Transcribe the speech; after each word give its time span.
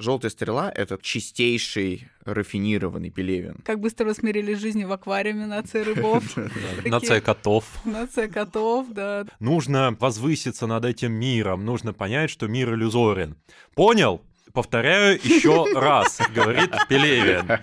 Желтая 0.00 0.30
стрела— 0.30 0.70
это 0.74 0.96
чистейший 1.02 2.06
рафинированный 2.24 3.10
пелевин. 3.10 3.56
Как 3.64 3.80
быстро 3.80 4.04
вы 4.04 4.14
смирили 4.14 4.54
жизнь 4.54 4.84
в 4.84 4.92
аквариуме 4.92 5.46
на 5.46 5.60
Ц 5.64 5.82
рыбов. 5.82 6.36
На 6.84 7.00
Ц 7.00 7.20
котов. 7.20 7.64
На 7.84 8.06
Ц 8.06 8.28
котов, 8.28 8.86
да. 8.90 9.24
Нужно 9.40 9.96
возвыситься 9.98 10.68
над 10.68 10.84
этим 10.84 11.10
миром, 11.12 11.64
нужно 11.64 11.92
понять, 11.92 12.30
что 12.30 12.46
мир 12.46 12.74
иллюзорен. 12.74 13.36
Понял? 13.74 14.22
Повторяю 14.52 15.18
еще 15.20 15.66
раз, 15.74 16.20
говорит 16.32 16.70
Пелевин. 16.88 17.58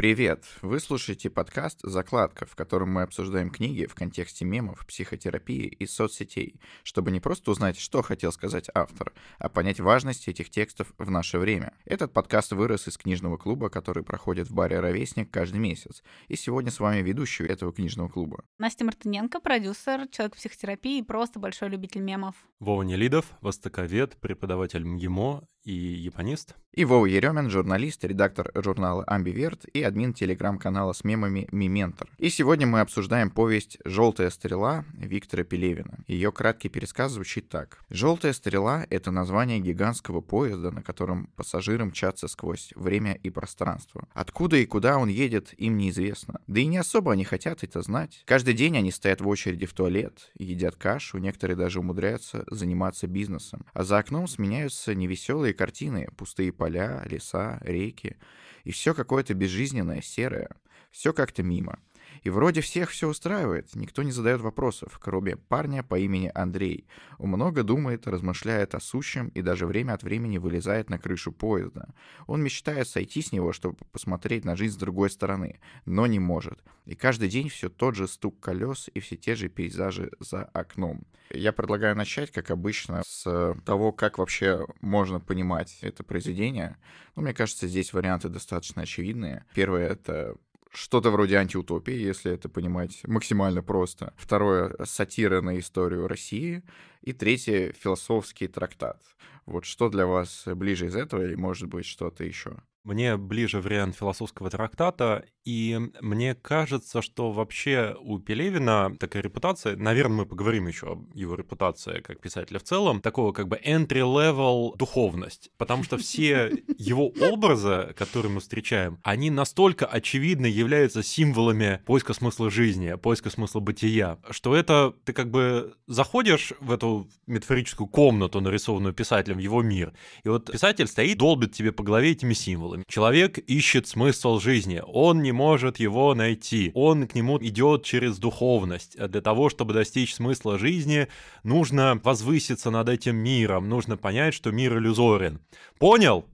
Привет! 0.00 0.46
Вы 0.62 0.80
слушаете 0.80 1.28
подкаст 1.28 1.80
«Закладка», 1.82 2.46
в 2.46 2.56
котором 2.56 2.90
мы 2.90 3.02
обсуждаем 3.02 3.50
книги 3.50 3.84
в 3.84 3.94
контексте 3.94 4.46
мемов, 4.46 4.86
психотерапии 4.86 5.66
и 5.66 5.84
соцсетей, 5.84 6.58
чтобы 6.84 7.10
не 7.10 7.20
просто 7.20 7.50
узнать, 7.50 7.78
что 7.78 8.00
хотел 8.00 8.32
сказать 8.32 8.70
автор, 8.72 9.12
а 9.38 9.50
понять 9.50 9.78
важность 9.78 10.26
этих 10.26 10.48
текстов 10.48 10.94
в 10.96 11.10
наше 11.10 11.38
время. 11.38 11.74
Этот 11.84 12.14
подкаст 12.14 12.52
вырос 12.52 12.88
из 12.88 12.96
книжного 12.96 13.36
клуба, 13.36 13.68
который 13.68 14.02
проходит 14.02 14.48
в 14.48 14.54
баре 14.54 14.80
«Ровесник» 14.80 15.30
каждый 15.30 15.60
месяц. 15.60 16.02
И 16.28 16.36
сегодня 16.36 16.70
с 16.70 16.80
вами 16.80 17.02
ведущий 17.02 17.44
этого 17.44 17.70
книжного 17.70 18.08
клуба. 18.08 18.42
Настя 18.56 18.86
Мартыненко, 18.86 19.38
продюсер, 19.40 20.08
человек 20.08 20.34
психотерапии 20.34 21.00
и 21.00 21.02
просто 21.02 21.38
большой 21.38 21.68
любитель 21.68 22.00
мемов. 22.00 22.36
Вова 22.58 22.84
Нелидов, 22.84 23.26
востоковед, 23.42 24.16
преподаватель 24.16 24.82
МГИМО 24.82 25.46
и 25.64 25.72
японист. 25.72 26.54
И 26.72 26.84
Вова 26.84 27.06
Еремин, 27.06 27.50
журналист, 27.50 28.04
редактор 28.04 28.52
журнала 28.54 29.02
«Амбиверт» 29.04 29.64
и 29.72 29.82
админ 29.82 30.14
телеграм-канала 30.14 30.92
с 30.92 31.02
мемами 31.02 31.48
«Миментор». 31.50 32.08
И 32.18 32.30
сегодня 32.30 32.64
мы 32.64 32.78
обсуждаем 32.78 33.28
повесть 33.30 33.78
«Желтая 33.84 34.30
стрела» 34.30 34.84
Виктора 34.94 35.42
Пелевина. 35.42 36.04
Ее 36.06 36.30
краткий 36.30 36.68
пересказ 36.68 37.10
звучит 37.10 37.48
так. 37.48 37.80
«Желтая 37.90 38.32
стрела»— 38.32 38.86
это 38.90 39.10
название 39.10 39.58
гигантского 39.58 40.20
поезда, 40.20 40.70
на 40.70 40.80
котором 40.80 41.26
пассажиры 41.34 41.84
мчатся 41.86 42.28
сквозь 42.28 42.70
время 42.76 43.14
и 43.14 43.30
пространство. 43.30 44.06
Откуда 44.14 44.56
и 44.56 44.64
куда 44.64 44.96
он 44.98 45.08
едет, 45.08 45.52
им 45.58 45.76
неизвестно. 45.76 46.40
Да 46.46 46.60
и 46.60 46.66
не 46.66 46.76
особо 46.76 47.12
они 47.12 47.24
хотят 47.24 47.64
это 47.64 47.82
знать. 47.82 48.22
Каждый 48.26 48.54
день 48.54 48.78
они 48.78 48.92
стоят 48.92 49.20
в 49.20 49.26
очереди 49.26 49.66
в 49.66 49.72
туалет, 49.72 50.30
едят 50.38 50.76
кашу, 50.76 51.18
некоторые 51.18 51.56
даже 51.56 51.80
умудряются 51.80 52.44
заниматься 52.48 53.08
бизнесом. 53.08 53.66
А 53.72 53.82
за 53.82 53.98
окном 53.98 54.28
сменяются 54.28 54.94
невеселые 54.94 55.49
картины, 55.54 56.08
пустые 56.16 56.52
поля, 56.52 57.02
леса, 57.06 57.58
реки. 57.62 58.16
И 58.64 58.72
все 58.72 58.94
какое-то 58.94 59.34
безжизненное, 59.34 60.02
серое. 60.02 60.50
Все 60.90 61.12
как-то 61.12 61.42
мимо. 61.42 61.78
И 62.22 62.30
вроде 62.30 62.60
всех 62.60 62.90
все 62.90 63.08
устраивает, 63.08 63.74
никто 63.74 64.02
не 64.02 64.12
задает 64.12 64.40
вопросов, 64.40 64.98
кроме 65.00 65.36
парня 65.36 65.82
по 65.82 65.98
имени 65.98 66.30
Андрей. 66.34 66.86
Он 67.18 67.30
много 67.30 67.62
думает, 67.62 68.06
размышляет 68.06 68.74
о 68.74 68.80
сущем 68.80 69.28
и 69.28 69.42
даже 69.42 69.66
время 69.66 69.94
от 69.94 70.02
времени 70.02 70.38
вылезает 70.38 70.90
на 70.90 70.98
крышу 70.98 71.32
поезда. 71.32 71.94
Он 72.26 72.42
мечтает 72.42 72.88
сойти 72.88 73.22
с 73.22 73.32
него, 73.32 73.52
чтобы 73.52 73.76
посмотреть 73.92 74.44
на 74.44 74.56
жизнь 74.56 74.74
с 74.74 74.78
другой 74.78 75.10
стороны, 75.10 75.60
но 75.86 76.06
не 76.06 76.18
может. 76.18 76.62
И 76.84 76.94
каждый 76.94 77.28
день 77.28 77.48
все 77.48 77.68
тот 77.68 77.94
же 77.94 78.08
стук 78.08 78.40
колес 78.40 78.90
и 78.92 79.00
все 79.00 79.16
те 79.16 79.34
же 79.34 79.48
пейзажи 79.48 80.10
за 80.18 80.44
окном. 80.44 81.06
Я 81.32 81.52
предлагаю 81.52 81.96
начать, 81.96 82.30
как 82.32 82.50
обычно, 82.50 83.02
с 83.06 83.54
того, 83.64 83.92
как 83.92 84.18
вообще 84.18 84.66
можно 84.80 85.20
понимать 85.20 85.78
это 85.80 86.02
произведение. 86.02 86.76
Ну, 87.14 87.22
мне 87.22 87.32
кажется, 87.32 87.68
здесь 87.68 87.92
варианты 87.92 88.28
достаточно 88.28 88.82
очевидные. 88.82 89.44
Первое— 89.54 89.88
это 89.90 90.34
что-то 90.72 91.10
вроде 91.10 91.36
антиутопии, 91.36 91.94
если 91.94 92.32
это 92.32 92.48
понимать 92.48 93.00
максимально 93.06 93.62
просто. 93.62 94.14
Второе— 94.16 94.74
сатира 94.84 95.40
на 95.40 95.58
историю 95.58 96.08
России. 96.08 96.62
И 97.02 97.12
третье— 97.12 97.72
философский 97.78 98.46
трактат. 98.46 99.02
Вот 99.50 99.64
что 99.64 99.88
для 99.88 100.06
вас 100.06 100.44
ближе 100.46 100.86
из 100.86 100.94
этого 100.94 101.22
или, 101.22 101.34
может 101.34 101.68
быть, 101.68 101.84
что-то 101.84 102.22
еще? 102.22 102.62
Мне 102.82 103.18
ближе 103.18 103.60
вариант 103.60 103.96
философского 103.96 104.48
трактата, 104.48 105.26
и 105.44 105.78
мне 106.00 106.34
кажется, 106.34 107.02
что 107.02 107.30
вообще 107.30 107.94
у 108.00 108.18
Пелевина 108.18 108.96
такая 108.98 109.22
репутация, 109.22 109.76
наверное, 109.76 110.18
мы 110.18 110.26
поговорим 110.26 110.66
еще 110.66 110.92
об 110.92 111.14
его 111.14 111.34
репутации 111.34 112.00
как 112.00 112.20
писателя 112.20 112.58
в 112.58 112.62
целом, 112.62 113.02
такого 113.02 113.32
как 113.32 113.48
бы 113.48 113.60
entry-level 113.62 114.78
духовность, 114.78 115.50
потому 115.58 115.84
что 115.84 115.98
все 115.98 116.50
его 116.78 117.08
образы, 117.08 117.94
которые 117.98 118.32
мы 118.32 118.40
встречаем, 118.40 118.98
они 119.02 119.28
настолько 119.28 119.84
очевидно 119.84 120.46
являются 120.46 121.02
символами 121.02 121.82
поиска 121.84 122.14
смысла 122.14 122.50
жизни, 122.50 122.94
поиска 122.94 123.28
смысла 123.28 123.60
бытия, 123.60 124.18
что 124.30 124.56
это 124.56 124.94
ты 125.04 125.12
как 125.12 125.30
бы 125.30 125.74
заходишь 125.86 126.54
в 126.60 126.72
эту 126.72 127.10
метафорическую 127.26 127.88
комнату, 127.88 128.40
нарисованную 128.40 128.94
писателем, 128.94 129.38
его 129.40 129.62
мир, 129.62 129.92
и 130.24 130.28
вот 130.28 130.52
писатель 130.52 130.86
стоит, 130.86 131.18
долбит 131.18 131.52
тебе 131.52 131.72
по 131.72 131.82
голове 131.82 132.12
этими 132.12 132.32
символами. 132.32 132.84
Человек 132.88 133.38
ищет 133.38 133.86
смысл 133.88 134.38
жизни, 134.38 134.82
он 134.86 135.22
не 135.22 135.32
может 135.32 135.78
его 135.78 136.14
найти, 136.14 136.70
он 136.74 137.06
к 137.06 137.14
нему 137.14 137.38
идет 137.40 137.84
через 137.84 138.18
духовность. 138.18 138.96
А 138.96 139.08
для 139.08 139.20
того, 139.20 139.48
чтобы 139.48 139.74
достичь 139.74 140.14
смысла 140.14 140.58
жизни, 140.58 141.08
нужно 141.42 142.00
возвыситься 142.02 142.70
над 142.70 142.88
этим 142.88 143.16
миром, 143.16 143.68
нужно 143.68 143.96
понять, 143.96 144.34
что 144.34 144.50
мир 144.50 144.78
иллюзорен. 144.78 145.40
Понял? 145.78 146.26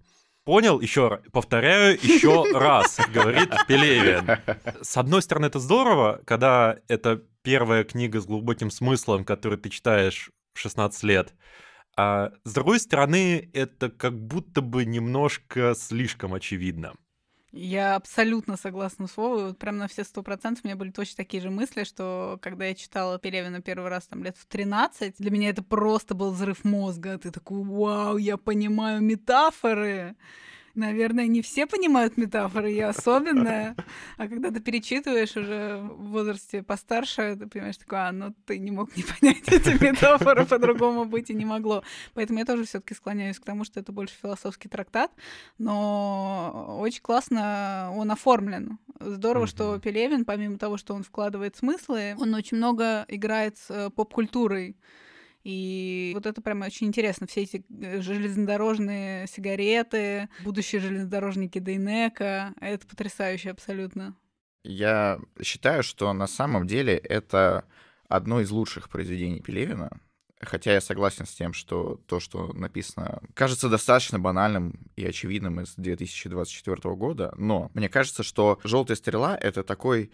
Понял? 0.46 0.80
Еще 0.80 1.08
раз. 1.08 1.20
Повторяю 1.32 1.98
еще 2.00 2.44
раз, 2.54 3.00
говорит 3.12 3.50
Пелевин. 3.66 4.38
С 4.80 4.96
одной 4.96 5.20
стороны, 5.20 5.46
это 5.46 5.58
здорово, 5.58 6.20
когда 6.24 6.78
это 6.86 7.20
первая 7.42 7.82
книга 7.82 8.20
с 8.20 8.26
глубоким 8.26 8.70
смыслом, 8.70 9.24
которую 9.24 9.58
ты 9.58 9.70
читаешь 9.70 10.30
в 10.54 10.60
16 10.60 11.02
лет. 11.02 11.34
А 11.96 12.32
с 12.44 12.52
другой 12.52 12.78
стороны, 12.78 13.48
это 13.54 13.88
как 13.88 14.18
будто 14.18 14.60
бы 14.60 14.84
немножко 14.84 15.74
слишком 15.74 16.34
очевидно. 16.34 16.92
Я 17.52 17.96
абсолютно 17.96 18.58
согласна 18.58 19.06
с 19.06 19.16
Вовой. 19.16 19.44
Вот 19.44 19.58
прям 19.58 19.78
на 19.78 19.88
все 19.88 20.04
сто 20.04 20.22
процентов 20.22 20.62
у 20.62 20.68
меня 20.68 20.76
были 20.76 20.90
точно 20.90 21.16
такие 21.16 21.42
же 21.42 21.48
мысли, 21.48 21.84
что 21.84 22.38
когда 22.42 22.66
я 22.66 22.74
читала 22.74 23.18
Пелевина 23.18 23.62
первый 23.62 23.88
раз 23.88 24.06
там 24.06 24.22
лет 24.22 24.36
в 24.36 24.44
13, 24.44 25.14
для 25.16 25.30
меня 25.30 25.48
это 25.48 25.62
просто 25.62 26.14
был 26.14 26.32
взрыв 26.32 26.64
мозга. 26.64 27.16
Ты 27.16 27.30
такой, 27.30 27.64
вау, 27.64 28.18
я 28.18 28.36
понимаю 28.36 29.00
метафоры. 29.00 30.16
Наверное, 30.76 31.26
не 31.26 31.40
все 31.40 31.66
понимают 31.66 32.18
метафоры, 32.18 32.70
я 32.70 32.90
особенная. 32.90 33.74
А 34.18 34.28
когда 34.28 34.50
ты 34.50 34.60
перечитываешь 34.60 35.34
уже 35.34 35.78
в 35.78 36.10
возрасте 36.10 36.62
постарше, 36.62 37.34
ты 37.34 37.46
понимаешь, 37.46 37.78
такое, 37.78 38.08
а, 38.08 38.12
ну 38.12 38.34
ты 38.44 38.58
не 38.58 38.70
мог 38.70 38.94
не 38.94 39.02
понять 39.02 39.48
эти 39.48 39.82
метафоры, 39.82 40.44
по-другому 40.44 41.06
быть 41.06 41.30
и 41.30 41.34
не 41.34 41.46
могло. 41.46 41.82
Поэтому 42.12 42.40
я 42.40 42.44
тоже 42.44 42.64
все 42.64 42.80
таки 42.80 42.92
склоняюсь 42.92 43.38
к 43.38 43.44
тому, 43.44 43.64
что 43.64 43.80
это 43.80 43.90
больше 43.90 44.16
философский 44.20 44.68
трактат, 44.68 45.10
но 45.56 46.76
очень 46.78 47.00
классно 47.00 47.90
он 47.96 48.10
оформлен. 48.10 48.78
Здорово, 49.00 49.44
mm-hmm. 49.44 49.48
что 49.48 49.78
Пелевин, 49.78 50.26
помимо 50.26 50.58
того, 50.58 50.76
что 50.76 50.92
он 50.92 51.04
вкладывает 51.04 51.56
смыслы, 51.56 52.16
он 52.18 52.34
очень 52.34 52.58
много 52.58 53.06
играет 53.08 53.56
с 53.56 53.70
э, 53.70 53.88
поп-культурой. 53.88 54.76
И 55.46 56.10
вот 56.12 56.26
это 56.26 56.42
прям 56.42 56.62
очень 56.62 56.88
интересно. 56.88 57.28
Все 57.28 57.42
эти 57.42 57.64
э, 57.80 58.00
железнодорожные 58.00 59.28
сигареты, 59.28 60.28
будущие 60.42 60.80
железнодорожники 60.80 61.60
Дейнека. 61.60 62.52
Это 62.60 62.84
потрясающе 62.84 63.50
абсолютно. 63.50 64.16
Я 64.64 65.20
считаю, 65.40 65.84
что 65.84 66.12
на 66.12 66.26
самом 66.26 66.66
деле 66.66 66.96
это 66.96 67.64
одно 68.08 68.40
из 68.40 68.50
лучших 68.50 68.88
произведений 68.88 69.40
Пелевина. 69.40 70.00
Хотя 70.40 70.72
я 70.72 70.80
согласен 70.80 71.26
с 71.26 71.32
тем, 71.32 71.52
что 71.52 72.00
то, 72.08 72.18
что 72.18 72.52
написано, 72.52 73.22
кажется 73.34 73.68
достаточно 73.68 74.18
банальным 74.18 74.90
и 74.96 75.06
очевидным 75.06 75.60
из 75.60 75.76
2024 75.76 76.96
года, 76.96 77.32
но 77.36 77.70
мне 77.72 77.88
кажется, 77.88 78.24
что 78.24 78.58
«Желтая 78.64 78.96
стрела»— 78.96 79.38
это 79.40 79.62
такой 79.62 80.10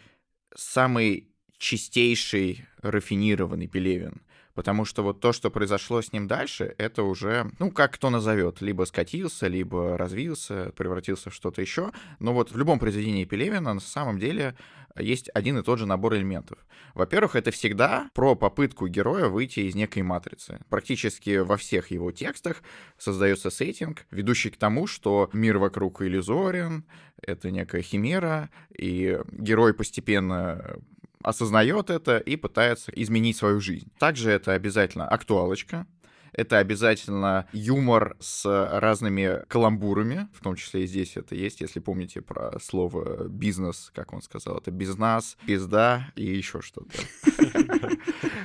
самый 0.55 1.31
чистейший, 1.57 2.67
рафинированный 2.83 3.67
Пелевин 3.67 4.21
потому 4.55 4.85
что 4.85 5.03
вот 5.03 5.21
то, 5.21 5.33
что 5.33 5.51
произошло 5.51 6.03
с 6.03 6.13
ним 6.13 6.27
дальше, 6.27 6.75
это 6.79 7.03
уже, 7.03 7.51
ну, 7.59 7.71
как 7.71 7.95
кто 7.95 8.11
назовет, 8.11 8.61
либо 8.61 8.85
скатился, 8.85 9.47
либо 9.47 9.97
развился, 9.97 10.73
превратился 10.77 11.31
в 11.31 11.35
что-то 11.35 11.61
еще. 11.61 11.93
Но 12.19 12.33
вот 12.35 12.53
в 12.53 12.57
любом 12.57 12.79
произведении 12.79 13.25
Пелевина 13.25 13.75
на 13.75 13.81
самом 13.81 14.19
деле 14.19 14.55
есть 14.99 15.31
один 15.35 15.59
и 15.59 15.63
тот 15.63 15.79
же 15.79 15.87
набор 15.87 16.15
элементов. 16.15 16.59
Во-первых, 16.95 17.37
это 17.37 17.51
всегда 17.51 18.11
про 18.15 18.35
попытку 18.35 18.89
героя 18.89 19.29
выйти 19.29 19.61
из 19.61 19.75
некой 19.75 20.03
матрицы. 20.03 20.61
Практически 20.69 21.39
во 21.39 21.57
всех 21.57 21.91
его 21.91 22.13
текстах 22.13 22.63
создается 22.99 23.51
сеттинг, 23.51 24.07
ведущий 24.11 24.51
к 24.51 24.57
тому, 24.57 24.87
что 24.87 25.31
мир 25.33 25.59
вокруг 25.59 26.03
иллюзорен, 26.03 26.85
это 27.23 27.51
некая 27.51 27.83
химера, 27.83 28.51
и 28.77 29.19
герой 29.31 29.75
постепенно 29.75 30.77
осознает 31.23 31.91
это 31.91 32.19
и 32.19 32.37
пытается 32.37 32.93
изменить 32.95 33.37
свою 33.37 33.61
жизнь. 33.61 33.91
Также 33.99 34.31
это 34.31 34.53
обязательно 34.53 35.09
актуалочка, 35.09 35.87
это 36.33 36.59
обязательно 36.59 37.47
юмор 37.53 38.17
с 38.19 38.45
разными 38.47 39.45
каламбурами, 39.49 40.29
в 40.33 40.43
том 40.43 40.57
числе 40.57 40.85
и 40.85 40.87
здесь 40.87 41.17
это 41.17 41.35
есть, 41.35 41.61
если 41.61 41.79
помните 41.79 42.23
про 42.23 42.59
слово 42.59 43.29
бизнес, 43.29 43.91
как 43.95 44.13
он 44.13 44.23
сказал, 44.23 44.59
это 44.59 44.71
бизнес, 44.71 45.37
пизда 45.47 46.11
и 46.17 46.25
еще 46.25 46.63
что-то. 46.63 46.91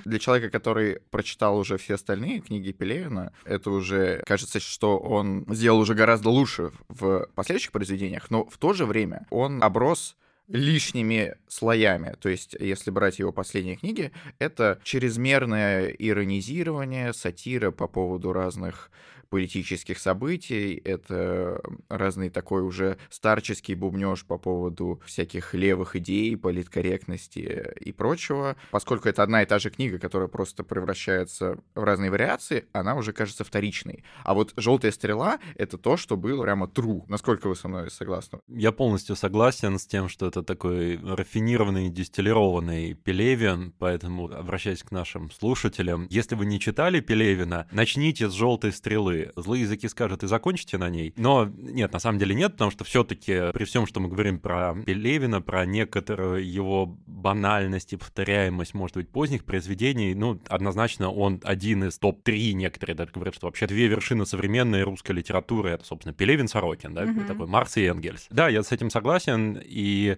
Для 0.06 0.19
человека, 0.19 0.50
который 0.50 1.00
прочитал 1.12 1.57
уже 1.57 1.77
все 1.77 1.95
остальные 1.95 2.41
книги 2.41 2.71
Пелевина, 2.71 3.33
это 3.45 3.71
уже 3.71 4.21
кажется, 4.25 4.59
что 4.59 4.97
он 4.97 5.45
сделал 5.50 5.80
уже 5.80 5.94
гораздо 5.95 6.30
лучше 6.30 6.71
в 6.89 7.27
последующих 7.35 7.71
произведениях, 7.71 8.30
но 8.30 8.45
в 8.45 8.57
то 8.57 8.73
же 8.73 8.85
время 8.85 9.25
он 9.30 9.63
оброс 9.63 10.18
лишними 10.47 11.35
слоями. 11.47 12.15
То 12.19 12.29
есть, 12.29 12.55
если 12.59 12.91
брать 12.91 13.19
его 13.19 13.31
последние 13.31 13.75
книги, 13.75 14.11
это 14.39 14.79
чрезмерное 14.83 15.88
иронизирование, 15.88 17.13
сатира 17.13 17.71
по 17.71 17.88
поводу 17.88 18.33
разных 18.33 18.89
политических 19.29 20.00
событий, 20.00 20.81
это 20.83 21.62
разный 21.89 22.29
такой 22.29 22.62
уже 22.62 22.97
старческий 23.09 23.75
бубнеж 23.75 24.25
по 24.25 24.38
поводу 24.38 25.01
всяких 25.06 25.53
левых 25.53 25.95
идей, 25.95 26.35
политкорректности 26.38 27.74
и 27.79 27.91
прочего. 27.91 28.56
Поскольку 28.71 29.09
это 29.09 29.24
одна 29.24 29.44
и 29.44 29.45
та 29.45 29.59
же 29.59 29.69
книга, 29.69 30.00
которая 30.00 30.27
просто 30.27 30.63
превращается 30.63 31.57
в 31.75 31.83
разные 31.83 32.12
вариации, 32.12 32.65
она 32.74 32.95
уже 32.95 33.13
кажется 33.13 33.44
вторичной. 33.44 34.03
А 34.24 34.33
вот 34.33 34.53
«Желтая 34.57 34.91
стрела»— 34.91 35.39
это 35.56 35.77
то, 35.77 35.97
что 35.97 36.18
было 36.18 36.44
прямо 36.44 36.68
true. 36.68 37.03
Насколько 37.07 37.47
вы 37.47 37.56
со 37.56 37.68
мной 37.68 37.89
согласны? 37.91 38.39
Я 38.47 38.71
полностью 38.71 39.15
согласен 39.15 39.80
с 39.80 39.85
тем, 39.85 40.09
что 40.09 40.27
это 40.27 40.44
такой 40.44 40.97
рафинированный, 40.97 41.89
дистиллированный 41.89 42.94
Пелевин, 42.94 43.73
поэтому 43.77 44.31
обращаясь 44.31 44.83
к 44.83 44.91
нашим 44.91 45.31
слушателям, 45.31 46.07
если 46.09 46.35
вы 46.35 46.45
не 46.45 46.59
читали 46.59 47.00
Пелевина, 47.00 47.68
начните 47.71 48.30
с 48.30 48.33
«Желтой 48.33 48.71
стрелы», 48.71 49.17
Злые 49.36 49.64
языки 49.64 49.88
скажут 49.88 50.24
и 50.24 50.28
закончите 50.28 50.78
на 50.78 50.90
ней. 50.90 51.14
Но 51.18 51.46
нет, 51.46 51.94
на 51.94 52.00
самом 52.00 52.19
деле 52.19 52.36
нет, 52.36 52.54
потому 52.54 52.72
что 52.72 52.84
все-таки 52.84 53.52
при 53.54 53.66
всем, 53.66 53.86
что 53.86 54.00
мы 54.00 54.10
говорим 54.10 54.40
про 54.40 54.75
Пелевина, 54.86 55.42
про 55.42 55.66
некоторую 55.66 56.48
его 56.50 56.98
банальность 57.06 57.94
и 57.94 57.98
повторяемость, 57.98 58.74
может 58.74 58.96
быть, 58.96 59.10
поздних 59.10 59.44
произведений, 59.46 60.14
ну, 60.14 60.40
однозначно 60.48 61.12
он 61.12 61.42
один 61.44 61.84
из 61.84 61.98
топ-3, 61.98 62.54
некоторые 62.54 62.96
даже 62.96 63.12
говорят, 63.12 63.36
что 63.36 63.48
вообще 63.48 63.68
две 63.68 63.88
вершины 63.88 64.25
современной 64.25 64.84
русской 64.84 65.12
литературы, 65.12 65.72
это, 65.72 65.86
собственно, 65.86 66.14
Пелевин, 66.14 66.48
Сорокин, 66.48 66.94
да, 66.94 67.06
mm-hmm. 67.06 67.28
такой 67.28 67.48
Марс 67.48 67.78
и 67.78 67.86
Энгельс. 67.86 68.28
Да, 68.30 68.50
я 68.50 68.64
с 68.64 68.72
этим 68.72 68.90
согласен, 68.90 69.60
и 69.64 70.18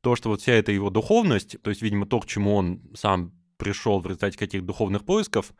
то, 0.00 0.16
что 0.16 0.30
вот 0.30 0.40
вся 0.40 0.52
эта 0.52 0.72
его 0.72 0.90
духовность, 0.90 1.60
то 1.62 1.70
есть, 1.70 1.82
видимо, 1.82 2.06
то, 2.06 2.20
к 2.20 2.26
чему 2.26 2.54
он 2.54 2.82
сам 2.94 3.32
пришел 3.56 4.00
в 4.00 4.06
результате 4.06 4.38
каких-то 4.38 4.66
духовных 4.66 5.04
поисков, 5.04 5.52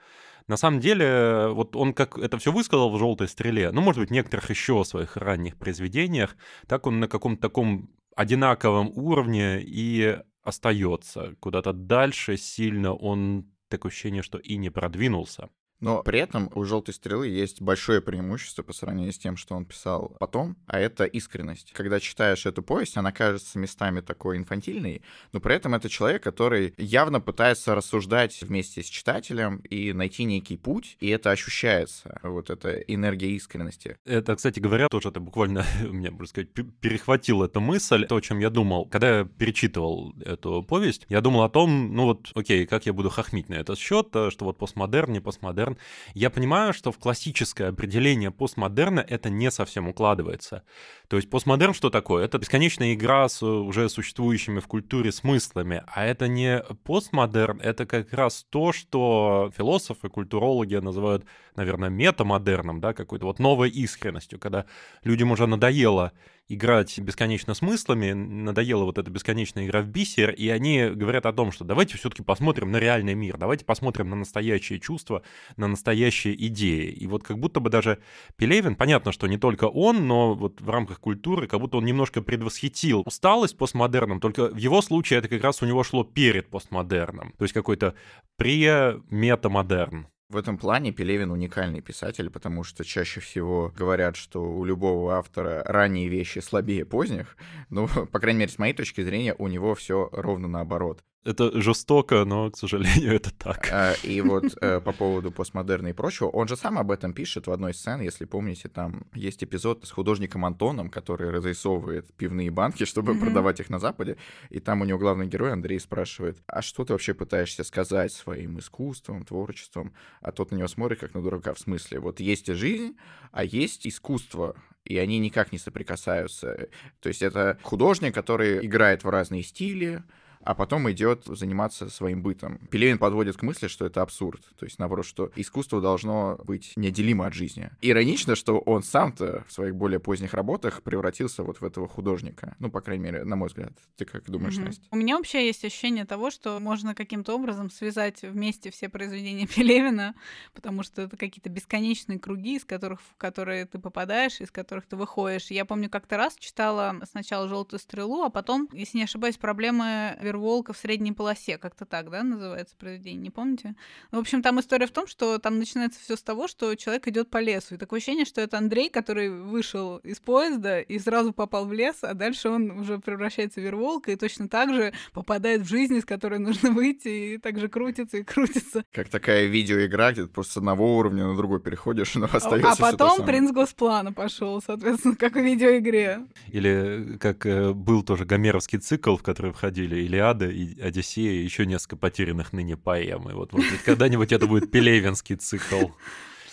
на 0.48 0.56
самом 0.56 0.80
деле, 0.80 1.48
вот 1.48 1.76
он 1.76 1.92
как 1.92 2.18
это 2.18 2.38
все 2.38 2.50
высказал 2.50 2.90
в 2.90 2.98
«Желтой 2.98 3.28
стреле», 3.28 3.70
ну, 3.70 3.80
может 3.82 4.00
быть, 4.00 4.10
в 4.10 4.12
некоторых 4.12 4.50
еще 4.50 4.84
своих 4.84 5.16
ранних 5.16 5.56
произведениях, 5.56 6.36
так 6.66 6.86
он 6.86 7.00
на 7.00 7.08
каком-то 7.08 7.42
таком 7.42 7.90
одинаковом 8.16 8.90
уровне 8.96 9.60
и 9.62 10.18
остается. 10.42 11.36
Куда-то 11.40 11.72
дальше 11.72 12.36
сильно 12.36 12.94
он 12.94 13.52
такое 13.68 13.92
ощущение, 13.92 14.22
что 14.22 14.38
и 14.38 14.56
не 14.56 14.70
продвинулся. 14.70 15.50
Но 15.80 16.02
при 16.02 16.18
этом 16.18 16.50
у 16.54 16.64
«Желтой 16.64 16.94
стрелы» 16.94 17.28
есть 17.28 17.62
большое 17.62 18.00
преимущество 18.00 18.62
по 18.62 18.72
сравнению 18.72 19.12
с 19.12 19.18
тем, 19.18 19.36
что 19.36 19.54
он 19.54 19.64
писал 19.64 20.16
потом, 20.18 20.56
а 20.66 20.78
это 20.78 21.04
искренность. 21.04 21.72
Когда 21.72 22.00
читаешь 22.00 22.46
эту 22.46 22.62
повесть, 22.62 22.96
она 22.96 23.12
кажется 23.12 23.58
местами 23.58 24.00
такой 24.00 24.36
инфантильной, 24.38 25.02
но 25.32 25.40
при 25.40 25.54
этом 25.54 25.74
это 25.74 25.88
человек, 25.88 26.22
который 26.22 26.74
явно 26.76 27.20
пытается 27.20 27.74
рассуждать 27.74 28.42
вместе 28.42 28.82
с 28.82 28.86
читателем 28.86 29.58
и 29.58 29.92
найти 29.92 30.24
некий 30.24 30.56
путь, 30.56 30.96
и 31.00 31.08
это 31.08 31.30
ощущается, 31.30 32.18
вот 32.22 32.50
эта 32.50 32.72
энергия 32.72 33.30
искренности. 33.30 33.96
Это, 34.04 34.34
кстати 34.36 34.60
говоря, 34.60 34.88
тоже 34.88 35.10
это 35.10 35.20
буквально, 35.20 35.64
у 35.88 35.92
меня, 35.92 36.10
можно 36.10 36.26
сказать, 36.26 36.50
перехватил 36.80 37.42
эту 37.42 37.60
мысль, 37.60 38.06
то, 38.06 38.16
о 38.16 38.20
чем 38.20 38.40
я 38.40 38.50
думал. 38.50 38.86
Когда 38.86 39.18
я 39.18 39.24
перечитывал 39.24 40.14
эту 40.24 40.62
повесть, 40.62 41.06
я 41.08 41.20
думал 41.20 41.42
о 41.42 41.48
том, 41.48 41.94
ну 41.94 42.04
вот, 42.04 42.30
окей, 42.34 42.66
как 42.66 42.86
я 42.86 42.92
буду 42.92 43.10
хохмить 43.10 43.48
на 43.48 43.54
этот 43.54 43.78
счет, 43.78 44.08
что 44.08 44.44
вот 44.44 44.58
постмодерн, 44.58 45.12
не 45.12 45.20
постмодерн, 45.20 45.67
постмодерн. 45.68 45.78
Я 46.14 46.30
понимаю, 46.30 46.72
что 46.72 46.92
в 46.92 46.98
классическое 46.98 47.68
определение 47.68 48.30
постмодерна 48.30 49.00
это 49.00 49.30
не 49.30 49.50
совсем 49.50 49.88
укладывается. 49.88 50.62
То 51.08 51.16
есть 51.16 51.30
постмодерн 51.30 51.74
что 51.74 51.90
такое? 51.90 52.24
Это 52.24 52.38
бесконечная 52.38 52.94
игра 52.94 53.28
с 53.28 53.42
уже 53.42 53.88
существующими 53.88 54.60
в 54.60 54.66
культуре 54.66 55.12
смыслами, 55.12 55.82
а 55.86 56.04
это 56.04 56.28
не 56.28 56.62
постмодерн, 56.84 57.60
это 57.60 57.86
как 57.86 58.12
раз 58.12 58.46
то, 58.50 58.72
что 58.72 59.50
философы, 59.56 60.08
культурологи 60.08 60.76
называют, 60.76 61.24
наверное, 61.56 61.90
метамодерном, 61.90 62.80
да, 62.80 62.92
какой-то 62.92 63.26
вот 63.26 63.38
новой 63.38 63.70
искренностью, 63.70 64.38
когда 64.38 64.64
людям 65.04 65.30
уже 65.30 65.46
надоело 65.46 66.12
играть 66.48 66.98
бесконечно 66.98 67.54
смыслами, 67.54 68.12
надоела 68.12 68.84
вот 68.84 68.98
эта 68.98 69.10
бесконечная 69.10 69.66
игра 69.66 69.82
в 69.82 69.86
бисер, 69.86 70.30
и 70.30 70.48
они 70.48 70.88
говорят 70.88 71.26
о 71.26 71.32
том, 71.32 71.52
что 71.52 71.64
давайте 71.64 71.98
все-таки 71.98 72.22
посмотрим 72.22 72.70
на 72.70 72.78
реальный 72.78 73.14
мир, 73.14 73.36
давайте 73.36 73.64
посмотрим 73.64 74.08
на 74.08 74.16
настоящие 74.16 74.80
чувства, 74.80 75.22
на 75.56 75.68
настоящие 75.68 76.34
идеи. 76.46 76.90
И 76.90 77.06
вот 77.06 77.22
как 77.22 77.38
будто 77.38 77.60
бы 77.60 77.68
даже 77.70 77.98
Пелевин, 78.36 78.76
понятно, 78.76 79.12
что 79.12 79.26
не 79.26 79.36
только 79.36 79.64
он, 79.64 80.06
но 80.06 80.34
вот 80.34 80.60
в 80.60 80.70
рамках 80.70 81.00
культуры, 81.00 81.46
как 81.46 81.60
будто 81.60 81.76
он 81.76 81.84
немножко 81.84 82.22
предвосхитил 82.22 83.02
усталость 83.04 83.56
постмодерном, 83.58 84.20
только 84.20 84.48
в 84.48 84.56
его 84.56 84.80
случае 84.80 85.18
это 85.18 85.28
как 85.28 85.42
раз 85.42 85.62
у 85.62 85.66
него 85.66 85.84
шло 85.84 86.02
перед 86.02 86.48
постмодерном, 86.48 87.34
то 87.36 87.44
есть 87.44 87.52
какой-то 87.52 87.94
пре-метамодерн. 88.36 90.06
В 90.30 90.36
этом 90.36 90.58
плане 90.58 90.92
Пелевин 90.92 91.30
уникальный 91.30 91.80
писатель, 91.80 92.28
потому 92.28 92.62
что 92.62 92.84
чаще 92.84 93.18
всего 93.18 93.72
говорят, 93.74 94.14
что 94.14 94.44
у 94.44 94.62
любого 94.62 95.14
автора 95.14 95.62
ранние 95.64 96.08
вещи 96.08 96.40
слабее 96.40 96.84
поздних. 96.84 97.34
Ну, 97.70 97.88
по 98.12 98.20
крайней 98.20 98.40
мере, 98.40 98.52
с 98.52 98.58
моей 98.58 98.74
точки 98.74 99.02
зрения, 99.02 99.34
у 99.38 99.48
него 99.48 99.74
все 99.74 100.10
ровно 100.12 100.46
наоборот. 100.46 101.02
Это 101.24 101.60
жестоко, 101.60 102.24
но, 102.24 102.50
к 102.50 102.56
сожалению, 102.56 103.14
это 103.16 103.32
так. 103.34 103.68
А, 103.72 103.94
и 104.02 104.20
вот 104.20 104.56
э, 104.60 104.80
по 104.80 104.92
поводу 104.92 105.30
постмодерна 105.30 105.88
и 105.88 105.92
прочего, 105.92 106.28
он 106.28 106.48
же 106.48 106.56
сам 106.56 106.78
об 106.78 106.90
этом 106.90 107.12
пишет 107.12 107.46
в 107.46 107.52
одной 107.52 107.74
сцене, 107.74 108.04
если 108.04 108.24
помните, 108.24 108.68
там 108.68 109.06
есть 109.14 109.42
эпизод 109.42 109.84
с 109.84 109.90
художником 109.90 110.44
Антоном, 110.44 110.90
который 110.90 111.30
разрисовывает 111.30 112.14
пивные 112.14 112.50
банки, 112.50 112.84
чтобы 112.84 113.12
mm-hmm. 113.12 113.20
продавать 113.20 113.60
их 113.60 113.68
на 113.68 113.78
Западе, 113.78 114.16
и 114.48 114.60
там 114.60 114.80
у 114.80 114.84
него 114.84 114.98
главный 114.98 115.26
герой 115.26 115.52
Андрей 115.52 115.80
спрашивает, 115.80 116.38
а 116.46 116.62
что 116.62 116.84
ты 116.84 116.92
вообще 116.92 117.14
пытаешься 117.14 117.64
сказать 117.64 118.12
своим 118.12 118.58
искусством, 118.58 119.24
творчеством? 119.24 119.92
А 120.20 120.32
тот 120.32 120.52
на 120.52 120.56
него 120.56 120.68
смотрит 120.68 121.00
как 121.00 121.14
на 121.14 121.22
дурака, 121.22 121.52
в 121.52 121.58
смысле, 121.58 121.98
вот 121.98 122.20
есть 122.20 122.46
жизнь, 122.46 122.96
а 123.32 123.44
есть 123.44 123.86
искусство, 123.86 124.54
и 124.84 124.96
они 124.96 125.18
никак 125.18 125.52
не 125.52 125.58
соприкасаются. 125.58 126.68
То 127.00 127.08
есть 127.08 127.22
это 127.22 127.58
художник, 127.62 128.14
который 128.14 128.64
играет 128.64 129.04
в 129.04 129.08
разные 129.10 129.42
стили, 129.42 130.02
а 130.48 130.54
потом 130.54 130.90
идет 130.90 131.24
заниматься 131.26 131.90
своим 131.90 132.22
бытом. 132.22 132.56
Пелевин 132.70 132.96
подводит 132.96 133.36
к 133.36 133.42
мысли, 133.42 133.68
что 133.68 133.84
это 133.84 134.00
абсурд. 134.00 134.40
То 134.58 134.64
есть, 134.64 134.78
наоборот, 134.78 135.04
что 135.04 135.30
искусство 135.36 135.82
должно 135.82 136.40
быть 136.42 136.72
неотделимо 136.74 137.26
от 137.26 137.34
жизни. 137.34 137.70
Иронично, 137.82 138.34
что 138.34 138.58
он 138.58 138.82
сам-то 138.82 139.44
в 139.46 139.52
своих 139.52 139.76
более 139.76 140.00
поздних 140.00 140.32
работах 140.32 140.82
превратился 140.82 141.42
вот 141.42 141.60
в 141.60 141.64
этого 141.66 141.86
художника. 141.86 142.56
Ну, 142.60 142.70
по 142.70 142.80
крайней 142.80 143.04
мере, 143.04 143.24
на 143.24 143.36
мой 143.36 143.48
взгляд. 143.48 143.74
Ты 143.96 144.06
как 144.06 144.24
думаешь, 144.30 144.56
угу. 144.56 144.64
Настя? 144.64 144.82
У 144.90 144.96
меня 144.96 145.18
вообще 145.18 145.46
есть 145.46 145.66
ощущение 145.66 146.06
того, 146.06 146.30
что 146.30 146.58
можно 146.60 146.94
каким-то 146.94 147.34
образом 147.34 147.68
связать 147.70 148.22
вместе 148.22 148.70
все 148.70 148.88
произведения 148.88 149.46
Пелевина, 149.54 150.14
потому 150.54 150.82
что 150.82 151.02
это 151.02 151.18
какие-то 151.18 151.50
бесконечные 151.50 152.18
круги, 152.18 152.56
из 152.56 152.64
которых, 152.64 153.02
в 153.02 153.16
которые 153.18 153.66
ты 153.66 153.78
попадаешь, 153.78 154.40
из 154.40 154.50
которых 154.50 154.86
ты 154.86 154.96
выходишь. 154.96 155.50
Я 155.50 155.66
помню, 155.66 155.90
как-то 155.90 156.16
раз 156.16 156.36
читала 156.36 156.96
сначала 157.10 157.48
«Желтую 157.48 157.80
стрелу», 157.80 158.22
а 158.22 158.30
потом, 158.30 158.66
если 158.72 158.96
не 158.96 159.04
ошибаюсь, 159.04 159.36
проблемы 159.36 160.16
Верволка 160.38 160.72
в 160.72 160.76
средней 160.76 161.12
полосе, 161.12 161.58
как-то 161.58 161.84
так, 161.84 162.10
да, 162.10 162.22
называется 162.22 162.76
произведение, 162.76 163.22
не 163.22 163.30
помните? 163.30 163.74
Ну, 164.12 164.18
в 164.18 164.20
общем, 164.20 164.40
там 164.40 164.60
история 164.60 164.86
в 164.86 164.92
том, 164.92 165.06
что 165.06 165.38
там 165.38 165.58
начинается 165.58 166.00
все 166.00 166.16
с 166.16 166.22
того, 166.22 166.46
что 166.46 166.74
человек 166.76 167.08
идет 167.08 167.28
по 167.28 167.38
лесу. 167.38 167.74
И 167.74 167.78
такое 167.78 167.98
ощущение, 167.98 168.24
что 168.24 168.40
это 168.40 168.56
Андрей, 168.58 168.88
который 168.88 169.30
вышел 169.30 169.96
из 169.98 170.20
поезда 170.20 170.80
и 170.80 170.98
сразу 170.98 171.32
попал 171.32 171.66
в 171.66 171.72
лес, 171.72 171.96
а 172.02 172.14
дальше 172.14 172.48
он 172.48 172.70
уже 172.70 172.98
превращается 172.98 173.60
в 173.60 173.64
Верволка 173.64 174.12
и 174.12 174.16
точно 174.16 174.48
так 174.48 174.72
же 174.72 174.92
попадает 175.12 175.62
в 175.62 175.68
жизнь, 175.68 175.96
из 175.96 176.04
которой 176.04 176.38
нужно 176.38 176.70
выйти, 176.70 177.08
и 177.34 177.38
так 177.38 177.58
же 177.58 177.68
крутится 177.68 178.18
и 178.18 178.22
крутится. 178.22 178.84
Как 178.92 179.08
такая 179.08 179.46
видеоигра, 179.46 180.12
где 180.12 180.22
ты 180.22 180.28
просто 180.28 180.54
с 180.54 180.56
одного 180.58 180.96
уровня 180.96 181.26
на 181.26 181.36
другой 181.36 181.60
переходишь, 181.60 182.14
но 182.14 182.28
остается 182.32 182.70
А 182.70 182.76
потом 182.76 183.26
принц 183.26 183.50
Госплана 183.50 184.12
пошел, 184.12 184.62
соответственно, 184.64 185.16
как 185.16 185.34
в 185.34 185.40
видеоигре. 185.40 186.20
Или 186.52 187.18
как 187.20 187.44
э, 187.44 187.72
был 187.72 188.02
тоже 188.02 188.24
гомеровский 188.24 188.78
цикл, 188.78 189.16
в 189.16 189.22
который 189.22 189.52
входили 189.52 189.96
или 189.96 190.16
Илиада, 190.28 190.48
и 190.48 190.80
Одиссея, 190.80 191.42
еще 191.42 191.66
несколько 191.66 191.96
потерянных 191.96 192.52
ныне 192.52 192.76
поэм. 192.76 193.28
И 193.30 193.32
вот, 193.32 193.52
вот 193.52 193.62
когда-нибудь 193.84 194.32
это 194.32 194.46
будет 194.46 194.70
Пелевинский 194.70 195.36
цикл. 195.36 195.86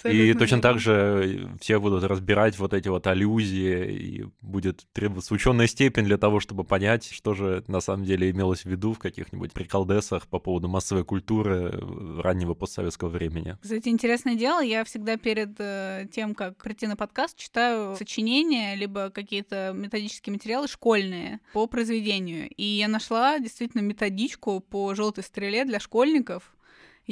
И 0.05 0.33
точно 0.33 0.61
так 0.61 0.79
же 0.79 1.49
все 1.59 1.79
будут 1.79 2.03
разбирать 2.03 2.57
вот 2.59 2.73
эти 2.73 2.87
вот 2.87 3.07
аллюзии, 3.07 3.91
и 3.91 4.25
будет 4.41 4.85
требоваться 4.93 5.33
ученая 5.33 5.67
степень 5.67 6.05
для 6.05 6.17
того, 6.17 6.39
чтобы 6.39 6.63
понять, 6.63 7.09
что 7.11 7.33
же 7.33 7.63
на 7.67 7.81
самом 7.81 8.05
деле 8.05 8.29
имелось 8.29 8.61
в 8.61 8.65
виду 8.65 8.93
в 8.93 8.99
каких-нибудь 8.99 9.53
приколдесах 9.53 10.27
по 10.27 10.39
поводу 10.39 10.67
массовой 10.67 11.03
культуры 11.03 11.71
раннего 12.21 12.53
постсоветского 12.53 13.09
времени. 13.09 13.57
Кстати, 13.61 13.89
интересное 13.89 14.35
дело, 14.35 14.61
я 14.61 14.83
всегда 14.83 15.17
перед 15.17 15.55
э, 15.59 16.07
тем, 16.11 16.35
как 16.35 16.61
прийти 16.61 16.87
на 16.87 16.95
подкаст, 16.95 17.37
читаю 17.37 17.95
сочинения, 17.95 18.75
либо 18.75 19.09
какие-то 19.09 19.73
методические 19.75 20.33
материалы 20.33 20.67
школьные 20.67 21.39
по 21.53 21.67
произведению. 21.67 22.49
И 22.55 22.63
я 22.63 22.87
нашла 22.87 23.39
действительно 23.39 23.81
методичку 23.81 24.59
по 24.59 24.93
желтой 24.93 25.23
стреле 25.23 25.65
для 25.65 25.79
школьников, 25.79 26.54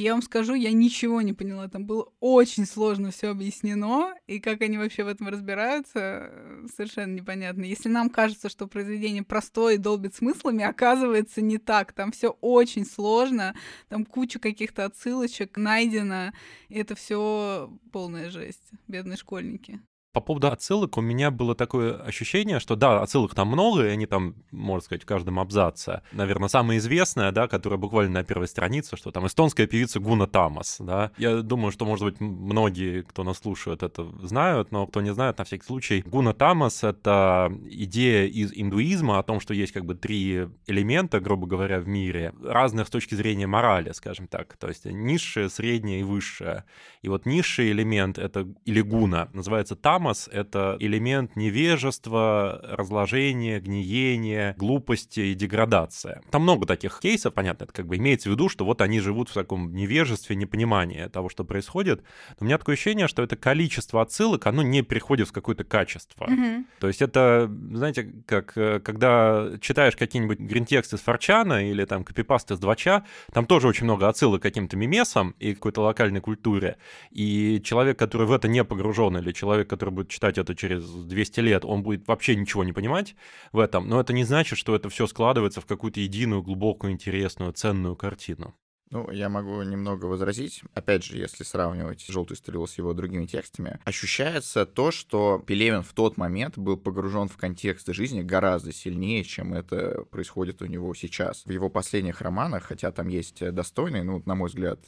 я 0.01 0.13
вам 0.13 0.21
скажу, 0.21 0.53
я 0.53 0.71
ничего 0.71 1.21
не 1.21 1.33
поняла. 1.33 1.67
Там 1.67 1.85
было 1.85 2.12
очень 2.19 2.65
сложно 2.65 3.12
все 3.12 3.29
объяснено, 3.29 4.13
и 4.27 4.39
как 4.39 4.62
они 4.62 4.77
вообще 4.77 5.03
в 5.03 5.07
этом 5.07 5.27
разбираются, 5.27 6.31
совершенно 6.75 7.13
непонятно. 7.13 7.63
Если 7.63 7.89
нам 7.89 8.09
кажется, 8.09 8.50
что 8.50 8.67
произведение 8.67 9.23
простое 9.23 9.75
и 9.75 9.77
долбит 9.77 10.15
смыслами, 10.15 10.63
оказывается 10.63 11.41
не 11.41 11.57
так. 11.57 11.93
Там 11.93 12.12
все 12.12 12.29
очень 12.41 12.85
сложно, 12.85 13.55
там 13.89 14.05
куча 14.05 14.39
каких-то 14.39 14.85
отсылочек 14.85 15.57
найдено, 15.57 16.31
и 16.69 16.79
это 16.79 16.95
все 16.95 17.71
полная 17.91 18.29
жесть. 18.29 18.71
Бедные 18.88 19.17
школьники. 19.17 19.79
По 20.13 20.22
поводу 20.22 20.50
отсылок 20.50 20.96
у 21.00 21.01
меня 21.01 21.32
было 21.32 21.55
такое 21.55 21.96
ощущение, 21.96 22.60
что 22.60 22.75
да, 22.75 23.01
отсылок 23.01 23.34
там 23.34 23.48
много, 23.48 23.88
и 23.88 23.89
они 23.89 24.05
там, 24.05 24.36
можно 24.51 24.86
сказать, 24.86 25.01
в 25.01 25.08
каждом 25.08 25.39
абзаце. 25.39 26.03
Наверное, 26.12 26.50
самая 26.50 26.77
известная, 26.77 27.32
да, 27.32 27.48
которая 27.48 27.79
буквально 27.79 28.20
на 28.20 28.24
первой 28.24 28.48
странице, 28.48 28.96
что 28.96 29.10
там 29.10 29.25
эстонская 29.25 29.65
певица 29.65 30.00
Гуна 30.00 30.27
Тамас, 30.27 30.77
да. 30.79 31.12
Я 31.17 31.41
думаю, 31.41 31.72
что, 31.72 31.86
может 31.86 32.05
быть, 32.05 32.20
многие, 32.20 33.01
кто 33.01 33.24
нас 33.24 33.39
слушает, 33.39 33.82
это 33.82 34.05
знают, 34.22 34.72
но 34.72 34.86
кто 34.86 35.01
не 35.01 35.12
знает, 35.15 35.39
на 35.39 35.46
всякий 35.46 35.65
случай, 35.65 36.03
Гуна 36.05 36.34
Тамас— 36.34 36.84
это 36.84 37.51
идея 37.72 38.27
из 38.27 38.51
индуизма 38.53 39.17
о 39.17 39.24
том, 39.24 39.39
что 39.39 39.55
есть 39.55 39.72
как 39.72 39.86
бы 39.86 39.96
три 39.96 40.48
элемента, 40.67 41.22
грубо 41.22 41.48
говоря, 41.48 41.79
в 41.79 41.88
мире, 41.88 42.34
разных 42.43 42.86
с 42.86 42.91
точки 42.91 43.15
зрения 43.15 43.48
морали, 43.48 43.91
скажем 43.93 44.27
так, 44.27 44.58
то 44.58 44.67
есть 44.67 44.86
низшее, 44.86 45.50
среднее 45.50 46.01
и 46.01 46.03
высшее. 46.03 46.65
И 47.01 47.10
вот 47.10 47.25
низший 47.25 47.72
элемент— 47.72 48.17
это, 48.20 48.48
или 48.65 48.82
гуна, 48.82 49.29
называется 49.34 49.75
там, 49.75 50.02
тамос— 50.03 50.29
это 50.31 50.75
элемент 50.79 51.36
невежества, 51.36 52.60
разложения, 52.63 53.60
гниения, 53.60 54.53
глупости 54.57 55.22
и 55.22 55.33
деградация. 55.33 56.22
Там 56.29 56.43
много 56.43 56.65
таких 56.65 57.00
кейсов, 57.00 57.33
понятно, 57.33 57.63
это 57.63 57.74
как 57.74 57.88
бы 57.88 57.95
имеется 57.95 58.29
в 58.29 58.33
виду, 58.33 58.50
что 58.50 58.65
вот 58.65 58.81
они 58.81 59.00
живут 59.00 59.29
в 59.29 59.33
таком 59.33 59.74
невежестве, 59.74 60.36
непонимании 60.36 61.07
того, 61.07 61.29
что 61.29 61.45
происходит. 61.45 62.01
Но 62.31 62.36
у 62.41 62.45
меня 62.45 62.57
такое 62.57 62.74
ощущение, 62.75 63.07
что 63.07 63.24
это 63.24 63.38
количество 63.38 64.01
отсылок, 64.01 64.45
оно 64.45 64.62
не 64.62 64.81
приходит 64.81 65.29
в 65.29 65.31
какое-то 65.31 65.63
качество. 65.63 66.25
Mm-hmm. 66.25 66.65
То 66.79 66.88
есть 66.88 67.01
это, 67.01 67.50
знаете, 67.72 68.12
как 68.25 68.57
э, 68.57 68.79
когда 68.79 69.51
читаешь 69.62 69.95
какие-нибудь 69.95 70.39
гринтексты 70.39 70.98
с 70.98 71.01
Форчана 71.01 71.69
или 71.69 71.86
там 71.86 72.03
копипасты 72.03 72.55
с 72.55 72.60
Двача, 72.60 73.05
там 73.31 73.45
тоже 73.45 73.67
очень 73.67 73.86
много 73.86 74.10
отсылок 74.10 74.41
к 74.41 74.43
каким-то 74.43 74.75
мемесам 74.75 75.36
и 75.39 75.53
какой-то 75.53 75.81
локальной 75.81 76.19
культуре. 76.19 76.77
И 77.12 77.62
человек, 77.63 77.98
который 77.98 78.27
в 78.27 78.31
это 78.33 78.48
не 78.48 78.63
погружен, 78.63 79.17
или 79.17 79.31
человек, 79.31 79.69
который 79.69 79.92
будет 79.93 80.09
читать 80.09 80.38
это 80.38 80.55
через 80.55 80.89
200 80.89 81.39
лет, 81.39 81.65
он 81.65 81.83
будет 81.83 82.07
вообще 82.07 82.35
ничего 82.35 82.63
не 82.63 82.73
понимать 82.73 83.15
в 83.51 83.59
этом, 83.59 83.88
но 83.88 84.00
это 84.00 84.13
не 84.13 84.23
значит, 84.23 84.57
что 84.59 84.75
это 84.75 84.89
все 84.89 85.07
складывается 85.07 85.62
в 85.62 85.65
какую-то 85.65 86.00
единую, 86.00 86.41
глубокую, 86.43 86.93
интересную, 86.93 87.53
ценную 87.53 87.95
картину. 87.95 88.55
Ну, 88.90 89.10
я 89.10 89.28
могу 89.28 89.62
немного 89.63 90.06
возразить. 90.06 90.62
Опять 90.75 91.04
же, 91.04 91.18
если 91.18 91.44
сравнивать 91.44 92.06
«Желтую 92.06 92.38
стрелу» 92.38 92.68
с 92.68 92.78
его 92.78 92.94
другими 92.94 93.25
текстами, 93.25 93.80
ощущается 93.86 94.68
то, 94.68 94.92
что 94.92 95.44
Пелевин 95.48 95.82
в 95.82 95.94
тот 95.94 96.16
момент 96.16 96.60
был 96.60 96.78
погружен 96.78 97.28
в 97.28 97.36
контекст 97.36 97.88
жизни 97.88 98.22
гораздо 98.22 98.72
сильнее, 98.72 99.24
чем 99.24 99.56
это 99.56 100.04
происходит 100.12 100.62
у 100.62 100.66
него 100.66 100.94
сейчас. 100.94 101.44
В 101.46 101.50
его 101.50 101.70
последних 101.70 102.22
романах, 102.22 102.66
хотя 102.66 102.92
там 102.92 103.08
есть 103.08 103.44
достойные, 103.52 104.04
ну, 104.04 104.22
на 104.28 104.36
мой 104.36 104.50
взгляд, 104.50 104.80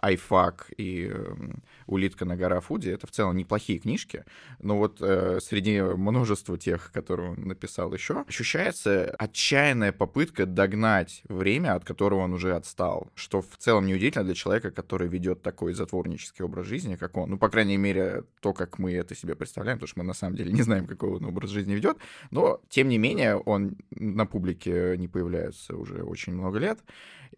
«Айфак» 0.00 0.70
и 0.76 1.06
эм, 1.06 1.62
«Улитка 1.86 2.26
на 2.26 2.36
гора 2.36 2.60
Фуди»— 2.60 2.90
это 2.90 3.06
в 3.06 3.10
целом 3.10 3.36
неплохие 3.36 3.78
книжки, 3.78 4.24
но 4.58 4.76
вот 4.76 4.98
э, 5.00 5.38
среди 5.40 5.80
множества 5.80 6.58
тех, 6.58 6.92
которые 6.92 7.30
он 7.30 7.46
написал 7.46 7.92
еще, 7.94 8.24
ощущается 8.28 9.14
отчаянная 9.18 9.92
попытка 9.92 10.44
догнать 10.44 11.22
время, 11.28 11.74
от 11.74 11.86
которого 11.86 12.20
он 12.20 12.34
уже 12.34 12.54
отстал, 12.54 13.10
что 13.14 13.35
в 13.42 13.56
целом 13.56 13.86
неудивительно 13.86 14.24
для 14.24 14.34
человека, 14.34 14.70
который 14.70 15.08
ведет 15.08 15.42
такой 15.42 15.72
затворнический 15.72 16.44
образ 16.44 16.66
жизни, 16.66 16.96
как 16.96 17.16
он. 17.16 17.30
Ну, 17.30 17.38
по 17.38 17.48
крайней 17.48 17.76
мере, 17.76 18.24
то, 18.40 18.52
как 18.52 18.78
мы 18.78 18.92
это 18.94 19.14
себе 19.14 19.34
представляем, 19.34 19.78
потому 19.78 19.88
что 19.88 19.98
мы 20.00 20.04
на 20.04 20.14
самом 20.14 20.36
деле 20.36 20.52
не 20.58 20.62
знаем, 20.62 20.86
какой 20.86 21.10
он 21.10 21.24
образ 21.24 21.50
жизни 21.50 21.74
ведет. 21.74 21.96
Но, 22.30 22.60
тем 22.68 22.88
не 22.88 22.98
менее, 22.98 23.36
он 23.36 23.76
на 23.90 24.26
публике 24.26 24.96
не 24.96 25.08
появляется 25.08 25.76
уже 25.76 26.02
очень 26.02 26.32
много 26.32 26.58
лет. 26.58 26.78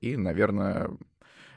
И, 0.00 0.16
наверное, 0.16 0.90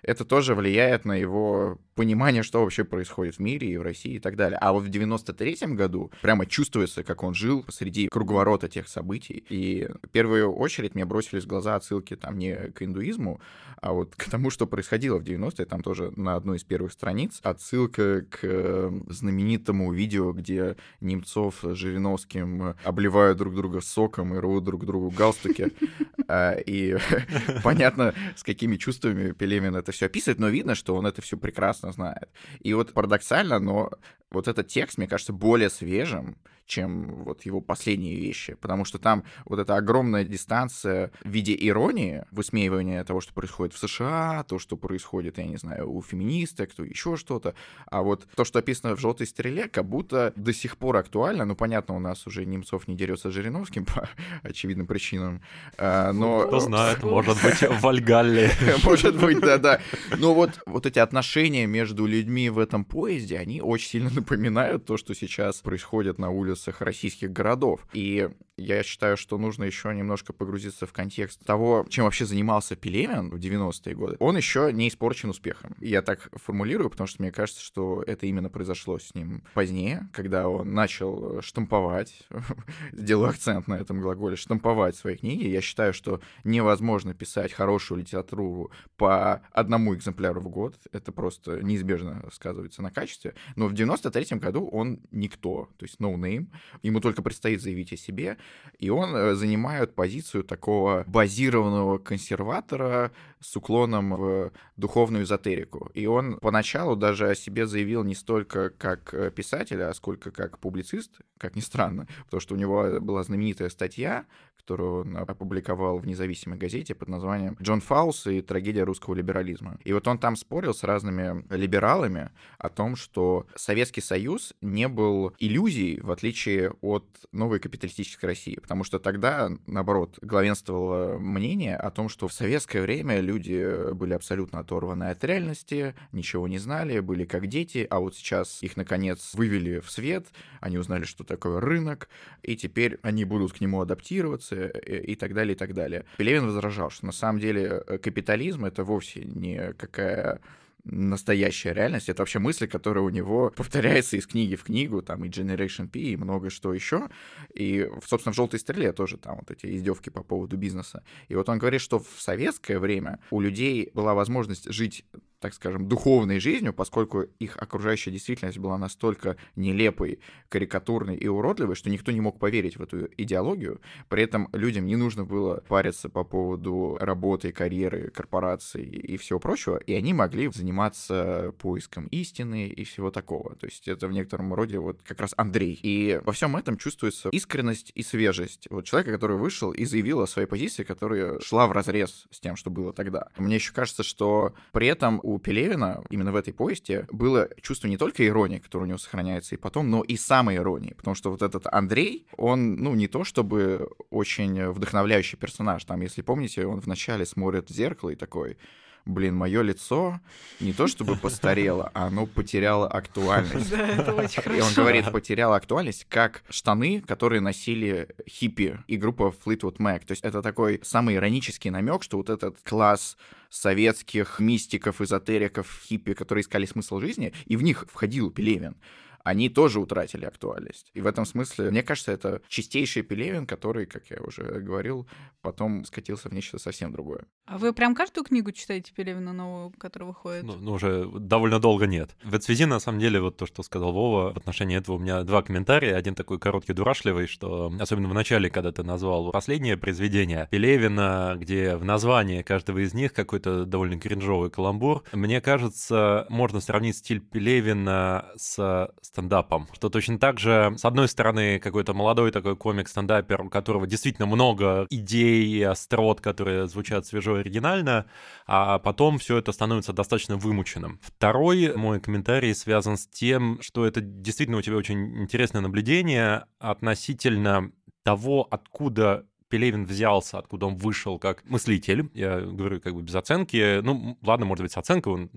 это 0.03 0.25
тоже 0.25 0.55
влияет 0.55 1.05
на 1.05 1.13
его 1.13 1.79
понимание, 1.96 2.41
что 2.41 2.62
вообще 2.62 2.84
происходит 2.84 3.36
в 3.36 3.39
мире 3.39 3.70
и 3.70 3.77
в 3.77 3.81
России 3.81 4.13
и 4.13 4.20
так 4.20 4.36
далее. 4.36 4.58
А 4.60 4.74
вот 4.74 4.84
в 4.84 4.89
93-м 4.89 5.75
году 5.75 6.12
прямо 6.22 6.46
чувствуется, 6.46 7.03
как 7.03 7.24
он 7.24 7.36
жил 7.36 7.63
посреди 7.63 8.08
круговорота 8.08 8.67
тех 8.67 8.88
событий. 8.88 9.46
И 9.50 9.88
в 10.01 10.10
первую 10.10 10.51
очередь 10.53 10.96
мне 10.96 11.05
бросились 11.05 11.43
в 11.43 11.48
глаза 11.48 11.75
отсылки 11.75 12.15
там 12.15 12.38
не 12.38 12.55
к 12.72 12.81
индуизму, 12.81 13.39
а 13.81 13.93
вот 13.93 14.15
к 14.15 14.29
тому, 14.29 14.50
что 14.50 14.67
происходило 14.67 15.17
в 15.17 15.24
90-е. 15.24 15.65
Там 15.65 15.84
тоже 15.84 16.12
на 16.15 16.36
одной 16.36 16.58
из 16.58 16.63
первых 16.63 16.91
страниц 16.91 17.39
отсылка 17.43 18.25
к 18.29 18.91
знаменитому 19.10 19.91
видео, 19.91 20.31
где 20.34 20.77
Немцов 21.01 21.60
с 21.63 21.75
Жириновским 21.75 22.75
обливают 22.84 23.38
друг 23.38 23.55
друга 23.55 23.81
соком 23.81 24.34
и 24.34 24.39
рвут 24.39 24.63
друг 24.63 24.86
другу 24.86 25.12
галстуки. 25.12 25.72
А, 26.27 26.53
и 26.53 26.96
понятно, 27.63 28.13
с 28.38 28.43
какими 28.43 28.77
чувствами 28.77 29.34
Пелемин 29.34 29.75
это 29.75 29.90
все 29.91 30.07
описывает, 30.07 30.39
но 30.39 30.50
видно, 30.50 30.75
что 30.75 30.95
он 30.95 31.05
это 31.05 31.21
все 31.21 31.38
прекрасно 31.38 31.91
знает. 31.91 32.29
И 32.60 32.74
вот 32.74 32.93
парадоксально, 32.93 33.60
но 33.60 33.91
вот 34.29 34.48
этот 34.48 34.67
текст, 34.67 34.98
мне 34.98 35.07
кажется, 35.07 35.33
более 35.33 35.69
свежим, 35.69 36.38
чем 36.71 37.23
вот 37.25 37.45
его 37.45 37.59
последние 37.59 38.15
вещи, 38.15 38.53
потому 38.53 38.85
что 38.85 38.97
там 38.97 39.25
вот 39.45 39.59
эта 39.59 39.75
огромная 39.75 40.23
дистанция 40.23 41.11
в 41.21 41.29
виде 41.29 41.53
иронии, 41.59 42.23
высмеивания 42.31 43.03
того, 43.03 43.19
что 43.19 43.33
происходит 43.33 43.73
в 43.73 43.77
США, 43.77 44.45
то, 44.47 44.57
что 44.57 44.77
происходит, 44.77 45.37
я 45.37 45.45
не 45.45 45.57
знаю, 45.57 45.91
у 45.91 46.01
феминисток, 46.01 46.73
то 46.73 46.83
еще 46.83 47.17
что-то, 47.17 47.55
а 47.87 48.01
вот 48.01 48.25
то, 48.35 48.45
что 48.45 48.59
описано 48.59 48.95
в 48.95 48.99
«Желтой 49.01 49.27
стреле», 49.27 49.67
как 49.67 49.85
будто 49.85 50.31
до 50.37 50.53
сих 50.53 50.77
пор 50.77 50.95
актуально, 50.95 51.43
ну, 51.43 51.55
понятно, 51.55 51.95
у 51.95 51.99
нас 51.99 52.25
уже 52.25 52.45
Немцов 52.45 52.87
не 52.87 52.95
дерется 52.95 53.29
с 53.29 53.33
Жириновским 53.33 53.83
по 53.83 54.07
очевидным 54.41 54.87
причинам, 54.87 55.41
а, 55.77 56.13
но... 56.13 56.47
Кто 56.47 56.61
знает, 56.61 57.03
может 57.03 57.43
быть, 57.43 57.61
в 57.61 57.81
Вальгалле. 57.81 58.51
Может 58.83 59.19
быть, 59.19 59.39
да-да. 59.41 59.81
Но 60.17 60.33
вот, 60.33 60.61
вот 60.65 60.85
эти 60.85 60.99
отношения 60.99 61.65
между 61.65 62.05
людьми 62.05 62.49
в 62.49 62.59
этом 62.59 62.85
поезде, 62.85 63.37
они 63.37 63.61
очень 63.61 63.89
сильно 63.89 64.09
напоминают 64.09 64.85
то, 64.85 64.95
что 64.95 65.13
сейчас 65.13 65.57
происходит 65.57 66.17
на 66.17 66.29
улице 66.29 66.60
улицах 66.61 66.81
российских 66.81 67.31
городов. 67.31 67.85
И 67.93 68.29
я 68.61 68.83
считаю, 68.83 69.17
что 69.17 69.37
нужно 69.37 69.63
еще 69.63 69.93
немножко 69.93 70.33
погрузиться 70.33 70.85
в 70.85 70.93
контекст 70.93 71.43
того, 71.45 71.85
чем 71.89 72.05
вообще 72.05 72.25
занимался 72.25 72.75
Пелевин 72.75 73.29
в 73.29 73.35
90-е 73.35 73.95
годы. 73.95 74.15
Он 74.19 74.37
еще 74.37 74.71
не 74.71 74.87
испорчен 74.87 75.29
успехом. 75.29 75.75
Я 75.79 76.01
так 76.01 76.29
формулирую, 76.33 76.89
потому 76.89 77.07
что 77.07 77.21
мне 77.21 77.31
кажется, 77.31 77.61
что 77.61 78.03
это 78.05 78.25
именно 78.25 78.49
произошло 78.49 78.99
с 78.99 79.13
ним 79.15 79.43
позднее, 79.53 80.09
когда 80.13 80.47
он 80.47 80.73
начал 80.73 81.41
штамповать, 81.41 82.27
сделаю 82.91 83.29
акцент 83.29 83.67
на 83.67 83.75
этом 83.75 84.01
глаголе, 84.01 84.35
штамповать 84.35 84.95
свои 84.95 85.15
книги. 85.15 85.47
Я 85.47 85.61
считаю, 85.61 85.93
что 85.93 86.21
невозможно 86.43 87.13
писать 87.13 87.53
хорошую 87.53 87.99
литературу 87.99 88.71
по 88.97 89.41
одному 89.51 89.95
экземпляру 89.95 90.41
в 90.41 90.49
год. 90.49 90.75
Это 90.91 91.11
просто 91.11 91.61
неизбежно 91.61 92.23
сказывается 92.31 92.81
на 92.81 92.91
качестве. 92.91 93.33
Но 93.55 93.67
в 93.67 93.73
93-м 93.73 94.39
году 94.39 94.67
он 94.67 94.99
никто, 95.11 95.69
то 95.77 95.85
есть 95.85 95.99
no 95.99 96.15
name. 96.15 96.47
Ему 96.83 96.99
только 96.99 97.21
предстоит 97.21 97.61
заявить 97.61 97.93
о 97.93 97.97
себе 97.97 98.37
и 98.81 98.89
он 98.89 99.15
э, 99.15 99.36
занимает 99.36 99.93
позицию 99.93 100.43
такого 100.43 101.03
базированного 101.08 102.00
консерватора 102.00 103.12
с 103.41 103.55
уклоном 103.55 104.15
в 104.15 104.51
духовную 104.77 105.24
эзотерику. 105.24 105.89
И 105.93 106.05
он 106.05 106.38
поначалу 106.39 106.95
даже 106.95 107.29
о 107.29 107.36
себе 107.36 107.65
заявил 107.65 108.03
не 108.03 108.15
столько 108.15 108.69
как 108.69 109.13
э, 109.13 109.31
писатель, 109.31 109.81
а 109.81 109.93
сколько 109.93 110.31
как 110.31 110.60
публицист, 110.60 111.19
как 111.38 111.55
ни 111.55 111.62
странно, 111.62 112.07
потому 112.25 112.39
что 112.39 112.53
у 112.55 112.57
него 112.57 113.00
была 113.01 113.24
знаменитая 113.24 113.69
статья, 113.69 114.25
которую 114.62 115.01
он 115.01 115.17
опубликовал 115.17 115.98
в 115.98 116.05
независимой 116.05 116.57
газете 116.57 116.93
под 116.93 117.10
названием 117.10 117.57
«Джон 117.60 117.81
Фаус 117.81 118.27
и 118.27 118.41
трагедия 118.41 118.83
русского 118.83 119.15
либерализма». 119.15 119.79
И 119.83 119.91
вот 119.91 120.07
он 120.07 120.19
там 120.19 120.36
спорил 120.36 120.74
с 120.74 120.83
разными 120.83 121.43
либералами 121.53 122.29
о 122.60 122.69
том, 122.69 122.95
что 122.95 123.48
Советский 123.55 124.01
Союз 124.01 124.53
не 124.62 124.88
был 124.88 125.33
иллюзией, 125.39 126.00
в 126.00 126.12
отличие 126.12 126.71
от 126.81 127.05
новой 127.31 127.60
капиталистической 127.60 128.25
России, 128.25 128.60
потому 128.62 128.83
что 128.83 129.00
тогда, 129.00 129.50
наоборот, 129.65 130.19
главенствовало 130.21 131.17
мнение 131.17 131.75
о 131.75 131.89
том, 131.89 132.07
что 132.07 132.27
в 132.27 132.33
советское 132.33 132.81
время 132.81 133.19
люди 133.31 133.93
были 133.93 134.13
абсолютно 134.13 134.59
оторваны 134.59 135.05
от 135.05 135.23
реальности, 135.23 135.95
ничего 136.11 136.47
не 136.47 136.57
знали, 136.57 137.00
были 137.00 137.25
как 137.25 137.47
дети, 137.47 137.88
а 137.89 138.00
вот 138.00 138.15
сейчас 138.15 138.61
их, 138.61 138.77
наконец, 138.77 139.31
вывели 139.33 139.79
в 139.79 139.89
свет, 139.89 140.27
они 140.59 140.77
узнали, 140.77 141.05
что 141.05 141.23
такое 141.23 141.59
рынок, 141.59 142.09
и 142.43 142.55
теперь 142.55 143.00
они 143.03 143.23
будут 143.25 143.53
к 143.53 143.61
нему 143.61 143.81
адаптироваться 143.81 144.55
э, 144.55 145.03
и 145.03 145.15
так 145.15 145.33
далее, 145.33 145.55
и 145.55 145.57
так 145.57 145.73
далее. 145.73 146.05
Пелевин 146.17 146.45
возражал, 146.45 146.89
что 146.89 147.05
на 147.05 147.11
самом 147.11 147.39
деле 147.39 147.83
э, 147.88 147.97
капитализм— 147.97 148.65
это 148.71 148.83
вовсе 148.83 149.23
не 149.23 149.73
какая 149.73 150.41
настоящая 150.83 151.73
реальность. 151.73 152.09
Это 152.09 152.21
вообще 152.21 152.39
мысли, 152.39 152.67
которые 152.67 153.03
у 153.03 153.09
него 153.09 153.51
повторяются 153.55 154.17
из 154.17 154.27
книги 154.27 154.55
в 154.55 154.63
книгу, 154.63 155.01
там 155.01 155.23
и 155.25 155.29
Generation 155.29 155.88
P, 155.88 156.00
и 156.00 156.17
много 156.17 156.50
что 156.50 156.73
еще. 156.73 157.09
И, 157.53 157.88
собственно, 158.05 158.33
в 158.33 158.35
«Желтой 158.35 158.59
стреле» 158.59 158.91
тоже 158.93 159.17
там 159.17 159.38
вот 159.38 159.51
эти 159.51 159.75
издевки 159.75 160.09
по 160.09 160.23
поводу 160.23 160.57
бизнеса. 160.57 161.03
И 161.27 161.35
вот 161.35 161.50
он 161.50 161.59
говорит, 161.59 161.81
что 161.81 162.00
в 162.00 162.21
советское 162.21 162.79
время 162.79 163.19
у 163.29 163.39
людей 163.39 163.91
была 163.93 164.13
возможность 164.13 164.71
жить 164.71 165.05
так 165.41 165.53
скажем, 165.55 165.88
духовной 165.88 166.39
жизнью, 166.39 166.71
поскольку 166.71 167.21
их 167.39 167.57
окружающая 167.57 168.12
действительность 168.12 168.60
была 168.60 168.77
настолько 168.77 169.38
нелепой, 169.55 170.19
карикатурной 170.50 171.15
и 171.17 171.27
уродливой, 171.27 171.75
что 171.75 171.89
никто 171.89 172.12
не 172.12 172.21
мог 172.21 172.39
поверить 172.39 172.77
в 172.77 172.83
эту 172.83 173.10
идеологию. 173.17 173.81
При 174.07 174.24
этом 174.24 174.48
людям 174.53 174.86
не 174.86 174.95
нужно 174.95 175.25
было 175.25 175.63
париться 175.67 176.10
по 176.10 176.24
поводу 176.24 176.98
работы, 177.00 177.51
карьеры, 177.51 178.12
корпораций 178.12 178.83
и 178.83 179.17
всего 179.17 179.39
прочего, 179.39 179.77
и 179.77 179.93
они 179.93 180.13
могли 180.13 180.48
заниматься 180.51 181.53
поиском 181.57 182.05
истины 182.07 182.67
и 182.67 182.83
всего 182.83 183.10
такого. 183.10 183.55
То 183.55 183.65
есть 183.65 183.88
это 183.88 184.07
в 184.07 184.12
некотором 184.12 184.53
роде 184.53 184.77
вот 184.77 185.01
как 185.01 185.19
раз 185.19 185.33
Андрей. 185.38 185.79
И 185.81 186.21
во 186.24 186.33
всем 186.33 186.55
этом 186.55 186.77
чувствуется 186.77 187.29
искренность 187.29 187.91
и 187.95 188.03
свежесть. 188.03 188.67
Вот 188.69 188.86
человека, 188.86 189.12
который 189.12 189.38
вышел 189.38 189.71
и 189.71 189.86
заявил 189.86 190.21
о 190.21 190.27
своей 190.27 190.48
позиции, 190.48 190.83
которая 190.83 191.39
шла 191.39 191.65
в 191.65 191.71
разрез 191.71 192.27
с 192.29 192.39
тем, 192.39 192.55
что 192.55 192.69
было 192.69 192.93
тогда. 192.93 193.29
Мне 193.38 193.55
еще 193.55 193.74
кажется, 193.74 194.03
что 194.03 194.53
при 194.71 194.86
этом 194.86 195.19
Пелевина 195.39 196.03
именно 196.09 196.31
в 196.31 196.35
этой 196.35 196.53
повести 196.53 197.05
было 197.11 197.50
чувство 197.61 197.88
не 197.88 197.97
только 197.97 198.25
иронии, 198.25 198.59
которое 198.59 198.83
у 198.83 198.88
него 198.88 198.97
сохраняется 198.97 199.55
и 199.55 199.57
потом, 199.57 199.89
но 199.89 200.01
и 200.01 200.17
самой 200.17 200.57
иронии. 200.57 200.93
Потому 200.93 201.15
что 201.15 201.31
вот 201.31 201.41
этот 201.41 201.67
Андрей, 201.71 202.25
он, 202.38 202.75
ну, 202.75 202.95
не 202.95 203.07
то 203.07 203.23
чтобы 203.23 203.89
очень 204.09 204.69
вдохновляющий 204.71 205.38
персонаж. 205.38 205.83
Там, 205.85 206.01
если 206.01 206.21
помните, 206.21 206.65
он 206.65 206.79
вначале 206.79 207.25
смотрит 207.25 207.69
в 207.69 207.73
зеркало 207.73 208.11
и 208.11 208.15
такой 208.15 208.57
блин, 209.05 209.36
мое 209.36 209.62
лицо 209.62 210.20
не 210.60 210.74
то 210.74 210.88
чтобы 210.88 211.15
постарело, 211.15 211.91
а 211.93 212.08
оно 212.08 212.25
потеряло 212.25 212.88
актуальность. 212.88 213.70
Да, 213.70 213.88
это 213.88 214.13
очень 214.13 214.41
хорошо. 214.41 214.60
И 214.60 214.62
он 214.62 214.74
говорит, 214.74 215.12
потеряло 215.12 215.55
актуальность, 215.55 216.05
как 216.10 216.43
штаны, 216.50 217.01
которые 217.01 217.41
носили 217.41 218.10
хиппи 218.29 218.79
и 218.88 218.98
группа 218.98 219.34
Fleetwood 219.46 219.77
Mac. 219.77 220.05
То 220.05 220.12
есть 220.12 220.24
это 220.24 220.41
такой 220.41 220.79
самый 220.84 221.15
иронический 221.15 221.70
намек, 221.70 222.03
что 222.03 222.17
вот 222.17 222.29
этот 222.29 222.58
класс 222.63 223.17
советских 223.50 224.39
мистиков, 224.39 225.01
эзотериков, 225.01 225.81
хиппи, 225.86 226.13
которые 226.13 226.43
искали 226.43 226.65
смысл 226.65 227.00
жизни, 227.00 227.34
и 227.46 227.58
в 227.58 227.63
них 227.63 227.86
входил 227.91 228.31
Пелевин 228.31 228.75
они 229.24 229.50
тоже 229.50 229.79
утратили 229.79 230.25
актуальность. 230.25 230.91
И 230.93 231.01
в 231.01 231.05
этом 231.05 231.25
смысле, 231.25 231.70
мне 231.70 231.84
кажется, 231.84 232.12
это 232.12 232.41
чистейший 232.48 233.03
Пелевин, 233.03 233.46
который, 233.46 233.86
как 233.86 234.10
я 234.10 234.17
уже 234.22 234.43
говорил, 234.60 235.08
потом 235.41 235.86
скатился 235.86 236.29
в 236.29 236.34
нечто 236.34 236.58
совсем 236.60 236.91
другое. 236.91 237.25
А 237.51 237.58
вы 237.58 237.74
прям 237.74 237.96
каждую 237.96 238.24
книгу 238.24 238.53
читаете 238.53 238.93
Пелевина 238.96 239.34
новую, 239.34 239.72
которая 239.72 240.08
выходит? 240.08 240.43
Ну, 240.43 240.55
ну, 240.55 240.72
уже 240.72 241.05
довольно 241.05 241.60
долго 241.60 241.86
нет. 241.86 242.15
В 242.24 242.34
этой 242.34 242.43
связи, 242.43 242.63
на 242.63 242.79
самом 242.79 243.01
деле, 243.01 243.20
вот 243.20 243.36
то, 243.36 243.46
что 243.46 243.62
сказал 243.62 243.91
Вова, 243.91 244.31
в 244.34 244.38
отношении 244.38 244.77
этого 244.77 244.96
у 244.96 245.00
меня 245.00 245.24
два 245.24 245.41
комментария. 245.41 245.98
Один 245.98 246.15
такой 246.15 246.39
короткий, 246.39 246.72
дурашливый, 246.72 247.27
что 247.27 247.70
особенно 247.77 248.08
в 248.08 248.13
начале, 248.13 248.50
когда 248.50 248.72
ты 248.72 248.84
назвал 248.84 249.31
последнее 249.31 249.75
произведение 249.75 250.48
Пелевина, 250.50 251.36
где 251.36 251.75
в 251.75 251.84
названии 251.84 252.41
каждого 252.41 252.77
из 252.77 252.93
них 252.93 253.12
какой-то 253.12 253.65
довольно 253.65 254.00
кринжовый 254.00 254.50
каламбур, 254.50 255.03
мне 255.12 255.41
кажется, 255.41 256.27
можно 256.29 256.62
сравнить 256.62 256.96
стиль 256.96 257.20
Пелевина 257.20 258.27
с 258.38 258.93
стендапом. 259.01 259.67
Что 259.74 259.89
точно 259.89 260.20
так 260.20 260.39
же, 260.39 260.74
с 260.77 260.86
одной 260.86 261.10
стороны, 261.10 261.60
какой-то 261.60 261.93
молодой 261.93 262.31
такой 262.31 262.55
комик-стендапер, 262.55 263.41
у 263.41 263.50
которого 263.50 263.88
действительно 263.88 264.25
много 264.25 264.88
идей 264.89 265.67
острот, 265.67 266.22
которые 266.22 266.67
звучат 266.67 267.05
свежо 267.05 267.40
оригинально, 267.41 268.05
а 268.45 268.79
потом 268.79 269.17
все 269.19 269.38
это 269.38 269.51
становится 269.51 269.93
достаточно 269.93 270.38
вымученным. 270.38 271.00
Второй 271.01 271.75
мой 271.75 272.00
комментарий 272.00 272.55
связан 272.55 272.98
с 272.98 273.07
тем, 273.07 273.60
что 273.62 273.86
это 273.86 274.01
действительно 274.01 274.57
у 274.57 274.62
тебя 274.62 274.77
очень 274.77 275.21
интересное 275.21 275.62
наблюдение 275.62 276.45
относительно 276.60 277.71
того, 278.03 278.48
откуда 278.50 279.25
Пелевин 279.50 279.85
взялся, 279.85 280.39
откуда 280.39 280.65
он 280.65 280.77
вышел 280.77 281.20
как 281.20 281.44
мыслитель. 281.44 282.09
Я 282.13 282.39
говорю 282.39 282.79
как 282.79 282.96
бы 282.96 283.01
без 283.01 283.15
оценки. 283.15 283.81
Ну, 283.81 284.18
ладно, 284.24 284.46
может 284.46 284.63
быть, 284.63 284.72
с 284.72 284.77
оценкой 284.77 285.13
он 285.13 285.29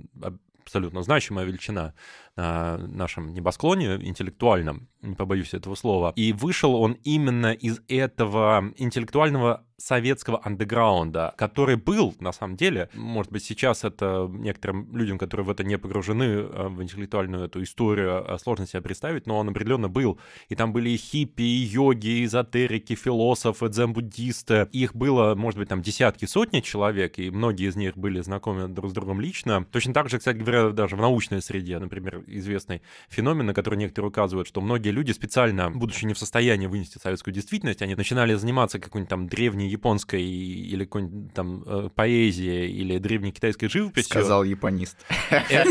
абсолютно 0.64 1.02
значимая 1.02 1.44
величина 1.44 1.92
на 2.36 2.78
нашем 2.78 3.34
небосклоне 3.34 3.96
интеллектуальном, 3.96 4.88
не 5.02 5.14
побоюсь 5.14 5.52
этого 5.52 5.74
слова. 5.74 6.12
И 6.16 6.32
вышел 6.32 6.74
он 6.74 6.92
именно 7.04 7.52
из 7.52 7.80
этого 7.86 8.72
интеллектуального 8.76 9.66
советского 9.84 10.40
андеграунда, 10.42 11.34
который 11.36 11.76
был, 11.76 12.14
на 12.18 12.32
самом 12.32 12.56
деле, 12.56 12.88
может 12.94 13.30
быть, 13.30 13.44
сейчас 13.44 13.84
это 13.84 14.30
некоторым 14.32 14.96
людям, 14.96 15.18
которые 15.18 15.44
в 15.44 15.50
это 15.50 15.62
не 15.62 15.76
погружены, 15.76 16.24
э, 16.24 16.68
в 16.68 16.82
интеллектуальную 16.82 17.44
эту 17.44 17.62
историю, 17.62 18.24
э, 18.26 18.38
сложно 18.38 18.66
себе 18.66 18.80
представить, 18.80 19.26
но 19.26 19.38
он 19.38 19.50
определенно 19.50 19.88
был. 19.88 20.18
И 20.48 20.54
там 20.56 20.72
были 20.72 20.90
и 20.90 20.96
хиппи, 20.96 21.42
и 21.42 21.64
йоги, 21.64 22.06
и 22.06 22.24
эзотерики, 22.24 22.94
философы, 22.94 23.68
дзен-буддисты. 23.68 24.68
Их 24.72 24.94
было, 24.94 25.34
может 25.34 25.58
быть, 25.58 25.68
там 25.68 25.82
десятки, 25.82 26.24
сотни 26.24 26.60
человек, 26.60 27.18
и 27.18 27.30
многие 27.30 27.68
из 27.68 27.76
них 27.76 27.98
были 27.98 28.20
знакомы 28.22 28.68
друг 28.68 28.90
с 28.90 28.94
другом 28.94 29.20
лично. 29.20 29.66
Точно 29.70 29.92
так 29.92 30.08
же, 30.08 30.18
кстати 30.18 30.38
говоря, 30.38 30.70
даже 30.70 30.96
в 30.96 31.00
научной 31.00 31.42
среде, 31.42 31.78
например, 31.78 32.24
известный 32.26 32.80
феномен, 33.10 33.46
на 33.46 33.54
который 33.54 33.78
некоторые 33.78 34.08
указывают, 34.08 34.48
что 34.48 34.62
многие 34.62 34.90
люди 34.90 35.12
специально, 35.12 35.70
будучи 35.70 36.06
не 36.06 36.14
в 36.14 36.18
состоянии 36.18 36.66
вынести 36.66 36.96
советскую 36.96 37.34
действительность, 37.34 37.82
они 37.82 37.94
начинали 37.94 38.34
заниматься 38.34 38.78
какой-нибудь 38.78 39.10
там 39.10 39.26
древней 39.26 39.73
японской 39.74 40.22
или 40.22 40.84
какой-нибудь 40.84 41.34
там 41.34 41.62
э, 41.66 41.88
поэзией 41.94 42.70
или 42.70 42.98
древней 42.98 43.32
китайской 43.32 43.68
живописью. 43.68 44.10
Сказал 44.10 44.44
японист. 44.44 44.96
Э, 45.30 45.40
э, 45.50 45.62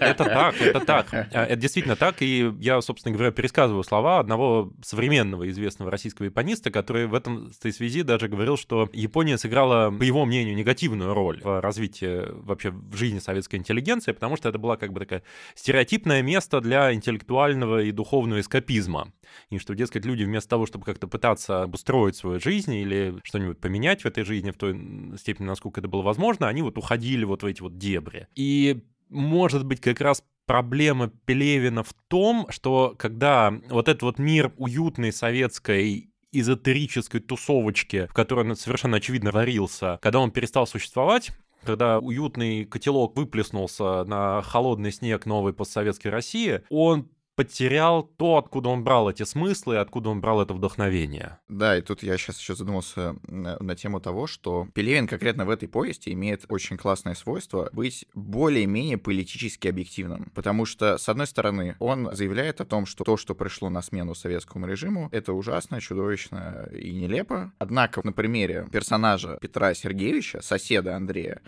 это 0.00 0.24
так, 0.24 0.60
это 0.60 0.80
так. 0.80 1.12
Это 1.12 1.56
действительно 1.56 1.96
так, 1.96 2.22
и 2.22 2.52
я, 2.60 2.80
собственно 2.80 3.14
говоря, 3.14 3.30
пересказываю 3.30 3.84
слова 3.84 4.20
одного 4.20 4.72
современного 4.82 5.48
известного 5.50 5.90
российского 5.90 6.26
япониста, 6.26 6.70
который 6.70 7.06
в 7.06 7.14
этом 7.14 7.52
связи 7.52 8.02
даже 8.02 8.28
говорил, 8.28 8.56
что 8.56 8.88
Япония 8.92 9.38
сыграла, 9.38 9.90
по 9.90 10.02
его 10.02 10.24
мнению, 10.24 10.56
негативную 10.56 11.14
роль 11.14 11.40
в 11.42 11.60
развитии 11.60 12.22
вообще 12.44 12.70
в 12.70 12.96
жизни 12.96 13.18
советской 13.18 13.56
интеллигенции, 13.56 14.12
потому 14.12 14.36
что 14.36 14.48
это 14.48 14.58
была 14.58 14.76
как 14.76 14.92
бы 14.92 15.00
такая 15.00 15.22
стереотипное 15.54 16.22
место 16.22 16.60
для 16.60 16.92
интеллектуального 16.92 17.82
и 17.82 17.92
духовного 17.92 18.40
эскапизма. 18.40 19.12
И 19.50 19.58
что, 19.58 19.74
дескать, 19.74 20.04
люди 20.04 20.24
вместо 20.24 20.50
того, 20.50 20.66
чтобы 20.66 20.84
как-то 20.84 21.06
пытаться 21.06 21.62
обустроить 21.62 22.16
свою 22.16 22.40
жизнь 22.40 22.74
или 22.74 23.14
что-нибудь 23.32 23.60
поменять 23.60 24.02
в 24.02 24.06
этой 24.06 24.24
жизни 24.24 24.50
в 24.50 24.58
той 24.58 24.78
степени, 25.16 25.46
насколько 25.46 25.80
это 25.80 25.88
было 25.88 26.02
возможно, 26.02 26.48
они 26.48 26.60
вот 26.60 26.76
уходили 26.76 27.24
вот 27.24 27.42
в 27.42 27.46
эти 27.46 27.62
вот 27.62 27.78
дебри. 27.78 28.28
И 28.34 28.84
может 29.08 29.64
быть 29.64 29.80
как 29.80 30.02
раз 30.02 30.22
проблема 30.44 31.08
Пелевина 31.24 31.82
в 31.82 31.94
том, 32.08 32.46
что 32.50 32.94
когда 32.98 33.54
вот 33.70 33.88
этот 33.88 34.02
вот 34.02 34.18
мир 34.18 34.52
уютной 34.58 35.12
советской 35.12 36.10
эзотерической 36.30 37.20
тусовочки, 37.20 38.06
в 38.10 38.12
которой 38.12 38.50
он 38.50 38.56
совершенно 38.56 38.98
очевидно 38.98 39.30
варился, 39.30 39.98
когда 40.02 40.20
он 40.20 40.30
перестал 40.30 40.66
существовать, 40.66 41.30
когда 41.64 42.00
уютный 42.00 42.66
котелок 42.66 43.16
выплеснулся 43.16 44.04
на 44.04 44.42
холодный 44.42 44.92
снег 44.92 45.24
новой 45.24 45.54
постсоветской 45.54 46.10
России, 46.10 46.60
он 46.68 47.08
потерял 47.34 48.02
то, 48.02 48.36
откуда 48.36 48.68
он 48.68 48.84
брал 48.84 49.10
эти 49.10 49.22
смыслы, 49.22 49.78
откуда 49.78 50.10
он 50.10 50.20
брал 50.20 50.42
это 50.42 50.54
вдохновение. 50.54 51.38
Да, 51.48 51.76
и 51.76 51.80
тут 51.80 52.02
я 52.02 52.16
сейчас 52.16 52.38
еще 52.38 52.54
задумался 52.54 53.16
на 53.28 53.74
тему 53.74 54.00
того, 54.00 54.26
что 54.26 54.68
Пелевин 54.74 55.06
конкретно 55.06 55.44
в 55.44 55.50
этой 55.50 55.68
повести 55.68 56.10
имеет 56.10 56.44
очень 56.48 56.76
классное 56.76 57.14
свойство 57.14 57.70
быть 57.72 58.06
более-менее 58.14 58.98
политически 58.98 59.68
объективным. 59.68 60.30
Потому 60.34 60.66
что, 60.66 60.98
с 60.98 61.08
одной 61.08 61.26
стороны, 61.26 61.76
он 61.78 62.14
заявляет 62.14 62.60
о 62.60 62.64
том, 62.64 62.86
что 62.86 63.04
то, 63.04 63.16
что 63.16 63.34
пришло 63.34 63.70
на 63.70 63.82
смену 63.82 64.14
советскому 64.14 64.66
режиму, 64.66 65.08
это 65.12 65.32
ужасно, 65.32 65.80
чудовищно 65.80 66.68
и 66.72 66.92
нелепо. 66.92 67.52
Однако 67.58 68.00
на 68.04 68.12
примере 68.12 68.68
персонажа 68.70 69.38
Петра 69.40 69.74
Сергеевича, 69.74 70.42
соседа 70.42 70.96
Андрея, 70.96 71.40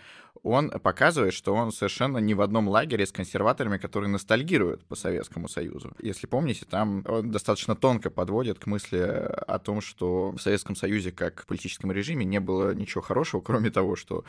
он 0.45 0.69
показывает, 0.69 1.33
что 1.33 1.55
он 1.55 1.71
совершенно 1.71 2.19
не 2.19 2.35
в 2.35 2.41
одном 2.41 2.69
лагере 2.69 3.05
с 3.05 3.11
консерваторами, 3.11 3.79
которые 3.79 4.11
ностальгируют 4.11 4.85
по 4.85 4.95
Советскому 4.95 5.47
Союзу. 5.47 5.91
Если 5.99 6.27
помните, 6.27 6.65
там 6.69 7.03
он 7.07 7.31
достаточно 7.31 7.75
тонко 7.75 8.11
подводит 8.11 8.59
к 8.59 8.67
мысли 8.67 8.99
о 8.99 9.57
том, 9.57 9.81
что 9.81 10.31
в 10.31 10.39
Советском 10.39 10.75
Союзе 10.75 11.11
как 11.11 11.41
в 11.41 11.47
политическом 11.47 11.91
режиме 11.91 12.25
не 12.25 12.39
было 12.39 12.75
ничего 12.75 13.01
хорошего, 13.01 13.41
кроме 13.41 13.71
того, 13.71 13.95
что 13.95 14.23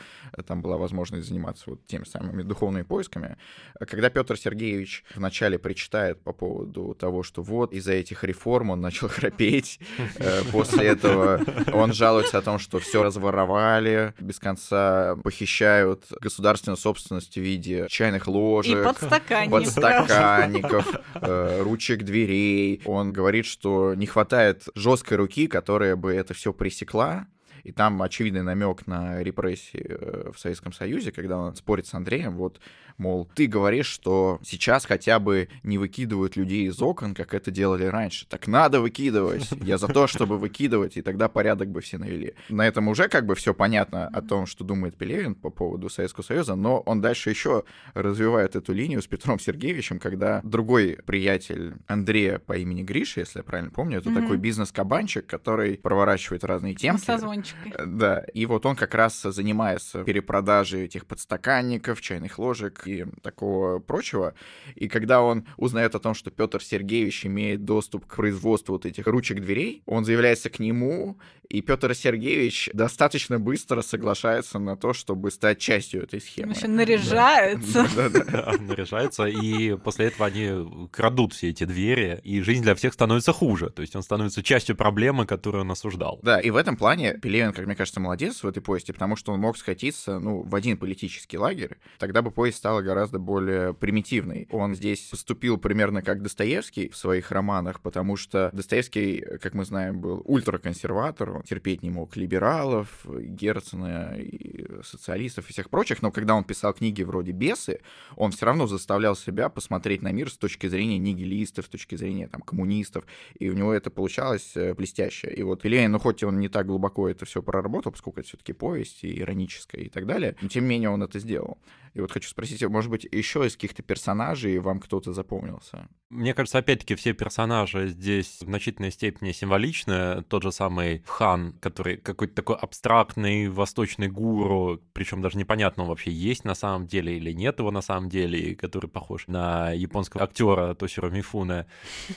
там 0.47 0.63
была 0.63 0.77
возможность 0.77 1.27
заниматься 1.27 1.69
вот 1.69 1.85
теми 1.85 2.03
самыми 2.05 2.41
духовными 2.41 2.83
поисками. 2.83 3.37
Когда 3.79 4.09
Петр 4.09 4.37
Сергеевич 4.37 5.03
вначале 5.15 5.59
причитает 5.59 6.19
по 6.21 6.33
поводу 6.33 6.95
того, 6.95 7.21
что 7.21 7.43
вот 7.43 7.73
из-за 7.73 7.93
этих 7.93 8.23
реформ 8.23 8.71
он 8.71 8.81
начал 8.81 9.07
храпеть, 9.07 9.79
э, 10.15 10.41
после 10.51 10.87
этого 10.87 11.41
он 11.71 11.93
жалуется 11.93 12.39
о 12.39 12.41
том, 12.41 12.57
что 12.57 12.79
все 12.79 13.03
разворовали, 13.03 14.15
без 14.19 14.39
конца 14.39 15.15
похищают 15.17 16.06
государственную 16.21 16.77
собственность 16.77 17.35
в 17.35 17.41
виде 17.41 17.87
чайных 17.89 18.27
ложек, 18.27 18.79
И 18.79 18.83
подстаканников. 18.83 19.63
подстаканников, 19.63 20.95
э, 21.15 21.61
ручек 21.61 22.03
дверей. 22.03 22.81
Он 22.85 23.11
говорит, 23.11 23.45
что 23.45 23.93
не 23.95 24.05
хватает 24.05 24.63
жесткой 24.75 25.17
руки, 25.17 25.47
которая 25.47 25.95
бы 25.95 26.13
это 26.13 26.33
все 26.33 26.53
пресекла. 26.53 27.27
И 27.63 27.71
там 27.73 28.01
очевидный 28.01 28.43
намек 28.43 28.87
на 28.87 29.21
репрессии 29.21 29.85
э, 29.89 30.31
в 30.33 30.39
Советском 30.39 30.71
Союзе, 30.71 31.11
когда 31.11 31.37
он 31.37 31.55
спорит 31.55 31.85
с 31.85 31.93
Андреем, 31.93 32.37
вот 32.37 32.59
Мол, 32.97 33.29
ты 33.35 33.45
говоришь, 33.45 33.85
что 33.85 34.39
сейчас 34.43 34.85
хотя 34.85 35.19
бы 35.19 35.49
не 35.63 35.77
выкидывают 35.77 36.35
людей 36.35 36.67
из 36.67 36.81
окон, 36.81 37.13
как 37.13 37.35
это 37.35 37.51
делали 37.51 37.85
раньше. 37.85 38.25
Так 38.27 38.47
надо 38.47 38.81
выкидывать. 38.81 39.49
Я 39.61 39.77
за 39.77 39.87
то, 39.87 40.07
чтобы 40.07 40.37
выкидывать, 40.39 40.97
и 40.97 41.01
тогда 41.03 41.27
порядок 41.29 41.69
бы 41.69 41.81
все 41.81 41.99
навели. 41.99 42.33
На 42.49 42.67
этом 42.67 42.87
уже 42.87 43.07
как 43.07 43.25
бы 43.27 43.35
все 43.35 43.53
понятно 43.53 44.07
о 44.07 44.21
том, 44.23 44.47
что 44.47 44.63
думает 44.63 44.95
Пелевин 44.97 45.35
по 45.35 45.51
поводу 45.51 45.89
Советского 45.89 46.23
Союза, 46.23 46.55
но 46.55 46.79
он 46.79 46.99
дальше 47.01 47.29
еще 47.29 47.63
развивает 47.93 48.55
эту 48.55 48.73
линию 48.73 49.01
с 49.01 49.07
Петром 49.07 49.39
Сергеевичем, 49.39 49.99
когда 49.99 50.41
другой 50.43 50.97
приятель 51.05 51.73
Андрея 51.87 52.39
по 52.39 52.57
имени 52.57 52.81
Гриша, 52.81 53.19
если 53.19 53.39
я 53.39 53.43
правильно 53.43 53.69
помню, 53.71 53.99
это 53.99 54.09
Мгм. 54.09 54.21
такой 54.21 54.37
бизнес-кабанчик, 54.37 55.25
который 55.27 55.77
проворачивает 55.77 56.43
разные 56.43 56.73
темки. 56.73 57.05
Со 57.05 57.17
звончикой. 57.19 57.73
Э, 57.77 57.85
Да, 57.85 58.19
и 58.33 58.45
вот 58.47 58.65
он 58.65 58.75
как 58.75 58.95
раз 58.95 59.21
занимается 59.21 60.03
перепродажей 60.03 60.85
этих 60.85 61.05
подстаканников, 61.05 62.01
чайных 62.01 62.39
ложек 62.39 62.86
и 62.87 63.05
такого 63.21 63.79
прочего. 63.79 64.33
И 64.75 64.87
когда 64.87 65.21
он 65.21 65.45
узнает 65.57 65.95
о 65.95 65.99
том, 65.99 66.13
что 66.13 66.31
Петр 66.31 66.63
Сергеевич 66.63 67.25
имеет 67.25 67.65
доступ 67.65 68.05
к 68.05 68.15
производству 68.15 68.73
вот 68.73 68.85
этих 68.85 69.05
ручек 69.07 69.39
дверей, 69.41 69.83
он 69.85 70.05
заявляется 70.05 70.49
к 70.49 70.59
нему, 70.59 71.17
и 71.49 71.61
Петр 71.61 71.95
Сергеевич 71.95 72.69
достаточно 72.73 73.39
быстро 73.39 73.81
соглашается 73.81 74.59
на 74.59 74.75
то, 74.75 74.93
чтобы 74.93 75.31
стать 75.31 75.59
частью 75.59 76.03
этой 76.03 76.15
Он 76.15 76.21
схемы. 76.21 76.53
еще 76.53 76.67
наряжается. 76.67 77.87
Да, 77.95 78.53
наряжается, 78.59 79.25
и 79.25 79.75
после 79.77 80.07
этого 80.07 80.27
они 80.27 80.89
крадут 80.91 81.33
все 81.33 81.49
эти 81.49 81.63
двери, 81.63 82.19
и 82.23 82.41
жизнь 82.41 82.63
для 82.63 82.75
всех 82.75 82.93
становится 82.93 83.31
хуже. 83.33 83.69
То 83.69 83.81
есть 83.81 83.95
он 83.95 84.03
становится 84.03 84.43
частью 84.43 84.75
проблемы, 84.75 85.25
которую 85.25 85.61
он 85.61 85.71
осуждал. 85.71 86.19
Да, 86.21 86.39
и 86.39 86.49
в 86.49 86.55
этом 86.55 86.75
плане 86.75 87.17
Пелевин, 87.17 87.53
как 87.53 87.65
мне 87.65 87.75
кажется, 87.75 87.99
молодец 87.99 88.43
в 88.43 88.47
этой 88.47 88.61
повести, 88.61 88.91
потому 88.91 89.15
что 89.15 89.31
он 89.31 89.39
мог 89.39 89.57
скатиться, 89.57 90.19
ну, 90.19 90.41
в 90.41 90.53
один 90.55 90.77
политический 90.77 91.37
лагерь, 91.37 91.77
тогда 91.97 92.21
бы 92.21 92.31
повесть 92.31 92.57
стала 92.57 92.76
гораздо 92.81 93.19
более 93.19 93.73
примитивной. 93.73 94.47
Он 94.51 94.75
здесь 94.75 95.01
поступил 95.09 95.57
примерно 95.57 96.01
как 96.01 96.21
Достоевский 96.21 96.89
в 96.89 96.97
своих 96.97 97.31
романах, 97.31 97.81
потому 97.81 98.15
что 98.17 98.49
Достоевский, 98.53 99.23
как 99.41 99.53
мы 99.53 99.65
знаем, 99.65 99.99
был 99.99 100.21
ультраконсерватор, 100.25 101.31
он 101.31 101.43
терпеть 101.43 101.83
не 101.83 101.89
мог 101.89 102.15
либералов, 102.15 103.05
Герцена 103.05 104.15
и 104.17 104.65
социалистов 104.83 105.49
и 105.49 105.53
всех 105.53 105.69
прочих, 105.69 106.01
но 106.01 106.11
когда 106.11 106.35
он 106.35 106.43
писал 106.43 106.73
книги 106.73 107.03
вроде 107.03 107.31
«Бесы», 107.31 107.79
он 108.15 108.31
все 108.31 108.45
равно 108.45 108.67
заставлял 108.67 109.15
себя 109.15 109.49
посмотреть 109.49 110.01
на 110.01 110.11
мир 110.11 110.29
с 110.29 110.37
точки 110.37 110.67
зрения 110.67 110.97
нигилистов, 110.97 111.65
с 111.65 111.69
точки 111.69 111.95
зрения 111.95 112.27
там 112.27 112.41
коммунистов, 112.41 113.05
и 113.39 113.49
у 113.49 113.53
него 113.53 113.73
это 113.73 113.89
получалось 113.89 114.51
э, 114.55 114.73
блестяще. 114.73 115.29
И 115.29 115.43
вот 115.43 115.61
Пелевин, 115.61 115.91
ну 115.91 115.99
хоть 115.99 116.23
он 116.23 116.39
не 116.39 116.49
так 116.49 116.67
глубоко 116.67 117.09
это 117.09 117.25
все 117.25 117.41
проработал, 117.41 117.91
поскольку 117.91 118.19
это 118.19 118.29
все-таки 118.29 118.53
повесть 118.53 119.03
и 119.03 119.19
ироническая 119.19 119.81
и 119.81 119.89
так 119.89 120.05
далее, 120.05 120.35
но 120.41 120.47
тем 120.47 120.63
не 120.63 120.69
менее 120.69 120.89
он 120.89 121.03
это 121.03 121.19
сделал. 121.19 121.57
И 121.97 121.99
вот 121.99 122.11
хочу 122.11 122.29
спросить, 122.29 122.61
может 122.61 122.91
быть, 122.91 123.07
еще 123.11 123.43
из 123.47 123.53
каких-то 123.53 123.81
персонажей 123.81 124.59
вам 124.59 124.79
кто-то 124.79 125.13
запомнился? 125.13 125.87
Мне 126.11 126.35
кажется, 126.35 126.59
опять-таки, 126.59 126.93
все 126.93 127.13
персонажи 127.13 127.87
здесь 127.87 128.37
в 128.39 128.45
значительной 128.45 128.91
степени 128.91 129.31
символичны. 129.31 130.23
Тот 130.29 130.43
же 130.43 130.51
самый 130.51 131.01
хан, 131.07 131.53
который 131.59 131.97
какой-то 131.97 132.35
такой 132.35 132.55
абстрактный 132.55 133.49
восточный 133.49 134.09
гуру, 134.09 134.79
причем 134.93 135.23
даже 135.23 135.39
непонятно, 135.39 135.83
он 135.83 135.89
вообще 135.89 136.11
есть 136.11 136.45
на 136.45 136.53
самом 136.53 136.85
деле 136.85 137.17
или 137.17 137.31
нет 137.31 137.57
его 137.57 137.71
на 137.71 137.81
самом 137.81 138.09
деле, 138.09 138.39
и 138.39 138.55
который 138.55 138.91
похож 138.91 139.25
на 139.25 139.71
японского 139.71 140.23
актера 140.23 140.75
Тосиро 140.75 141.09
Мифуне. 141.09 141.65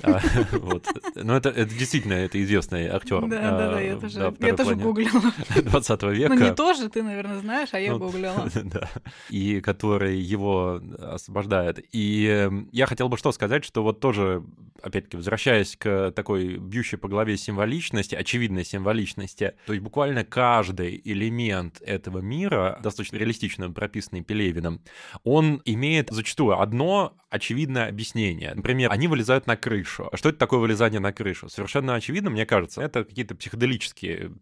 А, 0.02 0.20
вот. 0.52 0.86
Но 1.14 1.38
это, 1.38 1.52
действительно 1.64 2.12
это 2.12 2.42
известный 2.42 2.86
актер. 2.86 3.26
Да, 3.26 3.50
да, 3.50 3.70
да, 3.70 3.80
я 3.80 3.96
тоже, 3.96 4.30
да, 4.38 4.46
я 4.46 4.54
тоже 4.54 4.74
гуглила. 4.74 5.22
20 5.62 6.02
века. 6.02 6.34
Ну, 6.34 6.44
не 6.44 6.54
тоже, 6.54 6.90
ты, 6.90 7.02
наверное, 7.02 7.40
знаешь, 7.40 7.70
а 7.72 7.80
я 7.80 7.92
Ну, 7.92 7.98
гуглила. 8.10 8.46
Да. 8.62 8.90
И 9.30 9.62
который 9.70 10.18
его 10.18 10.80
освобождает. 10.98 11.78
И 11.92 12.26
э, 12.28 12.50
я 12.72 12.86
хотел 12.86 13.08
бы 13.08 13.16
что 13.16 13.30
сказать, 13.30 13.64
что 13.64 13.84
вот 13.84 14.00
тоже, 14.00 14.42
опять-таки, 14.82 15.16
возвращаясь 15.16 15.76
к 15.76 16.10
такой 16.10 16.56
бьющей 16.56 16.98
по 16.98 17.06
голове 17.06 17.36
символичности, 17.36 18.16
очевидной 18.16 18.64
символичности, 18.64 19.54
то 19.66 19.72
есть 19.72 19.84
буквально 19.84 20.24
каждый 20.24 21.00
элемент 21.04 21.80
этого 21.82 22.18
мира, 22.18 22.80
достаточно 22.82 23.16
реалистично 23.16 23.70
прописанный 23.70 24.22
Пелевиным, 24.22 24.80
он 25.22 25.62
имеет 25.64 26.10
зачастую 26.10 26.60
одно 26.60 27.14
очевидное 27.28 27.88
объяснение. 27.88 28.52
Например, 28.54 28.90
они 28.90 29.06
вылезают 29.06 29.46
на 29.46 29.56
крышу. 29.56 30.08
А 30.10 30.16
Что 30.16 30.30
это 30.30 30.38
такое 30.38 30.58
вылезание 30.58 30.98
на 30.98 31.12
крышу? 31.12 31.48
Совершенно 31.48 31.94
очевидно, 31.94 32.30
мне 32.30 32.44
кажется, 32.44 32.82
это 32.82 33.04
какие-то 33.04 33.36
психоделические 33.36 34.32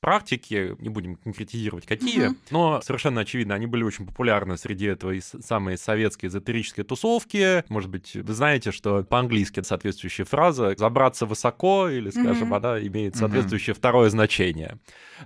практики, 0.00 0.74
не 0.78 0.88
будем 0.88 1.16
конкретизировать 1.16 1.86
какие, 1.86 2.28
Мгм. 2.28 2.38
но 2.50 2.80
совершенно 2.82 3.20
очевидно, 3.20 3.54
они 3.54 3.66
были 3.66 3.82
очень 3.82 4.06
популярны 4.06 4.56
среди 4.56 4.86
этой 4.86 5.20
с- 5.20 5.40
самой 5.42 5.76
советской 5.78 6.26
эзотерической 6.26 6.84
тусовки. 6.84 7.64
Может 7.68 7.90
быть, 7.90 8.14
вы 8.14 8.32
знаете, 8.32 8.72
что 8.72 9.02
по-английски 9.04 9.62
соответствующая 9.62 10.24
фраза 10.24 10.74
«забраться 10.76 11.26
высоко» 11.26 11.88
или, 11.88 12.10
скажем, 12.10 12.48
Мгм. 12.48 12.54
она 12.54 12.80
имеет 12.80 13.16
соответствующее 13.16 13.74
второе 13.74 14.10
значение. 14.10 14.78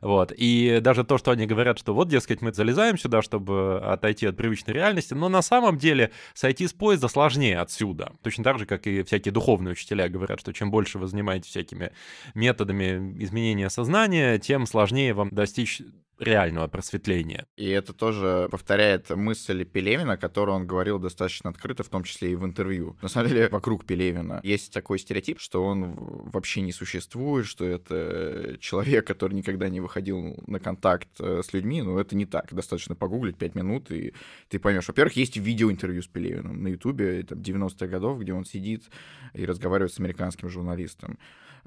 Вот. 0.03 0.33
И 0.37 0.79
даже 0.83 1.05
то, 1.05 1.19
что 1.19 1.31
они 1.31 1.47
говорят, 1.47 1.79
что 1.79 1.95
вот, 1.95 2.09
дескать, 2.09 2.43
мы 2.43 2.53
залезаем 2.53 2.99
сюда, 2.99 3.23
чтобы 3.23 3.81
отойти 3.81 4.27
от 4.27 4.37
привычной 4.37 4.75
реальности, 4.75 5.15
но 5.15 5.29
на 5.29 5.41
самом 5.41 5.79
деле 5.79 6.11
сойти 6.35 6.67
с 6.67 6.73
поезда 6.73 7.07
сложнее 7.07 7.61
отсюда. 7.61 8.13
Точно 8.23 8.43
так 8.43 8.59
же, 8.59 8.67
как 8.67 8.89
и 8.89 9.05
всякие 9.05 9.31
духовные 9.33 9.73
учителя 9.73 10.09
говорят, 10.09 10.41
что 10.41 10.53
чем 10.53 10.73
больше 10.73 10.99
вы 10.99 11.07
занимаетесь 11.07 11.51
всякими 11.51 11.93
методами 12.35 13.15
изменения 13.23 13.71
сознания, 13.71 14.39
тем 14.39 14.64
сложнее 14.67 15.15
вам 15.15 15.31
достичь 15.31 15.83
реального 16.19 16.69
просветления. 16.69 17.47
И 17.57 17.69
это 17.69 17.93
тоже 17.93 18.49
повторяет 18.51 19.11
мысль 19.11 19.65
Пелевина, 19.65 20.17
которую 20.17 20.57
он 20.57 20.67
говорил 20.67 20.99
достаточно 20.99 21.51
открыто, 21.51 21.83
в 21.83 21.89
том 21.89 22.05
числе 22.05 22.33
и 22.33 22.35
в 22.37 22.45
интервью. 22.45 22.97
На 23.03 23.09
самом 23.09 23.29
деле, 23.29 23.49
вокруг 23.49 23.85
Пелевина 23.85 24.41
есть 24.43 24.73
такой 24.73 24.99
стереотип, 24.99 25.41
что 25.41 25.65
он 25.65 25.95
вообще 25.97 26.61
не 26.61 26.73
существует, 26.73 27.47
что 27.47 27.65
это 27.65 28.57
человек, 28.61 29.07
который 29.07 29.35
никогда 29.35 29.69
не 29.69 29.81
выходил 29.81 30.43
на 30.47 30.61
контакт 30.61 31.09
э, 31.19 31.43
с 31.45 31.53
людьми, 31.53 31.83
но 31.83 31.99
это 31.99 32.17
не 32.17 32.27
так. 32.27 32.53
Достаточно 32.53 32.95
погуглить 32.95 33.37
5 33.37 33.55
минут, 33.57 33.91
и 33.91 34.15
ты 34.49 34.59
поймешь. 34.59 34.89
Во-первых, 34.89 35.17
есть 35.17 35.37
видеоинтервью 35.37 36.03
с 36.03 36.07
Пелевиным 36.07 36.63
на 36.63 36.69
Ютубе, 36.69 37.25
там, 37.25 37.41
90-х 37.41 37.87
годов, 37.87 38.21
где 38.21 38.33
он 38.33 38.45
сидит 38.45 38.85
и 39.33 39.45
разговаривает 39.45 39.93
с 39.93 39.99
американским 39.99 40.49
журналистом. 40.49 41.19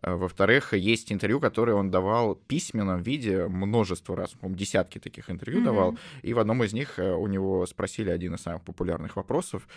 А, 0.01 0.15
Во-вторых, 0.15 0.73
есть 0.73 1.11
интервью, 1.11 1.39
которое 1.39 1.73
он 1.73 1.89
давал 1.89 2.35
письменном 2.35 3.01
виде 3.01 3.47
множество 3.47 4.15
раз, 4.15 4.31
по 4.31 4.47
десятки 4.49 4.99
таких 4.99 5.29
интервью 5.29 5.59
Мгм. 5.59 5.65
давал, 5.65 5.97
и 6.21 6.33
в 6.33 6.39
одном 6.39 6.63
из 6.63 6.73
них 6.73 6.99
э, 6.99 7.13
у 7.13 7.27
него 7.27 7.65
спросили 7.65 8.09
один 8.09 8.35
из 8.35 8.41
самых 8.41 8.61
популярных 8.61 9.15
вопросов, 9.15 9.67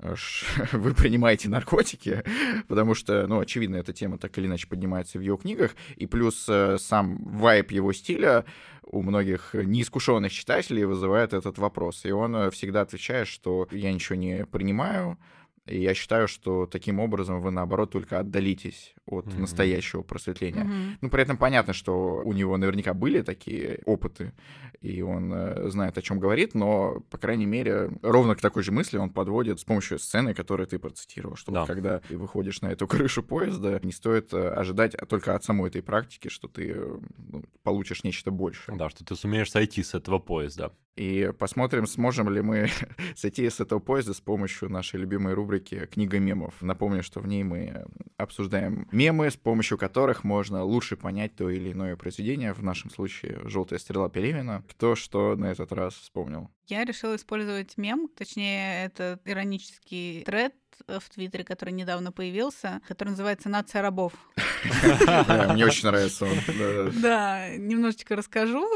э, 0.00 0.14
вы 0.72 0.94
принимаете 0.94 1.48
наркотики, 1.48 2.22
потому 2.68 2.94
что, 2.94 3.26
ну, 3.26 3.38
очевидно, 3.40 3.76
эта 3.76 3.92
тема 3.92 4.18
так 4.18 4.36
или 4.38 4.46
иначе 4.46 4.66
поднимается 4.66 5.18
в 5.18 5.22
его 5.22 5.36
книгах, 5.36 5.76
и 5.96 6.06
плюс 6.06 6.46
э, 6.48 6.76
сам 6.78 7.18
вайп 7.24 7.70
его 7.70 7.92
стиля 7.92 8.44
у 8.82 9.02
многих 9.02 9.54
неискушенных 9.54 10.32
читателей 10.32 10.84
вызывает 10.84 11.32
этот 11.32 11.58
вопрос. 11.58 12.04
И 12.04 12.10
он 12.10 12.50
всегда 12.50 12.80
отвечает, 12.80 13.28
что 13.28 13.68
я 13.70 13.92
ничего 13.92 14.16
не 14.16 14.44
принимаю, 14.46 15.16
и 15.70 15.80
я 15.80 15.94
считаю, 15.94 16.28
что 16.28 16.66
таким 16.66 17.00
образом 17.00 17.40
вы, 17.40 17.50
наоборот, 17.50 17.90
только 17.92 18.18
отдалитесь 18.18 18.94
от 19.06 19.26
Мгм. 19.26 19.40
настоящего 19.42 20.02
просветления. 20.02 20.64
Мгм. 20.64 20.98
Ну, 21.00 21.10
при 21.10 21.22
этом 21.22 21.36
понятно, 21.36 21.72
что 21.72 22.22
у 22.24 22.32
него 22.32 22.56
наверняка 22.56 22.94
были 22.94 23.22
такие 23.22 23.80
опыты, 23.86 24.32
и 24.80 25.02
он 25.02 25.32
э, 25.32 25.68
знает, 25.70 25.98
о 25.98 26.02
чем 26.02 26.18
говорит, 26.18 26.54
но, 26.54 27.00
по 27.10 27.18
крайней 27.18 27.46
мере, 27.46 27.90
ровно 28.02 28.34
к 28.34 28.40
такой 28.40 28.62
же 28.62 28.72
мысли 28.72 28.96
он 28.98 29.10
подводит 29.10 29.60
с 29.60 29.64
помощью 29.64 29.98
сцены, 29.98 30.32
которую 30.34 30.66
ты 30.66 30.78
процитировал, 30.78 31.36
что 31.36 31.52
Да. 31.52 31.60
вот 31.60 31.66
когда 31.68 31.98
ты 32.00 32.16
выходишь 32.16 32.62
на 32.62 32.68
эту 32.72 32.86
крышу 33.12 33.22
поезда, 33.22 33.78
не 33.82 33.92
стоит 33.92 34.32
э, 34.32 34.48
ожидать 34.48 34.96
только 35.08 35.34
от 35.34 35.44
самой 35.44 35.68
этой 35.68 35.82
практики, 35.82 36.28
что 36.28 36.48
ты 36.48 36.72
э, 36.74 36.98
ну, 37.18 37.44
получишь 37.62 38.04
нечто 38.04 38.30
большее. 38.30 38.78
Да, 38.78 38.88
что 38.88 39.04
ты 39.04 39.14
сумеешь 39.16 39.50
сойти 39.50 39.82
с 39.82 39.94
этого 39.94 40.18
поезда. 40.18 40.72
И 40.96 41.30
посмотрим, 41.38 41.86
сможем 41.86 42.28
ли 42.30 42.40
мы 42.42 42.68
сойти 43.16 43.48
с 43.48 43.60
этого 43.60 43.78
поезда 43.80 44.12
с 44.14 44.20
помощью 44.20 44.70
нашей 44.70 44.98
любимой 45.00 45.34
рубрики 45.34 45.59
«Книга 45.60 46.18
мемов». 46.18 46.60
Напомню, 46.60 47.02
что 47.02 47.20
в 47.20 47.26
ней 47.26 47.42
мы 47.44 47.84
обсуждаем 48.16 48.88
мемы, 48.92 49.30
с 49.30 49.36
помощью 49.36 49.78
которых 49.78 50.24
можно 50.24 50.64
лучше 50.64 50.96
понять 50.96 51.36
то 51.36 51.48
или 51.48 51.72
иное 51.72 51.96
произведение, 51.96 52.52
в 52.52 52.62
нашем 52.62 52.90
случае 52.90 53.40
«Желтая 53.44 53.78
стрела 53.78 54.08
Пелевина». 54.08 54.64
Кто 54.68 54.94
что 54.94 55.36
на 55.36 55.46
этот 55.46 55.72
раз 55.72 55.94
вспомнил? 55.94 56.50
Я 56.66 56.84
решила 56.84 57.16
использовать 57.16 57.76
мем, 57.76 58.08
точнее, 58.16 58.84
это 58.84 59.20
иронический 59.24 60.22
тред 60.24 60.54
в 60.86 61.08
Твиттере, 61.10 61.44
который 61.44 61.72
недавно 61.72 62.12
появился, 62.12 62.80
который 62.86 63.10
называется 63.10 63.48
«Нация 63.48 63.82
рабов». 63.82 64.12
Мне 64.64 65.64
очень 65.64 65.88
нравится 65.88 66.26
он. 66.26 66.92
Да, 67.00 67.48
немножечко 67.56 68.16
расскажу. 68.16 68.66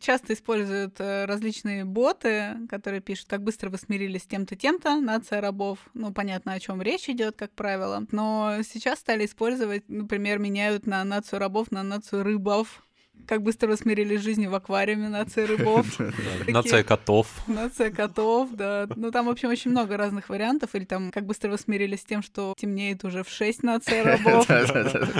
Часто 0.00 0.32
используют 0.32 1.00
э, 1.00 1.26
различные 1.26 1.84
боты, 1.84 2.56
которые 2.68 3.00
пишут, 3.00 3.28
как 3.28 3.42
быстро 3.42 3.70
вы 3.70 3.78
смирились 3.78 4.22
с 4.22 4.26
тем-то, 4.26 4.56
тем-то, 4.56 5.00
нация 5.00 5.40
рабов. 5.40 5.78
Ну, 5.94 6.12
понятно, 6.12 6.52
о 6.52 6.60
чем 6.60 6.80
речь 6.82 7.08
идет, 7.08 7.36
как 7.36 7.52
правило. 7.52 8.04
Но 8.10 8.58
сейчас 8.62 9.00
стали 9.00 9.26
использовать, 9.26 9.88
например, 9.88 10.38
меняют 10.38 10.86
на 10.86 11.04
нацию 11.04 11.38
рабов 11.38 11.70
на 11.70 11.82
нацию 11.82 12.22
рыбов. 12.22 12.82
Как 13.26 13.42
быстро 13.42 13.68
вы 13.68 13.76
смирились 13.76 14.20
с 14.20 14.24
жизнью 14.24 14.50
в 14.50 14.54
аквариуме, 14.54 15.08
нация 15.08 15.46
рыбов. 15.46 15.86
Нация 16.46 16.84
котов. 16.84 17.26
Нация 17.46 17.90
котов, 17.90 18.50
да. 18.52 18.86
Ну, 18.94 19.10
там, 19.10 19.26
в 19.26 19.30
общем, 19.30 19.48
очень 19.48 19.70
много 19.70 19.96
разных 19.96 20.28
вариантов. 20.28 20.74
Или 20.74 20.84
там, 20.84 21.10
как 21.10 21.26
быстро 21.26 21.50
вы 21.50 21.58
смирились 21.58 22.00
с 22.00 22.04
тем, 22.04 22.22
что 22.22 22.54
темнеет 22.56 23.04
уже 23.04 23.24
в 23.24 23.28
6 23.28 23.62
нация. 23.62 24.02
Это 24.48 25.10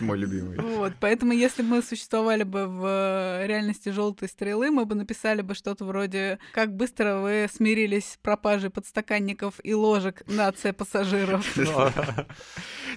мой 0.00 0.18
любимый. 0.18 0.58
Вот, 0.58 0.94
поэтому 1.00 1.32
если 1.32 1.62
бы 1.62 1.68
мы 1.68 1.82
существовали 1.82 2.44
бы 2.44 2.66
в 2.66 2.84
э, 2.86 3.46
реальности 3.46 3.90
желтой 3.90 4.28
стрелы, 4.28 4.70
мы 4.70 4.86
бы 4.86 4.94
написали 4.94 5.42
бы 5.42 5.54
что-то 5.54 5.84
вроде 5.84 6.38
«Как 6.52 6.74
быстро 6.74 7.16
вы 7.18 7.46
смирились 7.52 8.12
с 8.12 8.16
пропажей 8.16 8.70
подстаканников 8.70 9.54
и 9.62 9.74
ложек 9.74 10.22
нация 10.26 10.72
пассажиров». 10.72 11.46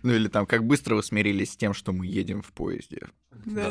Ну 0.02 0.12
или 0.12 0.28
там, 0.28 0.46
как 0.46 0.66
быстро 0.66 0.96
вы 0.96 1.04
смирились 1.04 1.54
с 1.54 1.56
тем, 1.56 1.74
что 1.74 1.94
мы 1.94 2.08
едем 2.08 2.42
в 2.42 2.52
поезде. 2.52 3.08
Да. 3.46 3.70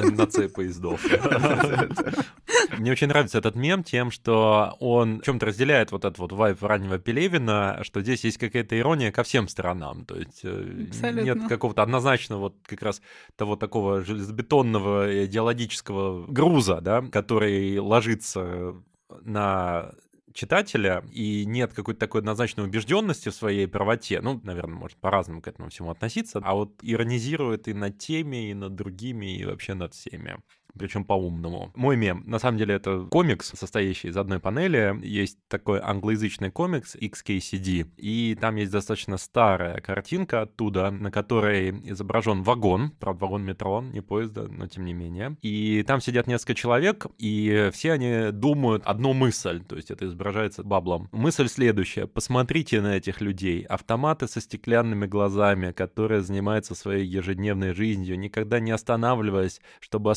На, 0.00 0.24
на 0.24 0.30
C 0.30 0.48
поездов. 0.48 1.04
Мне 2.78 2.92
очень 2.92 3.08
нравится 3.08 3.38
этот 3.38 3.54
мем 3.54 3.82
тем, 3.82 4.10
что 4.10 4.76
он 4.80 5.20
в 5.20 5.24
чем-то 5.24 5.46
разделяет 5.46 5.92
вот 5.92 6.04
этот 6.04 6.18
вот 6.18 6.32
вайб 6.32 6.62
раннего 6.62 6.98
Пелевина, 6.98 7.80
что 7.82 8.00
здесь 8.00 8.24
есть 8.24 8.38
какая-то 8.38 8.78
ирония 8.78 9.12
ко 9.12 9.22
всем 9.22 9.48
сторонам. 9.48 10.04
То 10.04 10.16
есть 10.16 10.40
э, 10.44 10.86
Абсолютно. 10.88 11.20
нет 11.20 11.38
какого-то 11.48 11.82
однозначного 11.82 12.40
вот 12.40 12.56
как 12.66 12.82
раз 12.82 13.02
того 13.36 13.56
такого 13.56 14.02
железобетонного 14.04 15.24
идеологического 15.26 16.26
груза, 16.26 16.80
да, 16.80 17.02
который 17.02 17.78
ложится 17.78 18.74
на 19.22 19.92
читателя, 20.32 21.04
и 21.10 21.44
нет 21.44 21.72
какой-то 21.72 22.00
такой 22.00 22.20
однозначной 22.20 22.64
убежденности 22.64 23.28
в 23.28 23.34
своей 23.34 23.66
правоте, 23.66 24.20
ну, 24.20 24.40
наверное, 24.42 24.74
может 24.74 24.98
по-разному 24.98 25.40
к 25.40 25.48
этому 25.48 25.68
всему 25.68 25.90
относиться, 25.90 26.40
а 26.42 26.54
вот 26.54 26.78
иронизирует 26.82 27.68
и 27.68 27.74
над 27.74 27.98
теми, 27.98 28.50
и 28.50 28.54
над 28.54 28.74
другими, 28.74 29.36
и 29.36 29.44
вообще 29.44 29.74
над 29.74 29.94
всеми 29.94 30.38
причем 30.78 31.04
по-умному. 31.04 31.72
Мой 31.74 31.96
мем, 31.96 32.22
на 32.26 32.38
самом 32.38 32.58
деле, 32.58 32.74
это 32.74 33.06
комикс, 33.10 33.52
состоящий 33.54 34.08
из 34.08 34.16
одной 34.16 34.40
панели. 34.40 34.96
Есть 35.02 35.38
такой 35.48 35.80
англоязычный 35.80 36.50
комикс 36.50 36.96
XKCD, 36.96 37.90
и 37.96 38.36
там 38.40 38.56
есть 38.56 38.72
достаточно 38.72 39.16
старая 39.16 39.80
картинка 39.80 40.42
оттуда, 40.42 40.90
на 40.90 41.10
которой 41.10 41.70
изображен 41.90 42.42
вагон, 42.42 42.90
правда, 42.98 43.24
вагон 43.24 43.44
метро, 43.44 43.82
не 43.82 44.00
поезда, 44.00 44.48
но 44.48 44.66
тем 44.66 44.84
не 44.84 44.94
менее. 44.94 45.36
И 45.42 45.82
там 45.86 46.00
сидят 46.00 46.26
несколько 46.26 46.54
человек, 46.54 47.06
и 47.18 47.70
все 47.72 47.92
они 47.92 48.32
думают 48.32 48.82
одну 48.84 49.12
мысль, 49.12 49.62
то 49.62 49.76
есть 49.76 49.90
это 49.90 50.06
изображается 50.06 50.62
баблом. 50.62 51.08
Мысль 51.12 51.48
следующая. 51.48 52.06
Посмотрите 52.06 52.80
на 52.80 52.96
этих 52.96 53.20
людей. 53.20 53.62
Автоматы 53.62 54.28
со 54.28 54.40
стеклянными 54.40 55.06
глазами, 55.06 55.72
которые 55.72 56.22
занимаются 56.22 56.74
своей 56.74 57.06
ежедневной 57.06 57.74
жизнью, 57.74 58.18
никогда 58.18 58.60
не 58.60 58.70
останавливаясь, 58.70 59.60
чтобы 59.80 60.10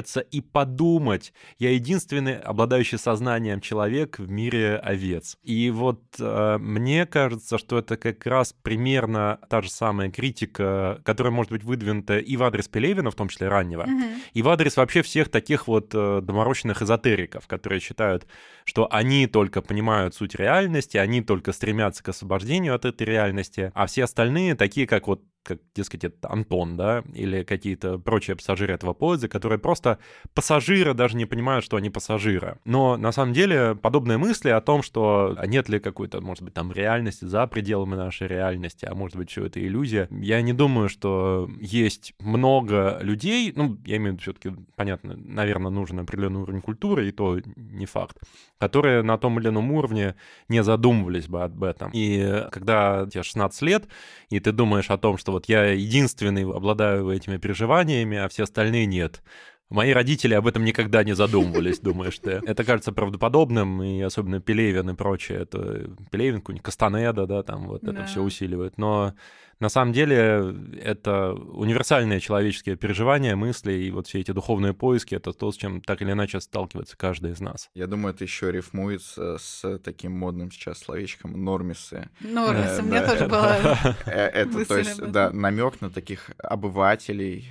осмотреться 0.00 0.20
и 0.20 0.40
подумать. 0.40 1.32
Я 1.58 1.70
единственный 1.70 2.38
обладающий 2.38 2.98
сознанием 2.98 3.60
человек 3.60 4.18
в 4.18 4.30
мире 4.30 4.76
овец. 4.76 5.36
И 5.42 5.70
вот 5.70 6.02
э, 6.18 6.58
мне 6.58 7.06
кажется, 7.06 7.58
что 7.58 7.78
это 7.78 7.96
как 7.96 8.26
раз 8.26 8.54
примерно 8.62 9.38
та 9.48 9.62
же 9.62 9.70
самая 9.70 10.10
критика, 10.10 11.00
которая 11.04 11.32
может 11.32 11.52
быть 11.52 11.64
выдвинута 11.64 12.18
и 12.18 12.36
в 12.36 12.42
адрес 12.42 12.68
Пелевина, 12.68 13.10
в 13.10 13.14
том 13.14 13.28
числе 13.28 13.48
раннего, 13.48 13.84
Мгм. 13.86 14.04
и 14.34 14.42
в 14.42 14.48
адрес 14.48 14.76
вообще 14.76 15.02
всех 15.02 15.28
таких 15.28 15.68
вот 15.68 15.94
э, 15.94 16.20
доморощенных 16.22 16.82
эзотериков, 16.82 17.46
которые 17.46 17.80
считают, 17.80 18.26
что 18.64 18.86
они 18.90 19.26
только 19.26 19.62
понимают 19.62 20.14
суть 20.14 20.34
реальности, 20.34 20.96
они 20.96 21.22
только 21.22 21.52
стремятся 21.52 22.02
к 22.02 22.08
освобождению 22.08 22.74
от 22.74 22.84
этой 22.84 23.06
реальности, 23.06 23.70
а 23.74 23.86
все 23.86 24.04
остальные 24.04 24.54
такие, 24.54 24.86
как 24.86 25.06
вот 25.06 25.22
как, 25.42 25.58
дескать, 25.74 26.04
это 26.04 26.30
Антон, 26.30 26.76
да, 26.76 27.02
или 27.14 27.42
какие-то 27.42 27.98
прочие 27.98 28.36
пассажиры 28.36 28.74
этого 28.74 28.92
поезда, 28.92 29.28
которые 29.28 29.58
просто 29.58 29.98
пассажиры, 30.34 30.94
даже 30.94 31.16
не 31.16 31.26
понимают, 31.26 31.64
что 31.64 31.76
они 31.76 31.90
пассажиры. 31.90 32.58
Но 32.64 32.96
на 32.96 33.12
самом 33.12 33.32
деле 33.32 33.74
подобные 33.74 34.18
мысли 34.18 34.50
о 34.50 34.60
том, 34.60 34.82
что 34.82 35.34
а 35.36 35.46
нет 35.46 35.68
ли 35.68 35.80
какой-то, 35.80 36.20
может 36.20 36.42
быть, 36.42 36.54
там 36.54 36.72
реальности 36.72 37.24
за 37.24 37.46
пределами 37.46 37.94
нашей 37.94 38.28
реальности, 38.28 38.86
а 38.86 38.94
может 38.94 39.16
быть, 39.16 39.30
все 39.30 39.46
это 39.46 39.64
иллюзия, 39.64 40.08
я 40.10 40.42
не 40.42 40.52
думаю, 40.52 40.88
что 40.88 41.48
есть 41.60 42.14
много 42.20 42.98
людей, 43.00 43.52
ну, 43.54 43.78
я 43.84 43.96
имею 43.96 44.12
в 44.12 44.14
виду 44.14 44.22
все-таки, 44.22 44.56
понятно, 44.76 45.16
наверное, 45.16 45.70
нужен 45.70 45.98
определенный 45.98 46.40
уровень 46.40 46.60
культуры, 46.60 47.08
и 47.08 47.12
то 47.12 47.38
не 47.56 47.86
факт, 47.86 48.18
которые 48.58 49.02
на 49.02 49.18
том 49.18 49.38
или 49.40 49.48
ином 49.48 49.72
уровне 49.72 50.14
не 50.48 50.62
задумывались 50.62 51.28
бы 51.28 51.42
об 51.42 51.62
этом. 51.64 51.90
И 51.94 52.46
когда 52.52 53.06
тебе 53.10 53.22
16 53.22 53.62
лет, 53.62 53.88
и 54.28 54.38
ты 54.40 54.52
думаешь 54.52 54.90
о 54.90 54.98
том, 54.98 55.16
что 55.16 55.32
вот 55.40 55.48
я 55.48 55.64
единственный 55.72 56.42
обладаю 56.44 57.08
этими 57.10 57.38
переживаниями, 57.38 58.18
а 58.18 58.28
все 58.28 58.44
остальные 58.44 58.84
нет. 58.86 59.22
Мои 59.70 59.92
родители 59.92 60.34
об 60.34 60.46
этом 60.46 60.64
никогда 60.64 61.04
не 61.04 61.14
задумывались, 61.14 61.78
думаешь 61.80 62.18
ты. 62.18 62.40
Это 62.44 62.64
кажется 62.64 62.92
правдоподобным, 62.92 63.82
и 63.82 64.00
особенно 64.00 64.40
Пелевин 64.40 64.90
и 64.90 64.94
прочее. 64.94 65.38
Это 65.42 65.88
Пелевин, 66.10 66.40
какой-нибудь 66.40 66.64
Кастанеда, 66.64 67.26
да, 67.26 67.42
там 67.42 67.68
вот 67.68 67.82
это 67.84 67.92
Да. 67.92 68.04
все 68.06 68.20
усиливает. 68.22 68.78
Но 68.78 69.14
на 69.60 69.68
самом 69.68 69.92
деле 69.92 70.54
это 70.82 71.32
универсальные 71.34 72.18
человеческие 72.20 72.76
переживания, 72.76 73.36
мысли, 73.36 73.72
и 73.74 73.90
вот 73.90 74.06
все 74.08 74.20
эти 74.20 74.32
духовные 74.32 74.72
поиски— 74.74 75.14
это 75.16 75.32
то, 75.32 75.52
с 75.52 75.56
чем 75.56 75.82
так 75.82 76.00
или 76.02 76.12
иначе 76.12 76.40
сталкивается 76.40 76.96
каждый 76.96 77.32
из 77.32 77.40
нас. 77.40 77.68
Я 77.74 77.86
думаю, 77.86 78.14
это 78.14 78.24
еще 78.24 78.50
рифмуется 78.50 79.36
с 79.38 79.78
таким 79.84 80.12
модным 80.12 80.50
сейчас 80.50 80.78
словечком 80.78 81.44
нормисы. 81.44 82.08
Нормис, 82.20 82.78
Э, 82.78 82.82
да. 82.82 83.06
тоже 83.08 83.26
было. 83.28 83.56
Э, 84.06 84.26
Это, 84.28 84.64
то 84.64 84.78
есть, 84.78 85.00
да, 85.12 85.30
намек 85.30 85.80
на 85.82 85.90
таких 85.90 86.30
обывателей, 86.38 87.46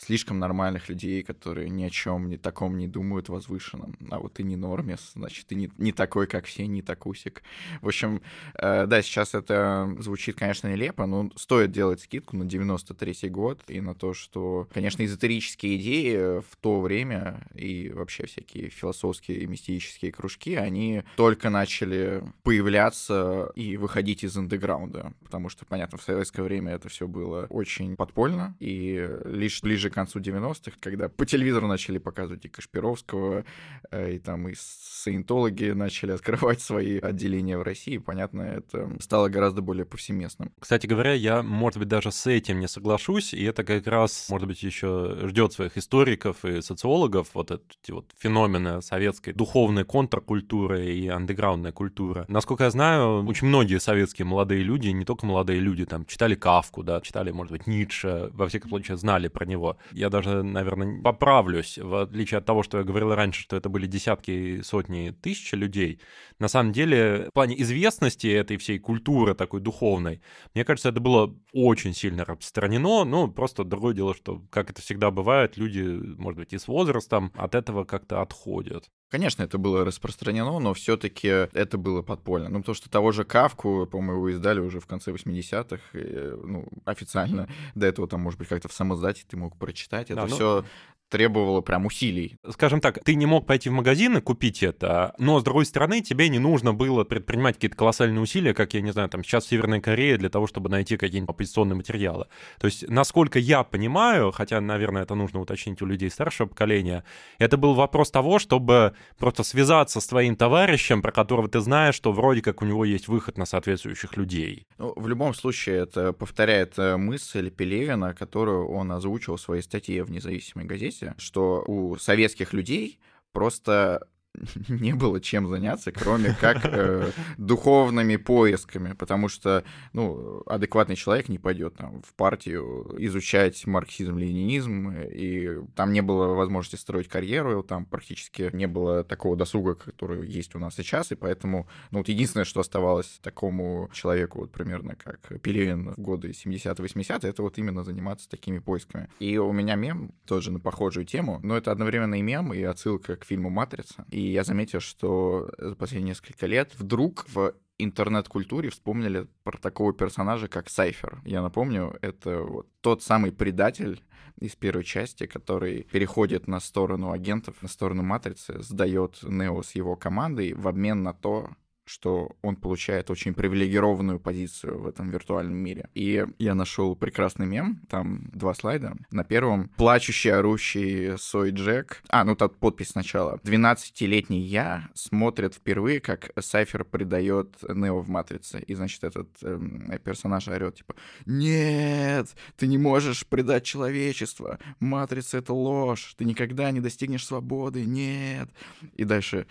слишком 0.00 0.38
нормальных 0.38 0.88
людей, 0.88 1.22
которые 1.22 1.68
ни 1.68 1.84
о 1.84 1.90
чем 1.90 2.28
ни 2.28 2.36
таком 2.36 2.78
не 2.78 2.88
думают 2.88 3.28
возвышенном. 3.28 3.96
А 4.10 4.18
вот 4.18 4.34
ты 4.34 4.42
не 4.42 4.56
нормис, 4.56 5.12
значит, 5.14 5.46
ты 5.46 5.54
не, 5.54 5.70
не 5.76 5.92
такой, 5.92 6.26
как 6.26 6.46
все, 6.46 6.66
не 6.66 6.80
такусик. 6.80 7.42
В 7.82 7.88
общем, 7.88 8.22
э, 8.54 8.86
да, 8.86 9.02
сейчас 9.02 9.34
это 9.34 9.94
звучит, 9.98 10.36
конечно, 10.36 10.68
нелепо, 10.68 11.06
но 11.06 11.30
стоит 11.36 11.70
делать 11.70 12.00
скидку 12.00 12.36
на 12.36 12.44
93-й 12.44 13.28
год 13.28 13.62
и 13.68 13.80
на 13.80 13.94
то, 13.94 14.14
что, 14.14 14.68
конечно, 14.72 15.04
эзотерические 15.04 15.76
идеи 15.76 16.40
в 16.40 16.56
то 16.60 16.80
время 16.80 17.46
и 17.54 17.90
вообще 17.90 18.26
всякие 18.26 18.70
философские 18.70 19.40
и 19.40 19.46
мистические 19.46 20.12
кружки, 20.12 20.54
они 20.54 21.02
только 21.16 21.50
начали 21.50 22.22
появляться 22.42 23.50
и 23.54 23.76
выходить 23.76 24.24
из 24.24 24.36
андеграунда, 24.36 25.12
потому 25.22 25.50
что, 25.50 25.66
понятно, 25.66 25.98
в 25.98 26.02
советское 26.02 26.42
время 26.42 26.72
это 26.72 26.88
все 26.88 27.06
было 27.06 27.46
очень 27.50 27.96
подпольно, 27.96 28.56
и 28.60 29.08
лишь 29.24 29.62
ближе 29.62 29.89
к 29.90 29.94
концу 29.94 30.20
90-х, 30.20 30.76
когда 30.80 31.08
по 31.08 31.26
телевизору 31.26 31.66
начали 31.66 31.98
показывать 31.98 32.44
и 32.44 32.48
Кашпировского, 32.48 33.44
э, 33.90 34.14
и 34.14 34.18
там 34.18 34.48
и 34.48 34.54
саентологи 34.56 35.70
начали 35.70 36.12
открывать 36.12 36.60
свои 36.60 36.98
отделения 36.98 37.58
в 37.58 37.62
России, 37.62 37.98
понятно, 37.98 38.42
это 38.42 38.90
стало 39.00 39.28
гораздо 39.28 39.62
более 39.62 39.84
повсеместным. 39.84 40.52
Кстати 40.58 40.86
говоря, 40.86 41.12
я, 41.12 41.42
может 41.42 41.78
быть, 41.78 41.88
даже 41.88 42.12
с 42.12 42.26
этим 42.26 42.60
не 42.60 42.68
соглашусь, 42.68 43.34
и 43.34 43.42
это 43.44 43.64
как 43.64 43.86
раз, 43.86 44.28
может 44.30 44.48
быть, 44.48 44.62
еще 44.62 45.18
ждет 45.24 45.52
своих 45.52 45.76
историков 45.76 46.44
и 46.44 46.62
социологов, 46.62 47.28
вот 47.34 47.50
эти 47.50 47.90
вот 47.90 48.12
феномены 48.18 48.82
советской 48.82 49.32
духовной 49.32 49.84
контркультуры 49.84 50.86
и 50.86 51.08
андеграундной 51.08 51.72
культуры. 51.72 52.24
Насколько 52.28 52.64
я 52.64 52.70
знаю, 52.70 53.24
очень 53.26 53.48
многие 53.48 53.80
советские 53.80 54.26
молодые 54.26 54.62
люди, 54.62 54.88
не 54.88 55.04
только 55.04 55.26
молодые 55.26 55.60
люди, 55.60 55.84
там, 55.84 56.04
читали 56.06 56.34
Кавку, 56.34 56.82
да, 56.82 57.00
читали, 57.00 57.30
может 57.30 57.52
быть, 57.52 57.66
Ницше, 57.66 58.30
во 58.32 58.48
всяком 58.48 58.70
случае, 58.70 58.96
знали 58.96 59.28
про 59.28 59.46
него. 59.46 59.76
Я 59.92 60.10
даже, 60.10 60.42
наверное, 60.42 61.02
поправлюсь, 61.02 61.78
в 61.78 62.02
отличие 62.02 62.38
от 62.38 62.46
того, 62.46 62.62
что 62.62 62.78
я 62.78 62.84
говорил 62.84 63.14
раньше, 63.14 63.42
что 63.42 63.56
это 63.56 63.68
были 63.68 63.86
десятки, 63.86 64.60
сотни, 64.62 65.14
тысячи 65.22 65.54
людей, 65.54 66.00
на 66.38 66.48
самом 66.48 66.72
деле, 66.72 67.26
в 67.30 67.34
плане 67.34 67.60
известности 67.60 68.26
этой 68.26 68.56
всей 68.56 68.78
культуры 68.78 69.34
такой 69.34 69.60
духовной, 69.60 70.22
мне 70.54 70.64
кажется, 70.64 70.88
это 70.88 71.00
было 71.00 71.36
очень 71.52 71.94
сильно 71.94 72.24
распространено, 72.24 73.04
ну, 73.04 73.28
просто 73.28 73.64
другое 73.64 73.94
дело, 73.94 74.14
что, 74.14 74.42
как 74.50 74.70
это 74.70 74.82
всегда 74.82 75.10
бывает, 75.10 75.56
люди, 75.56 75.80
может 76.18 76.38
быть, 76.38 76.52
и 76.52 76.58
с 76.58 76.68
возрастом 76.68 77.32
от 77.34 77.54
этого 77.54 77.84
как-то 77.84 78.22
отходят. 78.22 78.88
Конечно, 79.10 79.42
это 79.42 79.58
было 79.58 79.84
распространено, 79.84 80.60
но 80.60 80.72
все-таки 80.72 81.26
это 81.28 81.78
было 81.78 82.02
подпольно. 82.02 82.48
Ну, 82.48 82.60
потому 82.60 82.74
что 82.74 82.88
того 82.88 83.10
же 83.10 83.24
Кавку, 83.24 83.86
по-моему, 83.86 84.12
его 84.12 84.28
издали 84.30 84.60
уже 84.60 84.78
в 84.78 84.86
конце 84.86 85.10
80-х, 85.10 85.82
ну, 85.92 86.68
официально. 86.84 87.48
До 87.74 87.86
этого 87.86 88.06
там, 88.06 88.20
может 88.20 88.38
быть, 88.38 88.48
как-то 88.48 88.68
в 88.68 88.72
самоздате 88.72 89.24
ты 89.28 89.36
мог 89.36 89.56
прочитать. 89.56 90.10
Это 90.10 90.22
да, 90.22 90.26
все 90.26 90.60
ну 90.60 90.66
требовало 91.10 91.60
прям 91.60 91.86
усилий. 91.86 92.36
Скажем 92.48 92.80
так, 92.80 93.02
ты 93.04 93.14
не 93.14 93.26
мог 93.26 93.46
пойти 93.46 93.68
в 93.68 93.72
магазин 93.72 94.16
и 94.16 94.20
купить 94.20 94.62
это, 94.62 95.14
но, 95.18 95.40
с 95.40 95.42
другой 95.42 95.66
стороны, 95.66 96.00
тебе 96.00 96.28
не 96.28 96.38
нужно 96.38 96.72
было 96.72 97.04
предпринимать 97.04 97.56
какие-то 97.56 97.76
колоссальные 97.76 98.22
усилия, 98.22 98.54
как, 98.54 98.72
я 98.74 98.80
не 98.80 98.92
знаю, 98.92 99.08
там 99.08 99.24
сейчас 99.24 99.44
в 99.44 99.48
Северной 99.48 99.80
Корее, 99.80 100.16
для 100.16 100.30
того, 100.30 100.46
чтобы 100.46 100.70
найти 100.70 100.96
какие-нибудь 100.96 101.34
оппозиционные 101.34 101.76
материалы. 101.76 102.26
То 102.58 102.66
есть, 102.66 102.88
насколько 102.88 103.38
я 103.38 103.64
понимаю, 103.64 104.30
хотя, 104.30 104.60
наверное, 104.60 105.02
это 105.02 105.14
нужно 105.14 105.40
уточнить 105.40 105.82
у 105.82 105.86
людей 105.86 106.10
старшего 106.10 106.46
поколения, 106.46 107.04
это 107.38 107.56
был 107.56 107.74
вопрос 107.74 108.10
того, 108.10 108.38
чтобы 108.38 108.94
просто 109.18 109.42
связаться 109.42 110.00
с 110.00 110.06
твоим 110.06 110.36
товарищем, 110.36 111.02
про 111.02 111.12
которого 111.12 111.48
ты 111.48 111.60
знаешь, 111.60 111.94
что 111.94 112.12
вроде 112.12 112.42
как 112.42 112.62
у 112.62 112.64
него 112.64 112.84
есть 112.84 113.08
выход 113.08 113.36
на 113.36 113.44
соответствующих 113.44 114.16
людей. 114.16 114.66
Ну, 114.78 114.92
в 114.96 115.08
любом 115.08 115.34
случае, 115.34 115.78
это 115.78 116.12
повторяет 116.12 116.78
э, 116.78 116.96
мысль 116.96 117.50
Пелевина, 117.50 118.14
которую 118.14 118.68
он 118.68 118.92
озвучил 118.92 119.36
в 119.36 119.40
своей 119.40 119.62
статье 119.62 120.04
в 120.04 120.10
независимой 120.10 120.66
газете, 120.66 120.99
что 121.18 121.62
у 121.66 121.96
советских 121.96 122.52
людей 122.52 122.98
просто 123.32 124.06
не 124.68 124.94
было 124.94 125.20
чем 125.20 125.48
заняться, 125.48 125.92
кроме 125.92 126.34
как 126.40 126.64
э, 126.64 127.10
духовными 127.36 128.16
поисками, 128.16 128.92
потому 128.92 129.28
что, 129.28 129.64
ну, 129.92 130.42
адекватный 130.46 130.96
человек 130.96 131.28
не 131.28 131.38
пойдет 131.38 131.76
там 131.76 132.02
в 132.02 132.14
партию 132.14 132.94
изучать 132.98 133.66
марксизм, 133.66 134.18
ленинизм, 134.18 134.90
и 134.92 135.58
там 135.74 135.92
не 135.92 136.00
было 136.00 136.34
возможности 136.34 136.76
строить 136.76 137.08
карьеру, 137.08 137.62
там 137.62 137.84
практически 137.84 138.50
не 138.52 138.66
было 138.66 139.04
такого 139.04 139.36
досуга, 139.36 139.74
который 139.74 140.28
есть 140.28 140.54
у 140.54 140.58
нас 140.58 140.74
сейчас, 140.74 141.12
и 141.12 141.16
поэтому, 141.16 141.68
ну, 141.90 141.98
вот 141.98 142.08
единственное, 142.08 142.44
что 142.44 142.60
оставалось 142.60 143.18
такому 143.22 143.90
человеку, 143.92 144.40
вот 144.40 144.52
примерно 144.52 144.94
как 144.94 145.40
Пелевин 145.42 145.94
в 145.94 146.00
годы 146.00 146.30
70-80, 146.30 147.26
это 147.26 147.42
вот 147.42 147.58
именно 147.58 147.82
заниматься 147.84 148.28
такими 148.28 148.58
поисками. 148.58 149.08
И 149.18 149.38
у 149.38 149.52
меня 149.52 149.74
мем 149.74 150.12
тоже 150.24 150.52
на 150.52 150.60
похожую 150.60 151.04
тему, 151.04 151.40
но 151.42 151.56
это 151.56 151.72
одновременно 151.72 152.14
и 152.18 152.22
мем, 152.22 152.52
и 152.54 152.62
отсылка 152.62 153.16
к 153.16 153.24
фильму 153.24 153.50
«Матрица», 153.50 154.04
и 154.10 154.19
я 154.20 154.44
заметил, 154.44 154.80
что 154.80 155.50
за 155.58 155.74
последние 155.74 156.10
несколько 156.10 156.46
лет 156.46 156.72
вдруг 156.78 157.26
в 157.28 157.54
интернет-культуре 157.78 158.70
вспомнили 158.70 159.26
про 159.42 159.58
такого 159.58 159.92
персонажа, 159.92 160.48
как 160.48 160.68
Сайфер. 160.68 161.20
Я 161.24 161.42
напомню, 161.42 161.96
это 162.02 162.40
вот 162.42 162.68
тот 162.80 163.02
самый 163.02 163.32
предатель 163.32 164.02
из 164.38 164.54
первой 164.56 164.84
части, 164.84 165.26
который 165.26 165.84
переходит 165.84 166.46
на 166.48 166.60
сторону 166.60 167.12
агентов, 167.12 167.62
на 167.62 167.68
сторону 167.68 168.02
Матрицы, 168.02 168.62
сдает 168.62 169.18
Нео 169.22 169.62
с 169.62 169.74
его 169.74 169.96
командой 169.96 170.54
в 170.54 170.68
обмен 170.68 171.02
на 171.02 171.12
то, 171.12 171.50
что 171.90 172.36
он 172.40 172.54
получает 172.54 173.10
очень 173.10 173.34
привилегированную 173.34 174.20
позицию 174.20 174.80
в 174.80 174.86
этом 174.86 175.10
виртуальном 175.10 175.56
мире. 175.56 175.88
И 175.94 176.24
я 176.38 176.54
нашел 176.54 176.94
прекрасный 176.94 177.46
мем, 177.46 177.80
там 177.88 178.30
два 178.32 178.54
слайда. 178.54 178.96
На 179.10 179.24
первом 179.24 179.70
плачущий, 179.76 180.30
орущий 180.30 181.18
Сой 181.18 181.50
Джек. 181.50 182.02
А, 182.08 182.22
ну 182.24 182.36
тут 182.36 182.56
подпись 182.58 182.90
сначала. 182.90 183.40
12-летний 183.42 184.40
я 184.40 184.88
смотрит 184.94 185.54
впервые, 185.54 186.00
как 186.00 186.30
Сайфер 186.38 186.84
предает 186.84 187.56
Нео 187.68 188.00
в 188.00 188.08
Матрице. 188.08 188.60
И, 188.60 188.74
значит, 188.74 189.02
этот 189.02 189.28
эм, 189.42 189.90
персонаж 190.04 190.46
орет, 190.46 190.76
типа, 190.76 190.94
нет, 191.26 192.28
ты 192.56 192.68
не 192.68 192.78
можешь 192.78 193.26
предать 193.26 193.64
человечество. 193.64 194.60
Матрица— 194.78 195.38
это 195.38 195.52
ложь. 195.52 196.14
Ты 196.16 196.24
никогда 196.24 196.70
не 196.70 196.80
достигнешь 196.80 197.26
свободы. 197.26 197.84
Нет. 197.84 198.48
И 198.94 199.02
дальше 199.02 199.48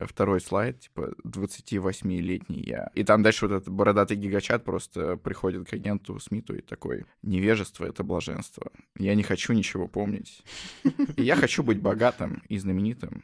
второй 0.00 0.40
слайд, 0.40 0.80
типа 0.80 1.14
28-летний 1.24 2.62
я. 2.66 2.90
И 2.94 3.04
там 3.04 3.22
дальше 3.22 3.46
вот 3.46 3.54
этот 3.54 3.68
бородатый 3.72 4.16
гигачат 4.16 4.64
просто 4.64 5.16
приходит 5.16 5.68
к 5.68 5.72
агенту 5.72 6.18
Смиту 6.18 6.54
и 6.54 6.60
такой, 6.60 7.04
невежество— 7.22 7.84
это 7.86 8.04
блаженство. 8.04 8.70
Я 8.98 9.14
не 9.14 9.22
хочу 9.22 9.52
ничего 9.52 9.88
помнить. 9.88 10.42
И 11.16 11.22
я 11.22 11.36
хочу 11.36 11.62
быть 11.62 11.80
богатым 11.80 12.42
и 12.48 12.58
знаменитым 12.58 13.22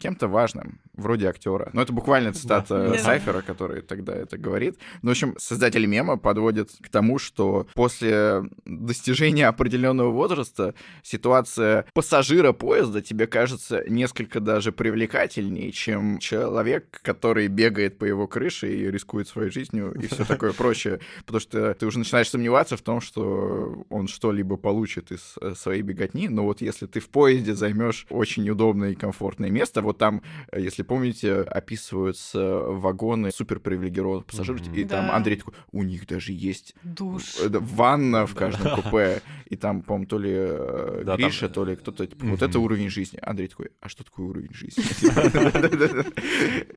кем-то 0.00 0.28
важным, 0.28 0.80
вроде 0.94 1.28
актера. 1.28 1.70
Но 1.72 1.82
это 1.82 1.92
буквально 1.92 2.32
цитата 2.32 2.90
да. 2.90 2.98
Сайфера, 2.98 3.42
который 3.42 3.82
тогда 3.82 4.14
это 4.14 4.38
говорит. 4.38 4.78
Ну, 5.02 5.10
в 5.10 5.12
общем, 5.12 5.34
создатель 5.38 5.86
мема 5.86 6.16
подводит 6.16 6.70
к 6.80 6.88
тому, 6.88 7.18
что 7.18 7.66
после 7.74 8.42
достижения 8.64 9.46
определенного 9.46 10.10
возраста 10.10 10.74
ситуация 11.02 11.84
пассажира 11.94 12.52
поезда 12.52 13.02
тебе 13.02 13.26
кажется 13.26 13.84
несколько 13.88 14.40
даже 14.40 14.72
привлекательнее, 14.72 15.70
чем 15.70 16.18
человек, 16.18 17.00
который 17.02 17.48
бегает 17.48 17.98
по 17.98 18.06
его 18.06 18.26
крыше 18.26 18.72
и 18.72 18.90
рискует 18.90 19.28
своей 19.28 19.50
жизнью 19.50 19.92
и 19.92 20.06
все 20.06 20.24
такое 20.28 20.52
прочее. 20.52 21.00
Потому 21.26 21.40
что 21.40 21.74
ты 21.74 21.86
уже 21.86 21.98
начинаешь 21.98 22.30
сомневаться 22.30 22.76
в 22.76 22.82
том, 22.82 23.00
что 23.00 23.84
он 23.90 24.08
что-либо 24.08 24.56
получит 24.56 25.12
из 25.12 25.34
э, 25.40 25.54
своей 25.54 25.82
беготни. 25.82 26.28
Но 26.28 26.44
вот 26.44 26.62
если 26.62 26.86
ты 26.86 27.00
в 27.00 27.10
поезде 27.10 27.54
займешь 27.54 28.06
очень 28.08 28.48
удобное 28.48 28.92
и 28.92 28.94
комфортное 28.94 29.50
место, 29.50 29.82
вот 29.90 29.98
там, 29.98 30.22
э, 30.52 30.60
если 30.60 30.82
помните, 30.82 31.40
описываются 31.42 32.40
вагоны 32.40 33.30
суперпривилегированных 33.30 34.26
пассажиров, 34.26 34.60
mm-hmm. 34.60 34.76
и 34.76 34.84
да. 34.84 34.96
там 34.96 35.10
Андрей 35.10 35.36
такой, 35.36 35.54
у 35.72 35.82
них 35.82 36.06
даже 36.06 36.32
есть 36.32 36.74
душ, 36.82 37.36
э, 37.40 37.48
ванна 37.48 38.26
в 38.26 38.34
каждом 38.34 38.76
купе, 38.82 39.22
и 39.46 39.56
там, 39.56 39.82
по-моему, 39.82 40.06
то 40.06 40.18
ли 40.18 40.32
э, 40.32 41.16
Гриша, 41.16 41.48
то 41.48 41.64
ли 41.64 41.76
кто-то, 41.76 42.06
типа, 42.06 42.26
вот 42.26 42.42
это 42.42 42.58
уровень 42.58 42.88
жизни. 42.88 43.18
Андрей 43.22 43.48
такой, 43.48 43.70
а 43.80 43.88
что 43.88 44.04
такое 44.04 44.26
уровень 44.26 44.54
жизни? 44.54 44.84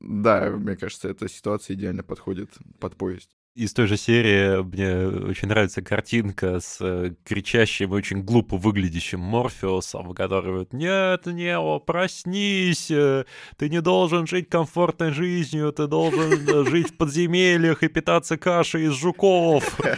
Да, 0.00 0.50
мне 0.50 0.76
кажется, 0.76 1.08
эта 1.08 1.28
ситуация 1.28 1.74
идеально 1.74 2.02
подходит 2.02 2.50
под 2.78 2.96
поезд 2.96 3.30
из 3.54 3.72
той 3.72 3.86
же 3.86 3.96
серии 3.96 4.62
мне 4.62 5.28
очень 5.28 5.48
нравится 5.48 5.80
картинка 5.80 6.58
с 6.58 6.78
э, 6.80 7.14
кричащим 7.24 7.92
и 7.92 7.96
очень 7.96 8.22
глупо 8.22 8.56
выглядящим 8.56 9.20
Морфеусом, 9.20 10.12
который 10.12 10.50
говорит, 10.50 10.72
нет, 10.72 11.26
Нео, 11.26 11.78
проснись, 11.78 12.90
э, 12.90 13.24
ты 13.56 13.68
не 13.68 13.80
должен 13.80 14.26
жить 14.26 14.48
комфортной 14.48 15.12
жизнью, 15.12 15.72
ты 15.72 15.86
должен 15.86 16.32
э, 16.32 16.68
жить 16.68 16.90
в 16.90 16.96
подземельях 16.96 17.84
и 17.84 17.88
питаться 17.88 18.36
кашей 18.36 18.86
из 18.86 18.94
жуков. 18.94 19.78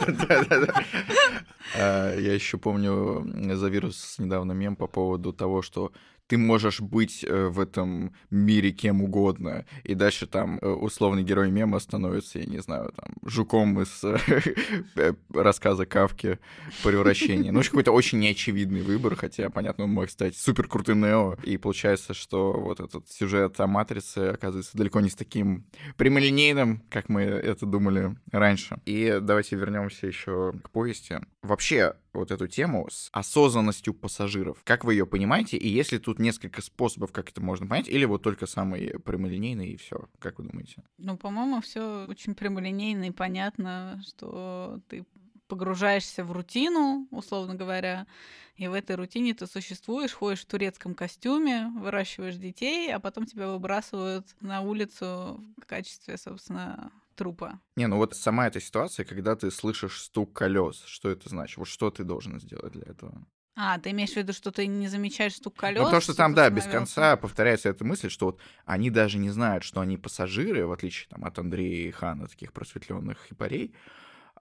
А, 1.74 2.16
я 2.16 2.32
еще 2.32 2.58
помню 2.58 3.26
за 3.56 3.66
вирус 3.68 4.16
недавно 4.18 4.52
мем 4.52 4.76
по 4.76 4.86
поводу 4.86 5.32
того, 5.32 5.62
что 5.62 5.92
ты 6.26 6.38
можешь 6.38 6.80
быть 6.80 7.24
э, 7.24 7.46
в 7.48 7.60
этом 7.60 8.14
мире 8.30 8.72
кем 8.72 9.02
угодно. 9.02 9.64
И 9.84 9.94
дальше 9.94 10.26
там 10.26 10.58
э, 10.60 10.68
условный 10.68 11.22
герой 11.22 11.50
мема 11.50 11.78
становится, 11.78 12.38
я 12.38 12.46
не 12.46 12.58
знаю, 12.58 12.92
там, 12.96 13.14
жуком 13.24 13.80
из 13.80 14.02
э, 14.96 15.14
рассказа 15.32 15.86
Кавки 15.86 16.38
«Превращение». 16.82 17.52
Ну, 17.52 17.62
какой-то 17.62 17.92
очень 17.92 18.18
неочевидный 18.18 18.82
выбор, 18.82 19.16
хотя, 19.16 19.50
понятно, 19.50 19.84
он 19.84 19.90
мог 19.90 20.10
стать 20.10 20.36
супер 20.36 20.68
крутым 20.68 21.00
Нео. 21.00 21.36
И 21.44 21.56
получается, 21.56 22.14
что 22.14 22.52
вот 22.52 22.80
этот 22.80 23.08
сюжет 23.08 23.58
о 23.60 23.66
Матрице 23.66 24.30
оказывается 24.30 24.76
далеко 24.76 25.00
не 25.00 25.10
с 25.10 25.14
таким 25.14 25.66
прямолинейным, 25.96 26.82
как 26.90 27.08
мы 27.08 27.22
это 27.22 27.66
думали 27.66 28.16
раньше. 28.32 28.78
И 28.84 29.18
давайте 29.20 29.56
вернемся 29.56 30.06
еще 30.06 30.52
к 30.62 30.70
повести. 30.70 31.20
Вообще, 31.42 31.94
вот 32.16 32.30
эту 32.30 32.48
тему 32.48 32.88
с 32.90 33.08
осознанностью 33.12 33.94
пассажиров. 33.94 34.58
Как 34.64 34.84
вы 34.84 34.94
ее 34.94 35.06
понимаете? 35.06 35.56
И 35.56 35.68
есть 35.68 35.92
ли 35.92 35.98
тут 36.16 36.18
несколько 36.18 36.62
способов, 36.62 37.12
как 37.12 37.30
это 37.30 37.40
можно 37.40 37.66
понять? 37.66 37.88
Или 37.88 38.04
вот 38.04 38.22
только 38.22 38.46
самый 38.46 38.98
прямолинейный 39.00 39.68
и 39.68 39.76
все? 39.76 40.08
Как 40.18 40.38
вы 40.38 40.44
думаете? 40.44 40.82
Ну, 40.98 41.16
по-моему, 41.16 41.60
все 41.60 42.06
очень 42.08 42.34
прямолинейно 42.34 43.04
и 43.04 43.10
понятно, 43.10 44.00
что 44.06 44.80
ты 44.88 45.04
погружаешься 45.48 46.24
в 46.24 46.32
рутину, 46.32 47.06
условно 47.10 47.54
говоря, 47.54 48.06
и 48.56 48.66
в 48.66 48.72
этой 48.72 48.96
рутине 48.96 49.32
ты 49.32 49.46
существуешь, 49.46 50.12
ходишь 50.12 50.40
в 50.40 50.46
турецком 50.46 50.94
костюме, 50.94 51.70
выращиваешь 51.78 52.36
детей, 52.36 52.92
а 52.92 52.98
потом 52.98 53.26
тебя 53.26 53.48
выбрасывают 53.48 54.26
на 54.40 54.62
улицу 54.62 55.44
в 55.56 55.66
качестве, 55.66 56.16
собственно, 56.16 56.90
трупа. 57.14 57.60
Не, 57.76 57.86
ну 57.86 57.96
вот 57.96 58.16
сама 58.16 58.48
эта 58.48 58.60
ситуация, 58.60 59.04
когда 59.04 59.36
ты 59.36 59.52
слышишь 59.52 60.02
стук 60.02 60.32
колес, 60.32 60.82
что 60.86 61.10
это 61.10 61.28
значит? 61.28 61.58
Вот 61.58 61.68
что 61.68 61.90
ты 61.90 62.02
должен 62.02 62.40
сделать 62.40 62.72
для 62.72 62.82
этого? 62.82 63.24
А, 63.58 63.78
ты 63.78 63.90
имеешь 63.90 64.12
в 64.12 64.16
виду, 64.16 64.34
что 64.34 64.52
ты 64.52 64.66
не 64.66 64.86
замечаешь 64.86 65.34
стук 65.36 65.56
колес? 65.56 65.78
Ну, 65.78 65.84
потому 65.84 66.02
что 66.02 66.14
там, 66.14 66.34
да, 66.34 66.50
без 66.50 66.64
конца 66.64 67.16
повторяется 67.16 67.70
эта 67.70 67.84
мысль, 67.84 68.10
что 68.10 68.26
вот 68.26 68.40
они 68.66 68.90
даже 68.90 69.18
не 69.18 69.30
знают, 69.30 69.64
что 69.64 69.80
они 69.80 69.96
пассажиры, 69.96 70.66
в 70.66 70.72
отличие 70.72 71.08
там, 71.08 71.24
от 71.24 71.38
Андрея 71.38 71.88
и 71.88 71.90
Хана, 71.90 72.28
таких 72.28 72.52
просветленных 72.52 73.18
хипарей. 73.28 73.74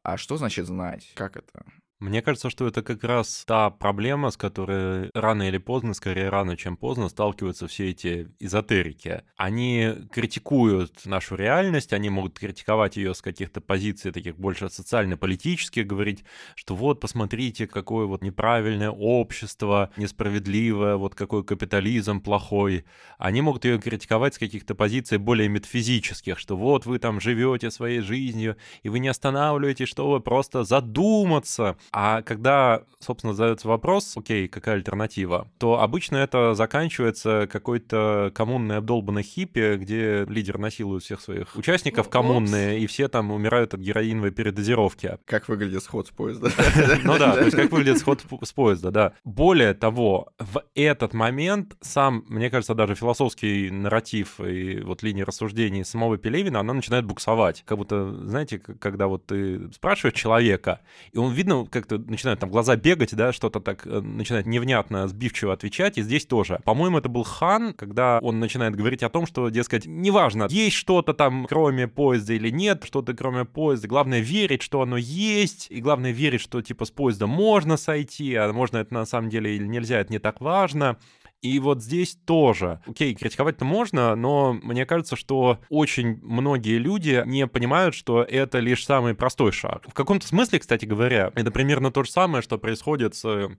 А 0.04 0.18
что 0.18 0.36
значит 0.36 0.68
знать? 0.68 1.10
Как 1.16 1.38
это? 1.38 1.66
Мне 2.02 2.22
кажется, 2.22 2.50
что 2.50 2.68
это 2.68 2.84
как 2.84 3.06
раз 3.06 3.46
та 3.48 3.70
проблема, 3.70 4.30
с 4.30 4.36
которой 4.36 5.10
рано 5.14 5.48
или 5.48 5.58
поздно, 5.58 5.94
скорее 5.94 6.28
рано, 6.28 6.58
чем 6.58 6.76
поздно, 6.76 7.08
сталкиваются 7.08 7.68
все 7.68 7.92
эти 7.92 8.30
эзотерики. 8.38 9.22
Они 9.38 9.94
критикуют 10.12 11.06
нашу 11.06 11.36
реальность, 11.36 11.94
они 11.94 12.10
могут 12.10 12.38
критиковать 12.38 12.98
ее 12.98 13.16
с 13.16 13.22
каких-то 13.22 13.62
позиций 13.62 14.12
таких 14.12 14.38
больше 14.38 14.70
социально-политических, 14.70 15.88
говорить, 15.88 16.26
что 16.56 16.76
вот, 16.76 17.00
посмотрите, 17.00 17.66
какое 17.66 18.08
вот 18.08 18.22
неправильное 18.24 18.90
общество, 18.92 19.90
несправедливое, 19.96 20.98
вот 20.98 21.16
какой 21.16 21.46
капитализм 21.46 22.20
плохой. 22.20 22.84
Они 23.18 23.42
могут 23.42 23.64
ее 23.64 23.80
критиковать 23.80 24.36
с 24.36 24.38
каких-то 24.38 24.76
позиций 24.76 25.18
более 25.18 25.48
метафизических, 25.48 26.40
что 26.40 26.58
вот 26.58 26.86
вы 26.86 27.00
там 27.00 27.22
живете 27.22 27.72
своей 27.72 28.02
жизнью, 28.02 28.58
и 28.84 28.90
вы 28.90 29.00
не 29.00 29.08
останавливаетесь, 29.08 29.88
чтобы 29.88 30.20
просто 30.20 30.66
задуматься, 30.66 31.78
а 31.92 32.22
когда, 32.22 32.84
собственно, 33.00 33.34
задается 33.34 33.68
вопрос, 33.68 34.16
окей, 34.18 34.48
какая 34.48 34.76
альтернатива, 34.76 35.48
то 35.58 35.82
обычно 35.82 36.18
это 36.18 36.54
заканчивается 36.54 37.48
какой-то 37.52 38.32
коммунной 38.34 38.78
обдолбанной 38.78 39.24
хиппи, 39.24 39.76
где 39.78 40.26
лидер 40.26 40.58
насилует 40.58 41.04
всех 41.04 41.22
своих 41.22 41.56
участников 41.56 42.10
коммунные, 42.10 42.80
и 42.80 42.88
все 42.88 43.08
там 43.08 43.32
умирают 43.32 43.74
от 43.74 43.80
героиновой 43.80 44.32
передозировки. 44.32 45.18
Как 45.26 45.48
выглядит 45.48 45.84
сход 45.84 46.08
с 46.08 46.12
поезда. 46.12 46.50
Ну 47.04 47.18
да, 47.18 47.34
то 47.34 47.44
есть 47.44 47.56
как 47.56 47.72
выглядит 47.72 48.00
сход 48.00 48.22
с 48.42 48.52
поезда, 48.52 48.92
да. 48.92 49.14
Более 49.24 49.74
того, 49.74 50.34
в 50.40 50.64
этот 50.74 51.14
момент 51.14 51.76
сам, 51.82 52.26
мне 52.28 52.50
кажется, 52.50 52.74
даже 52.74 52.96
философский 52.96 53.70
нарратив 53.70 54.40
и 54.40 54.82
вот 54.82 55.04
линия 55.04 55.26
рассуждений 55.26 55.84
самого 55.86 56.18
Пелевина, 56.18 56.60
она 56.60 56.74
начинает 56.74 57.06
буксовать. 57.06 57.64
Как 57.66 57.78
будто, 57.78 58.12
знаете, 58.26 58.60
когда 58.60 59.08
вот 59.08 59.26
ты 59.26 59.72
спрашиваешь 59.72 60.16
человека, 60.16 60.82
и 61.12 61.18
он, 61.18 61.34
видно, 61.34 61.66
как-то 61.76 61.98
начинают 61.98 62.40
там 62.40 62.50
глаза 62.50 62.76
бегать, 62.76 63.16
да, 63.16 63.32
что-то 63.34 63.60
так 63.60 63.86
э, 63.86 64.00
начинает 64.00 64.46
невнятно, 64.46 65.08
сбивчиво 65.08 65.54
отвечать, 65.54 65.98
и 65.98 66.02
здесь 66.02 66.26
тоже. 66.26 66.60
По-моему, 66.64 66.98
это 66.98 67.10
был 67.10 67.24
Хан, 67.24 67.74
когда 67.74 68.20
он 68.22 68.40
начинает 68.40 68.76
говорить 68.76 69.04
о 69.04 69.10
том, 69.10 69.26
что, 69.26 69.50
дескать, 69.50 69.86
неважно, 69.86 70.48
есть 70.50 70.76
что-то 70.76 71.14
там 71.14 71.46
кроме 71.48 71.88
поезда 71.88 72.34
или 72.34 72.50
нет, 72.50 72.84
что-то 72.86 73.14
кроме 73.14 73.46
поезда, 73.46 73.88
главное 73.88 74.20
верить, 74.20 74.62
что 74.62 74.82
оно 74.82 74.98
есть, 74.98 75.68
и 75.70 75.82
главное 75.82 76.12
верить, 76.12 76.42
что 76.42 76.62
типа 76.62 76.86
с 76.86 76.92
поезда 76.92 77.28
можно 77.28 77.78
сойти, 77.78 78.34
а 78.36 78.52
можно 78.54 78.78
это 78.78 78.94
на 78.94 79.06
самом 79.06 79.30
деле 79.30 79.56
или 79.56 79.68
нельзя, 79.68 80.00
это 80.00 80.12
не 80.12 80.20
так 80.20 80.42
важно. 80.42 80.98
И 81.46 81.60
вот 81.60 81.84
здесь 81.84 82.18
тоже. 82.26 82.82
Окей, 82.88 83.14
критиковать-то 83.14 83.66
можно, 83.66 84.16
но 84.16 84.54
мне 84.54 84.84
кажется, 84.88 85.16
что 85.16 85.60
очень 85.70 86.20
многие 86.24 86.80
люди 86.80 87.22
не 87.28 87.46
понимают, 87.46 87.94
что 87.94 88.24
это 88.24 88.58
лишь 88.58 88.84
самый 88.84 89.14
простой 89.14 89.52
шаг. 89.52 89.84
В 89.88 89.94
каком-то 89.94 90.26
смысле, 90.26 90.58
кстати 90.58 90.86
говоря, 90.86 91.32
это 91.36 91.52
примерно 91.52 91.92
то 91.92 92.04
же 92.04 92.10
самое, 92.10 92.42
что 92.42 92.58
происходит 92.58 93.14
с... 93.14 93.52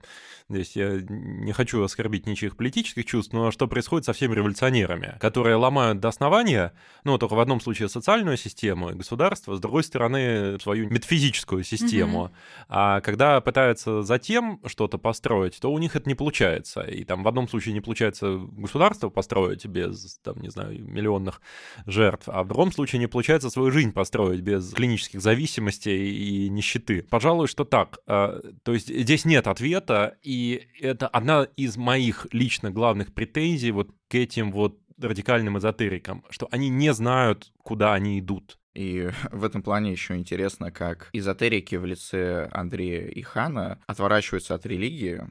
Здесь 0.48 0.74
я 0.74 0.98
не 1.08 1.52
хочу 1.52 1.80
оскорбить 1.82 2.26
ничьих 2.26 2.56
политических 2.56 3.04
чувств, 3.04 3.32
но 3.32 3.52
что 3.52 3.68
происходит 3.68 4.04
со 4.04 4.12
всеми 4.12 4.34
революционерами, 4.34 5.16
которые 5.20 5.54
ломают 5.54 6.00
до 6.00 6.08
основания, 6.08 6.72
ну, 7.04 7.18
только 7.18 7.34
в 7.34 7.40
одном 7.40 7.60
случае 7.60 7.88
социальную 7.88 8.36
систему 8.36 8.90
и 8.90 8.94
государство, 8.94 9.54
с 9.54 9.60
другой 9.60 9.84
стороны, 9.84 10.58
свою 10.60 10.88
метафизическую 10.90 11.62
систему. 11.62 12.26
Mm-hmm. 12.26 12.64
А 12.68 13.00
когда 13.00 13.40
пытаются 13.40 14.02
затем 14.02 14.60
что-то 14.66 14.98
построить, 14.98 15.60
то 15.60 15.72
у 15.72 15.78
них 15.78 15.94
это 15.94 16.08
не 16.08 16.16
получается. 16.16 16.80
И 16.82 17.04
там 17.04 17.22
в 17.22 17.28
одном 17.28 17.48
случае 17.48 17.75
не 17.76 17.80
получается 17.82 18.38
государство 18.38 19.10
построить 19.10 19.66
без, 19.66 20.18
там, 20.24 20.40
не 20.40 20.48
знаю, 20.48 20.82
миллионных 20.84 21.40
жертв, 21.86 22.28
а 22.28 22.42
в 22.42 22.48
другом 22.48 22.72
случае 22.72 22.98
не 22.98 23.06
получается 23.06 23.50
свою 23.50 23.70
жизнь 23.70 23.92
построить 23.92 24.40
без 24.40 24.72
клинических 24.72 25.20
зависимостей 25.20 26.10
и 26.14 26.48
нищеты. 26.48 27.02
Пожалуй, 27.02 27.46
что 27.46 27.64
так. 27.64 27.98
А, 28.06 28.40
то 28.62 28.72
есть 28.72 28.88
здесь 28.88 29.24
нет 29.24 29.46
ответа, 29.46 30.16
и 30.22 30.68
это 30.80 31.06
одна 31.06 31.46
из 31.56 31.76
моих 31.76 32.26
лично 32.32 32.70
главных 32.70 33.12
претензий 33.12 33.70
вот 33.70 33.90
к 34.08 34.14
этим 34.14 34.50
вот 34.52 34.78
радикальным 34.98 35.58
эзотерикам, 35.58 36.24
что 36.30 36.48
они 36.50 36.68
не 36.68 36.92
знают, 36.94 37.52
куда 37.62 37.92
они 37.94 38.18
идут. 38.18 38.58
И 38.74 39.08
в 39.30 39.44
этом 39.44 39.62
плане 39.62 39.92
еще 39.92 40.16
интересно, 40.16 40.70
как 40.70 41.08
эзотерики 41.12 41.76
в 41.76 41.86
лице 41.86 42.48
Андрея 42.52 43.08
и 43.08 43.22
Хана 43.22 43.78
отворачиваются 43.86 44.54
от 44.54 44.66
религии, 44.66 45.22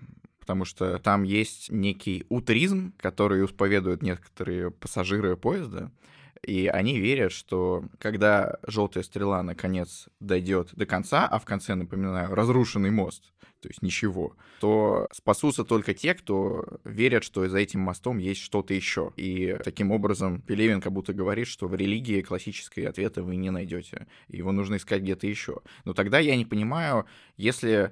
потому 0.45 0.63
что 0.63 0.99
там 0.99 1.23
есть 1.23 1.71
некий 1.71 2.27
утризм, 2.29 2.93
который 2.99 3.43
исповедуют 3.43 4.03
некоторые 4.03 4.69
пассажиры 4.69 5.35
поезда, 5.35 5.91
и 6.43 6.67
они 6.67 6.99
верят, 6.99 7.31
что 7.31 7.83
когда 7.97 8.59
желтая 8.67 9.03
стрела 9.03 9.41
наконец 9.41 10.07
дойдет 10.19 10.69
до 10.73 10.85
конца, 10.85 11.27
а 11.27 11.39
в 11.39 11.45
конце, 11.45 11.73
напоминаю, 11.73 12.35
разрушенный 12.35 12.91
мост, 12.91 13.33
то 13.59 13.69
есть 13.69 13.81
ничего, 13.81 14.35
то 14.59 15.07
спасутся 15.11 15.63
только 15.63 15.95
те, 15.95 16.13
кто 16.13 16.63
верят, 16.83 17.23
что 17.23 17.49
за 17.49 17.57
этим 17.57 17.79
мостом 17.79 18.19
есть 18.19 18.41
что-то 18.41 18.75
еще. 18.75 19.13
И 19.15 19.57
таким 19.63 19.89
образом 19.89 20.41
Пелевин 20.41 20.79
как 20.79 20.93
будто 20.93 21.11
говорит, 21.13 21.47
что 21.47 21.67
в 21.67 21.73
религии 21.73 22.21
классической 22.21 22.81
ответа 22.81 23.23
вы 23.23 23.35
не 23.37 23.49
найдете. 23.49 24.05
Его 24.27 24.51
нужно 24.51 24.75
искать 24.75 25.01
где-то 25.01 25.25
еще. 25.25 25.61
Но 25.85 25.93
тогда 25.93 26.19
я 26.19 26.35
не 26.35 26.45
понимаю, 26.45 27.07
если 27.37 27.91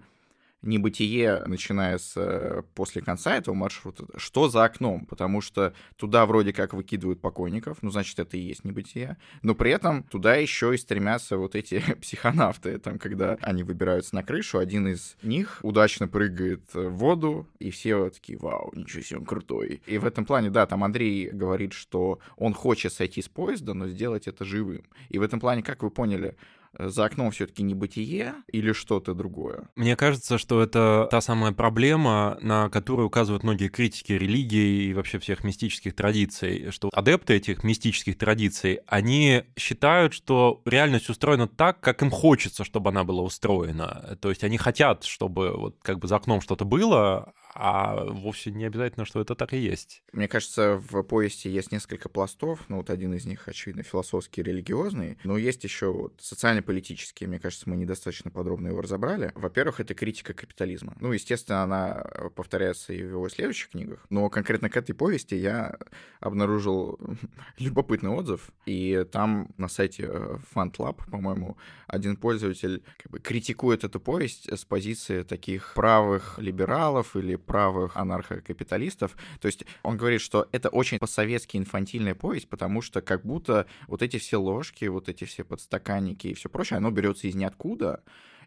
небытие, 0.64 1.44
начиная 1.46 1.98
с 1.98 2.14
э, 2.16 2.64
после 2.74 3.02
конца 3.02 3.36
этого 3.36 3.54
маршрута, 3.54 4.06
что 4.18 4.50
за 4.50 4.64
окном, 4.64 5.06
потому 5.06 5.42
что 5.42 5.74
туда 5.98 6.26
вроде 6.26 6.54
как 6.54 6.74
выкидывают 6.74 7.22
покойников, 7.22 7.78
ну, 7.82 7.92
значит, 7.92 8.18
это 8.20 8.38
и 8.38 8.42
есть 8.42 8.64
небытие, 8.64 9.18
но 9.42 9.56
при 9.56 9.72
этом 9.72 10.04
туда 10.04 10.36
еще 10.36 10.74
и 10.74 10.78
стремятся 10.78 11.38
вот 11.38 11.56
эти 11.56 11.84
психонавты, 12.02 12.80
там, 12.80 12.98
когда 12.98 13.38
они 13.42 13.64
выбираются 13.64 14.16
на 14.16 14.24
крышу, 14.24 14.58
один 14.58 14.88
из 14.88 15.16
них 15.22 15.60
удачно 15.62 16.08
прыгает 16.08 16.74
в 16.74 16.90
воду, 16.90 17.48
и 17.60 17.70
все 17.70 18.10
такие, 18.10 18.38
вау, 18.38 18.72
ничего 18.74 19.04
себе, 19.04 19.20
он 19.20 19.26
крутой. 19.26 19.82
И 19.86 19.98
в 19.98 20.06
этом 20.06 20.26
плане, 20.26 20.50
да, 20.50 20.66
там 20.66 20.84
Андрей 20.84 21.30
говорит, 21.30 21.74
что 21.74 22.20
он 22.38 22.54
хочет 22.54 22.94
сойти 22.94 23.22
с 23.22 23.30
поезда, 23.30 23.74
но 23.74 23.88
сделать 23.88 24.28
это 24.28 24.46
живым. 24.46 24.84
И 25.10 25.20
в 25.20 25.22
этом 25.22 25.40
плане, 25.40 25.64
как 25.64 25.84
вы 25.84 25.92
поняли, 25.92 26.36
за 26.78 27.06
окном 27.06 27.32
все-таки 27.32 27.64
не 27.64 27.74
бытие 27.74 28.34
или 28.48 28.72
что-то 28.72 29.14
другое? 29.14 29.70
Мне 29.76 29.96
кажется, 29.96 30.38
что 30.38 30.62
это 30.62 31.08
та 31.12 31.22
самая 31.22 31.52
проблема, 31.52 32.38
на 32.42 32.70
которую 32.70 33.08
указывают 33.08 33.44
многие 33.44 33.70
критики 33.70 34.14
религии 34.14 34.86
и 34.86 34.94
вообще 34.94 35.20
всех 35.20 35.44
мистических 35.44 35.96
традиций, 35.96 36.72
что 36.72 36.90
адепты 36.94 37.36
этих 37.36 37.64
мистических 37.64 38.18
традиций, 38.18 38.80
они 38.88 39.44
считают, 39.58 40.14
что 40.14 40.62
реальность 40.66 41.10
устроена 41.10 41.48
так, 41.48 41.80
как 41.80 42.02
им 42.02 42.10
хочется, 42.10 42.64
чтобы 42.64 42.90
она 42.90 43.04
была 43.04 43.24
устроена. 43.24 44.18
То 44.22 44.30
есть 44.30 44.44
они 44.44 44.58
хотят, 44.58 45.04
чтобы 45.04 45.52
вот 45.56 45.78
как 45.82 46.00
бы 46.00 46.08
за 46.08 46.18
окном 46.18 46.42
что-то 46.42 46.66
было, 46.66 47.34
а 47.56 48.06
вовсе 48.06 48.52
не 48.52 48.66
обязательно, 48.66 49.06
что 49.06 49.22
это 49.22 49.36
так 49.36 49.54
и 49.54 49.58
есть. 49.58 50.04
Мне 50.12 50.28
кажется, 50.28 50.76
в 50.78 51.04
повести 51.04 51.50
есть 51.50 51.72
несколько 51.72 52.10
пластов, 52.10 52.62
ну 52.68 52.78
вот 52.78 52.90
один 52.90 53.14
из 53.14 53.26
них, 53.26 53.48
очевидно, 53.48 53.84
философский 53.84 54.42
и 54.42 54.44
религиозный, 54.44 55.18
но 55.24 55.38
есть 55.38 55.64
еще 55.64 55.92
вот 55.92 56.14
социально-политический, 56.20 57.28
мне 57.28 57.40
кажется, 57.40 57.70
мы 57.70 57.76
недостаточно 57.76 58.32
подробно 58.32 58.70
его 58.70 58.82
разобрали. 58.82 59.32
Во-первых, 59.36 59.80
это 59.80 59.94
критика 59.94 60.34
капитализма. 60.34 60.96
Ну, 61.00 61.12
естественно, 61.12 61.64
она 61.64 62.04
повторяется 62.36 62.94
и 62.94 63.04
в 63.04 63.10
его 63.10 63.30
следующих 63.30 63.70
книгах, 63.70 64.06
но 64.10 64.30
конкретно 64.30 64.70
к 64.70 64.78
этой 64.78 64.94
повести 64.94 65.36
я 65.36 65.78
обнаружил 66.20 67.00
любопытный 67.60 68.12
отзыв, 68.12 68.52
и 68.66 69.06
там 69.12 69.50
на 69.58 69.68
сайте 69.68 70.06
э, 70.08 70.38
FantLab, 70.54 71.10
по-моему, 71.10 71.58
один 71.88 72.16
пользователь 72.16 72.84
как 73.02 73.12
бы 73.12 73.20
критикует 73.20 73.84
эту 73.84 74.00
повесть 74.00 74.52
с 74.52 74.66
позиции 74.66 75.24
таких 75.24 75.74
правых 75.76 76.40
либералов 76.40 77.16
или 77.16 77.36
правых 77.46 77.98
анархокапиталистов. 77.98 79.16
То 79.40 79.48
есть 79.48 79.66
он 79.84 79.98
говорит, 79.98 80.22
что 80.22 80.48
это 80.52 80.70
очень 80.70 81.00
по-советски 81.00 81.58
инфантильная 81.58 82.16
повесть, 82.16 82.50
потому 82.50 82.82
что 82.82 83.02
как 83.02 83.26
будто 83.26 83.68
вот 83.88 84.02
эти 84.02 84.18
все 84.18 84.40
ложки, 84.40 84.86
вот 84.86 85.10
эти 85.10 85.26
все 85.26 85.44
подстаканники 85.44 86.28
и 86.28 86.34
все 86.34 86.50
прочее, 86.50 86.78
оно 86.78 86.92
берется 86.92 87.28
из 87.28 87.36
ниоткуда, 87.36 88.04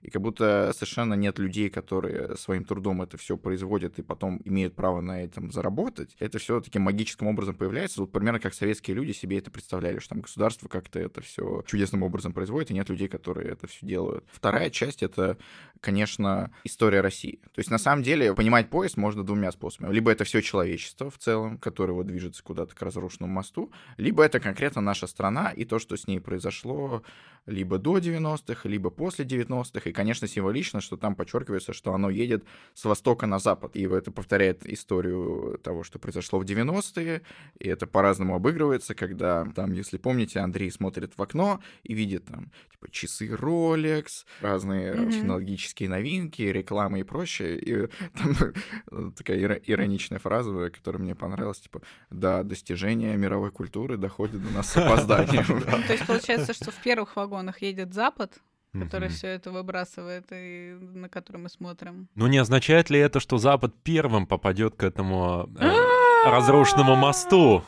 и 0.07 0.11
как 0.11 0.23
будто 0.23 0.71
совершенно 0.73 1.15
нет 1.15 1.41
людей, 1.41 1.69
которые 1.69 2.37
своим 2.37 2.65
трудом 2.65 3.03
это 3.03 3.17
все 3.17 3.37
производят 3.37 3.99
и 3.99 4.03
потом 4.03 4.41
имеют 4.45 4.77
право 4.77 5.01
на 5.01 5.21
этом 5.21 5.51
заработать. 5.51 6.15
Это 6.21 6.39
все 6.39 6.61
таким 6.61 6.83
магическим 6.83 7.27
образом 7.27 7.57
появляется. 7.57 8.01
Вот 8.01 8.13
примерно 8.13 8.39
как 8.39 8.55
советские 8.55 8.95
люди 8.95 9.11
себе 9.11 9.39
это 9.39 9.51
представляли, 9.51 9.99
что 9.99 10.11
там 10.11 10.21
государство 10.21 10.69
как-то 10.69 11.01
это 11.01 11.23
все 11.23 11.65
чудесным 11.67 12.05
образом 12.05 12.33
производит, 12.33 12.71
и 12.71 12.75
нет 12.75 12.89
людей, 12.89 13.09
которые 13.09 13.51
это 13.51 13.67
все 13.67 13.85
делают. 13.85 14.25
Вторая 14.31 14.71
часть— 14.71 15.03
это, 15.03 15.39
конечно, 15.81 16.53
история 16.63 17.01
России. 17.01 17.41
То 17.43 17.59
есть, 17.59 17.73
на 17.73 17.79
самом 17.79 18.05
деле, 18.05 18.33
понимать 18.33 18.71
поезд 18.71 18.97
можно 18.97 19.25
двумя 19.25 19.51
способами. 19.51 19.93
Либо 19.93 20.13
это 20.13 20.23
все 20.23 20.41
человечество 20.41 21.11
в 21.11 21.19
целом, 21.19 21.59
которое 21.59 21.95
вот 21.95 22.07
движется 22.07 22.45
куда-то 22.45 22.77
к 22.77 22.83
разрушенному 22.83 23.35
мосту, 23.35 23.73
либо 23.97 24.23
это 24.23 24.39
конкретно 24.39 24.81
наша 24.81 25.09
страна 25.09 25.51
и 25.51 25.65
то, 25.65 25.81
что 25.81 25.97
с 25.97 26.07
ней 26.07 26.21
произошло 26.21 27.03
либо 27.47 27.79
до 27.79 27.99
90-х, 27.99 28.69
либо 28.69 28.91
после 28.91 29.25
90-х. 29.25 29.89
И, 29.89 29.93
конечно, 29.97 30.29
символично, 30.29 30.81
что 30.81 30.97
там 30.97 31.15
подчеркивается, 31.15 31.73
что 31.73 31.95
оно 31.95 32.11
едет 32.11 32.45
с 32.75 32.85
востока 32.85 33.27
на 33.27 33.39
запад. 33.39 33.77
И 33.77 33.87
это 33.87 34.11
повторяет 34.11 34.67
историю 34.67 35.59
того, 35.63 35.83
что 35.83 35.99
произошло 35.99 36.39
в 36.39 36.45
90-е. 36.45 37.23
И 37.59 37.69
это 37.69 37.87
по-разному 37.87 38.37
обыгрывается, 38.37 38.95
когда 38.95 39.45
там, 39.47 39.73
если 39.73 39.97
помните, 39.97 40.41
Андрей 40.41 40.71
смотрит 40.71 41.17
в 41.17 41.23
окно 41.23 41.61
и 41.83 41.95
видит 41.95 42.27
там 42.27 42.51
типа 42.71 42.91
часы 42.91 43.29
Rolex, 43.29 44.27
разные 44.41 44.93
mm-hmm. 44.93 45.13
технологические 45.13 45.89
новинки, 45.89 46.43
рекламы 46.43 47.01
и 47.01 47.03
прочее. 47.03 47.59
И 47.59 47.89
там 48.19 49.13
такая 49.13 49.61
ироничная 49.65 50.19
фраза, 50.19 50.71
которая 50.71 51.03
мне 51.03 51.15
понравилась, 51.15 51.61
типа, 51.61 51.83
да, 52.11 52.43
достижения 52.43 53.17
мировой 53.17 53.51
культуры 53.51 53.97
доходят 53.97 54.43
до 54.43 54.51
нас 54.51 54.71
с 54.71 54.77
опозданием. 54.77 55.63
То 55.87 55.93
есть 55.93 56.07
получается, 56.07 56.53
что 56.53 56.71
в 56.71 56.83
первых 56.83 57.17
вагонах 57.17 57.47
вагонах 57.47 57.63
едет 57.63 57.93
Запад, 57.95 58.39
который 58.85 59.09
все 59.09 59.29
это 59.29 59.51
выбрасывает 59.51 60.27
и 60.31 60.77
на 60.81 61.09
который 61.09 61.39
мы 61.39 61.49
смотрим. 61.49 62.09
Ну 62.15 62.27
не 62.27 62.39
означает 62.39 62.91
ли 62.91 62.99
это, 62.99 63.21
что 63.21 63.39
Запад 63.39 63.75
первым 63.83 64.27
попадет 64.27 64.77
к 64.77 64.83
этому 64.83 65.49
э, 65.59 66.31
разрушенному 66.31 66.97
мосту? 66.97 67.63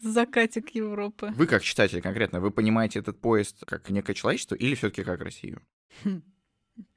Закатик 0.00 0.74
Европы. 0.74 1.32
Вы 1.36 1.46
как 1.46 1.62
читатель 1.62 2.02
конкретно, 2.02 2.40
вы 2.40 2.50
понимаете 2.50 2.98
этот 2.98 3.20
поезд 3.20 3.64
как 3.66 3.88
некое 3.90 4.14
человечество 4.14 4.56
или 4.56 4.74
все-таки 4.74 5.04
как 5.04 5.20
Россию? 5.20 5.62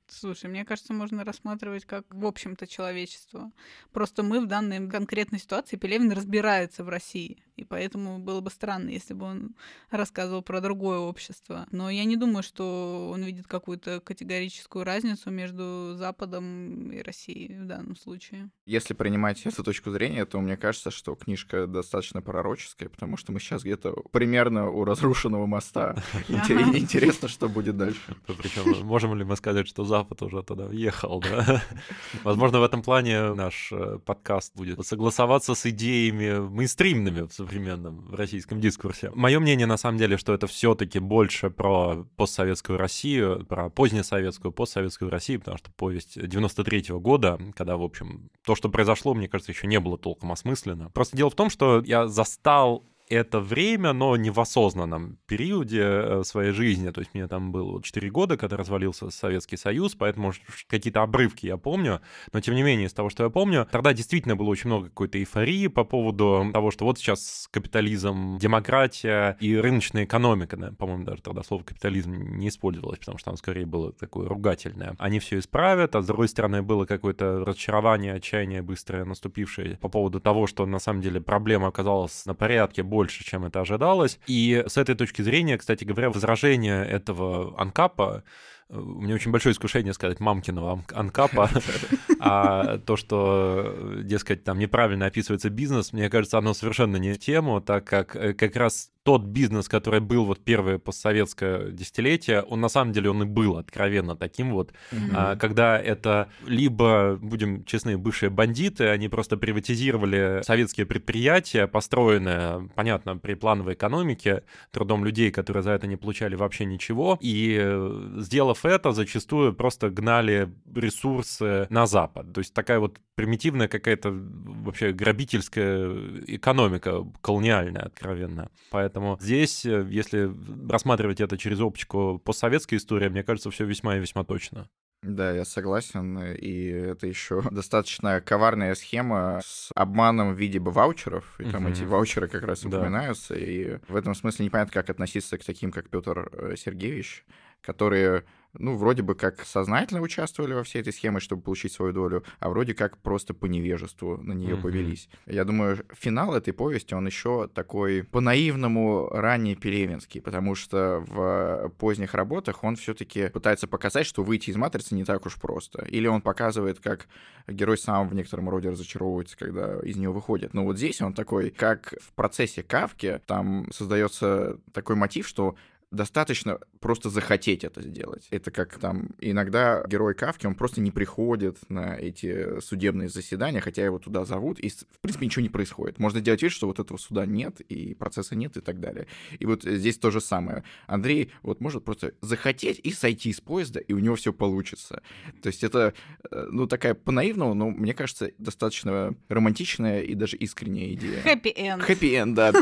Слушай, 0.08 0.50
мне 0.50 0.66
кажется, 0.66 0.94
можно 0.94 1.24
рассматривать 1.24 1.86
как, 1.86 2.06
в 2.14 2.26
общем-то, 2.26 2.68
человечество. 2.68 3.52
Просто 3.92 4.24
мы 4.24 4.40
в 4.40 4.46
данной 4.48 4.90
конкретной 4.90 5.40
ситуации, 5.40 5.78
Пелевин 5.78 6.12
разбирается 6.12 6.84
в 6.84 6.90
России. 6.90 7.44
И 7.56 7.64
поэтому 7.64 8.20
было 8.20 8.42
бы 8.42 8.50
странно, 8.50 8.90
если 8.90 9.14
бы 9.14 9.26
он 9.26 9.56
рассказывал 9.90 10.42
про 10.42 10.60
другое 10.60 11.00
общество. 11.00 11.68
Но 11.72 11.90
я 11.90 12.04
не 12.04 12.18
думаю, 12.18 12.44
что 12.44 13.10
он 13.14 13.24
видит 13.24 13.48
какую-то 13.48 14.02
категорическую 14.02 14.84
разницу 14.84 15.30
между 15.32 15.94
Западом 15.96 16.92
и 16.92 17.02
Россией 17.02 17.58
в 17.58 17.66
данном 17.66 17.96
случае. 17.96 18.50
Если 18.66 18.94
принимать 18.94 19.46
эту 19.46 19.64
точку 19.64 19.92
зрения, 19.92 20.26
то 20.26 20.40
мне 20.42 20.58
кажется, 20.58 20.92
что 20.92 21.16
книжка 21.16 21.66
достаточно 21.66 22.22
пророческая, 22.22 22.90
потому 22.90 23.16
что 23.16 23.32
мы 23.32 23.40
сейчас 23.40 23.64
где-то 23.64 23.94
примерно 24.12 24.70
у 24.70 24.84
разрушенного 24.84 25.46
моста. 25.46 25.96
Интересно, 26.28 27.30
что 27.30 27.48
будет 27.48 27.78
дальше. 27.78 28.16
Причем 28.28 28.86
можем 28.86 29.16
ли 29.16 29.24
мы 29.24 29.38
сказать, 29.38 29.68
что 29.68 29.86
Запад 29.96 30.22
уже 30.24 30.44
туда 30.44 30.66
въехал, 30.66 31.22
да? 31.22 31.64
Возможно, 32.24 32.60
в 32.60 32.64
этом 32.64 32.82
плане 32.82 33.34
наш 33.34 33.72
э, 33.72 33.98
подкаст 34.06 34.54
будет 34.54 34.86
согласоваться 34.86 35.56
с 35.56 35.66
идеями 35.66 36.40
мейнстримными 36.40 37.22
в 37.28 37.32
современном 37.32 38.14
российском 38.14 38.60
дискурсе. 38.60 39.10
Мое 39.16 39.40
мнение, 39.40 39.68
на 39.68 39.78
самом 39.78 39.98
деле, 39.98 40.18
что 40.18 40.34
это 40.34 40.48
все-таки 40.48 41.00
больше 41.00 41.50
про 41.50 42.06
постсоветскую 42.18 42.78
Россию, 42.78 43.46
про 43.46 43.70
позднесоветскую, 43.70 44.52
постсоветскую 44.52 45.10
Россию, 45.10 45.40
потому 45.40 45.58
что 45.60 45.72
повесть 45.72 46.18
93-го 46.18 47.00
года, 47.00 47.40
когда, 47.56 47.78
в 47.78 47.84
общем, 47.84 48.30
то, 48.44 48.56
что 48.56 48.68
произошло, 48.68 49.14
мне 49.14 49.30
кажется, 49.30 49.54
еще 49.54 49.66
не 49.66 49.80
было 49.80 49.98
толком 49.98 50.34
осмысленно. 50.34 50.90
Просто 50.90 51.16
дело 51.16 51.30
в 51.30 51.36
том, 51.36 51.50
что 51.50 51.82
я 51.86 52.08
застал 52.08 52.84
это 53.08 53.40
время, 53.40 53.94
но 53.94 54.16
не 54.16 54.30
в 54.30 54.40
осознанном 54.40 55.18
периоде 55.28 55.82
э, 55.82 56.24
своей 56.24 56.52
жизни. 56.52 56.90
То 56.90 57.02
есть 57.02 57.14
мне 57.14 57.28
там 57.28 57.52
было 57.52 57.82
4 57.82 58.10
года, 58.10 58.38
когда 58.38 58.58
развалился 58.58 59.10
Советский 59.10 59.58
Союз, 59.58 59.96
поэтому 59.96 60.34
какие-то 60.68 61.04
обрывки 61.04 61.46
я 61.46 61.58
помню. 61.58 62.02
Но 62.34 62.42
тем 62.42 62.56
не 62.56 62.64
менее, 62.64 62.88
из 62.88 62.94
того, 62.94 63.10
что 63.10 63.24
я 63.24 63.30
помню, 63.30 63.68
тогда 63.72 63.94
действительно 63.94 64.36
было 64.36 64.50
очень 64.50 64.70
много 64.70 64.88
какой-то 64.88 65.20
эйфории 65.20 65.68
по 65.68 65.84
поводу 65.84 66.50
того, 66.52 66.72
что 66.72 66.86
вот 66.86 66.98
сейчас 66.98 67.48
капитализм, 67.52 68.38
демократия 68.40 69.38
и 69.40 69.56
рыночная 69.56 70.06
экономика, 70.06 70.58
да, 70.58 70.72
по-моему, 70.72 71.06
даже 71.06 71.22
тогда 71.22 71.44
слово 71.44 71.64
капитализм 71.64 72.14
не 72.14 72.50
использовалось, 72.50 73.00
потому 73.00 73.18
что 73.18 73.32
оно 73.32 73.38
скорее 73.38 73.66
было 73.66 73.92
такое 73.92 74.28
ругательное. 74.28 74.96
Они 74.98 75.20
все 75.20 75.40
исправят, 75.40 75.96
а 75.96 76.02
с 76.02 76.08
другой 76.08 76.28
стороны 76.28 76.62
было 76.62 76.86
какое-то 76.86 77.46
разочарование, 77.46 78.14
отчаяние 78.14 78.62
быстрое 78.62 79.06
наступившее 79.06 79.78
по 79.78 79.90
поводу 79.90 80.20
того, 80.20 80.48
что 80.48 80.66
на 80.66 80.80
самом 80.80 81.02
деле 81.02 81.22
проблема 81.22 81.68
оказалась 81.68 82.26
на 82.26 82.34
порядке 82.34 82.84
больше, 82.96 83.24
чем 83.24 83.46
это 83.46 83.60
ожидалось. 83.60 84.20
И 84.28 84.64
с 84.66 84.78
этой 84.78 84.96
точки 84.96 85.22
зрения, 85.22 85.58
кстати 85.58 85.84
говоря, 85.84 86.10
возражение 86.10 86.86
этого 86.86 87.60
анкапа 87.60 88.24
Э, 88.70 88.78
у 88.78 89.02
меня 89.02 89.16
очень 89.16 89.32
большое 89.32 89.54
искушение 89.54 89.94
сказать 89.94 90.20
мамкиного 90.20 90.84
анкапа, 90.94 91.50
а 92.20 92.78
то, 92.80 92.96
что, 92.96 93.76
дескать, 94.04 94.44
там 94.44 94.60
неправильно 94.60 95.06
описывается 95.06 95.50
бизнес, 95.50 95.94
мне 95.94 96.10
кажется, 96.10 96.38
оно 96.38 96.54
совершенно 96.54 96.98
не 96.98 97.16
тему, 97.16 97.62
так 97.62 97.86
как 97.86 98.16
э, 98.16 98.34
как 98.34 98.56
раз 98.56 98.92
тот 99.06 99.24
бизнес, 99.24 99.70
который 99.70 100.00
был 100.00 100.26
вот 100.26 100.44
первое 100.44 100.80
постсоветское 100.80 101.72
десятилетие, 101.72 102.42
он 102.42 102.62
на 102.62 102.70
самом 102.70 102.92
деле 102.92 103.10
он 103.12 103.24
и 103.24 103.26
был 103.26 103.58
откровенно 103.58 104.16
таким 104.16 104.52
вот, 104.52 104.74
mm-hmm. 104.92 105.38
когда 105.38 105.80
это 105.80 106.30
либо, 106.48 107.18
будем 107.22 107.66
честны, 107.66 107.98
бывшие 107.98 108.30
бандиты, 108.30 108.88
они 108.88 109.10
просто 109.10 109.38
приватизировали 109.38 110.42
советские 110.44 110.86
предприятия, 110.86 111.68
построенные, 111.68 112.70
понятно, 112.74 113.18
при 113.18 113.36
плановой 113.36 113.74
экономике, 113.74 114.44
трудом 114.72 115.06
людей, 115.06 115.32
которые 115.32 115.62
за 115.62 115.72
это 115.72 115.88
не 115.88 115.98
получали 115.98 116.36
вообще 116.36 116.66
ничего, 116.66 117.18
и 117.22 117.58
э, 117.62 118.16
сделав 118.18 118.56
сделав 118.56 118.66
это, 118.66 118.92
зачастую 118.92 119.54
просто 119.54 119.90
гнали 119.90 120.50
ресурсы 120.76 121.68
на 121.70 121.86
Запад. 121.86 122.34
То 122.34 122.42
есть 122.42 122.54
такая 122.54 122.80
вот 122.80 123.00
примитивная 123.16 123.68
какая-то 123.68 124.12
вообще 124.12 124.92
грабительская 124.92 125.90
экономика, 126.28 127.06
колониальная, 127.22 127.84
откровенно. 127.84 128.50
Поэтому 128.72 128.95
здесь, 129.20 129.66
э, 129.66 129.86
если 129.90 130.32
рассматривать 130.70 131.22
это 131.22 131.38
через 131.38 131.60
оптику 131.60 132.20
постсоветской 132.24 132.78
истории, 132.78 133.10
мне 133.10 133.24
кажется, 133.24 133.52
все 133.52 133.66
весьма 133.66 133.98
и 133.98 134.00
весьма 134.00 134.24
точно. 134.24 134.70
Да, 135.06 135.32
я 135.32 135.46
согласен. 135.46 136.20
И 136.34 136.68
это 136.68 137.08
еще 137.08 137.42
достаточно 137.52 138.22
коварная 138.22 138.76
схема 138.76 139.42
с 139.44 139.70
обманом 139.76 140.34
в 140.34 140.40
виде 140.40 140.60
ваучеров. 140.60 141.40
И 141.40 141.46
там 141.46 141.68
эти 141.68 141.84
ваучеры 141.84 142.28
как 142.28 142.44
раз 142.44 142.66
упоминаются. 142.66 143.34
Да. 143.34 143.40
И 143.40 143.80
в 143.88 143.96
этом 143.96 144.16
смысле 144.16 144.46
непонятно, 144.46 144.74
как 144.74 144.90
относиться 144.90 145.38
к 145.38 145.44
таким, 145.44 145.72
как 145.72 145.90
Петр 145.90 146.30
э, 146.32 146.56
Сергеевич, 146.58 147.26
которые 147.62 148.24
ну, 148.60 148.76
вроде 148.76 149.02
бы 149.02 149.16
как 149.16 149.46
сознательно 149.46 150.02
участвовали 150.02 150.54
во 150.54 150.64
всей 150.64 150.82
этой 150.82 150.94
схеме, 150.94 151.20
чтобы 151.20 151.42
получить 151.42 151.72
свою 151.72 151.94
долю, 151.94 152.24
а 152.40 152.50
вроде 152.50 152.74
как 152.74 152.98
просто 152.98 153.34
по 153.34 153.46
невежеству 153.46 154.18
на 154.18 154.34
нее 154.34 154.56
mm-hmm. 154.56 154.62
повелись. 154.62 155.10
Я 155.26 155.46
думаю, 155.46 155.86
финал 155.94 156.36
этой 156.36 156.54
повести, 156.54 156.94
он 156.94 157.06
еще 157.06 157.48
такой 157.48 158.04
по-наивному 158.04 159.10
ранее 159.10 159.56
Пелевинский, 159.56 160.22
потому 160.22 160.56
что 160.56 161.04
в 161.08 161.72
поздних 161.78 162.14
работах 162.14 162.64
он 162.64 162.76
все-таки 162.76 163.30
пытается 163.30 163.68
показать, 163.68 164.06
что 164.06 164.24
выйти 164.24 164.50
из 164.50 164.56
матрицы 164.56 164.96
не 164.96 165.04
так 165.04 165.26
уж 165.26 165.36
просто. 165.36 165.86
Или 165.86 166.08
он 166.08 166.22
показывает, 166.22 166.80
как 166.80 167.08
герой 167.48 167.78
сам 167.78 168.10
в 168.10 168.16
некотором 168.16 168.50
роде 168.50 168.70
разочаровывается, 168.70 169.38
когда 169.38 169.80
из 169.80 169.96
нее 169.96 170.12
выходит. 170.12 170.54
Но 170.54 170.64
вот 170.64 170.78
здесь 170.78 171.02
он 171.02 171.14
такой, 171.14 171.50
как 171.52 171.94
в 172.02 172.14
процессе 172.14 172.64
Кавки, 172.64 173.22
там 173.26 173.68
создается 173.72 174.60
такой 174.74 174.96
мотив, 174.96 175.28
что 175.28 175.56
достаточно 175.96 176.60
просто 176.80 177.10
захотеть 177.10 177.64
это 177.64 177.82
сделать. 177.82 178.28
Это 178.30 178.52
как 178.52 178.78
там 178.80 179.10
иногда 179.20 179.84
герой 179.88 180.14
Кавки, 180.14 180.46
он 180.46 180.56
просто 180.56 180.82
не 180.82 180.92
приходит 180.92 181.58
на 181.70 181.96
эти 181.96 182.60
судебные 182.60 183.10
заседания, 183.10 183.62
хотя 183.62 183.84
его 183.84 184.00
туда 184.00 184.26
зовут, 184.26 184.60
и 184.60 184.70
в 184.70 185.00
принципе 185.02 185.26
ничего 185.26 185.42
не 185.42 185.50
происходит. 185.50 186.00
Можно 186.00 186.20
сделать 186.20 186.44
вид, 186.44 186.52
что 186.52 186.68
вот 186.68 186.80
этого 186.80 186.98
суда 186.98 187.26
нет, 187.26 187.62
и 187.62 187.94
процесса 187.96 188.36
нет, 188.36 188.58
и 188.58 188.62
так 188.62 188.80
далее. 188.80 189.08
И 189.40 189.46
вот 189.46 189.64
здесь 189.64 189.98
то 189.98 190.12
же 190.12 190.22
самое. 190.22 190.64
Андрей 190.88 191.32
вот 191.42 191.62
может 191.62 191.84
просто 191.84 192.14
захотеть 192.22 192.80
и 192.84 192.92
сойти 192.92 193.34
с 193.34 193.42
поезда, 193.42 193.80
и 193.80 193.94
у 193.94 194.00
него 194.00 194.16
все 194.16 194.34
получится. 194.34 195.02
То 195.42 195.48
есть 195.48 195.64
это, 195.64 195.94
э, 196.32 196.48
ну, 196.52 196.68
такая 196.68 196.94
по-наивному, 196.94 197.54
но 197.54 197.70
мне 197.70 197.94
кажется, 197.94 198.32
достаточно 198.38 199.16
романтичная 199.30 200.02
и 200.02 200.14
даже 200.14 200.38
искренняя 200.38 200.94
идея. 200.94 201.22
Хэппи-энд. 201.22 201.84
Хэппи-энд, 201.84 202.36
да. 202.36 202.54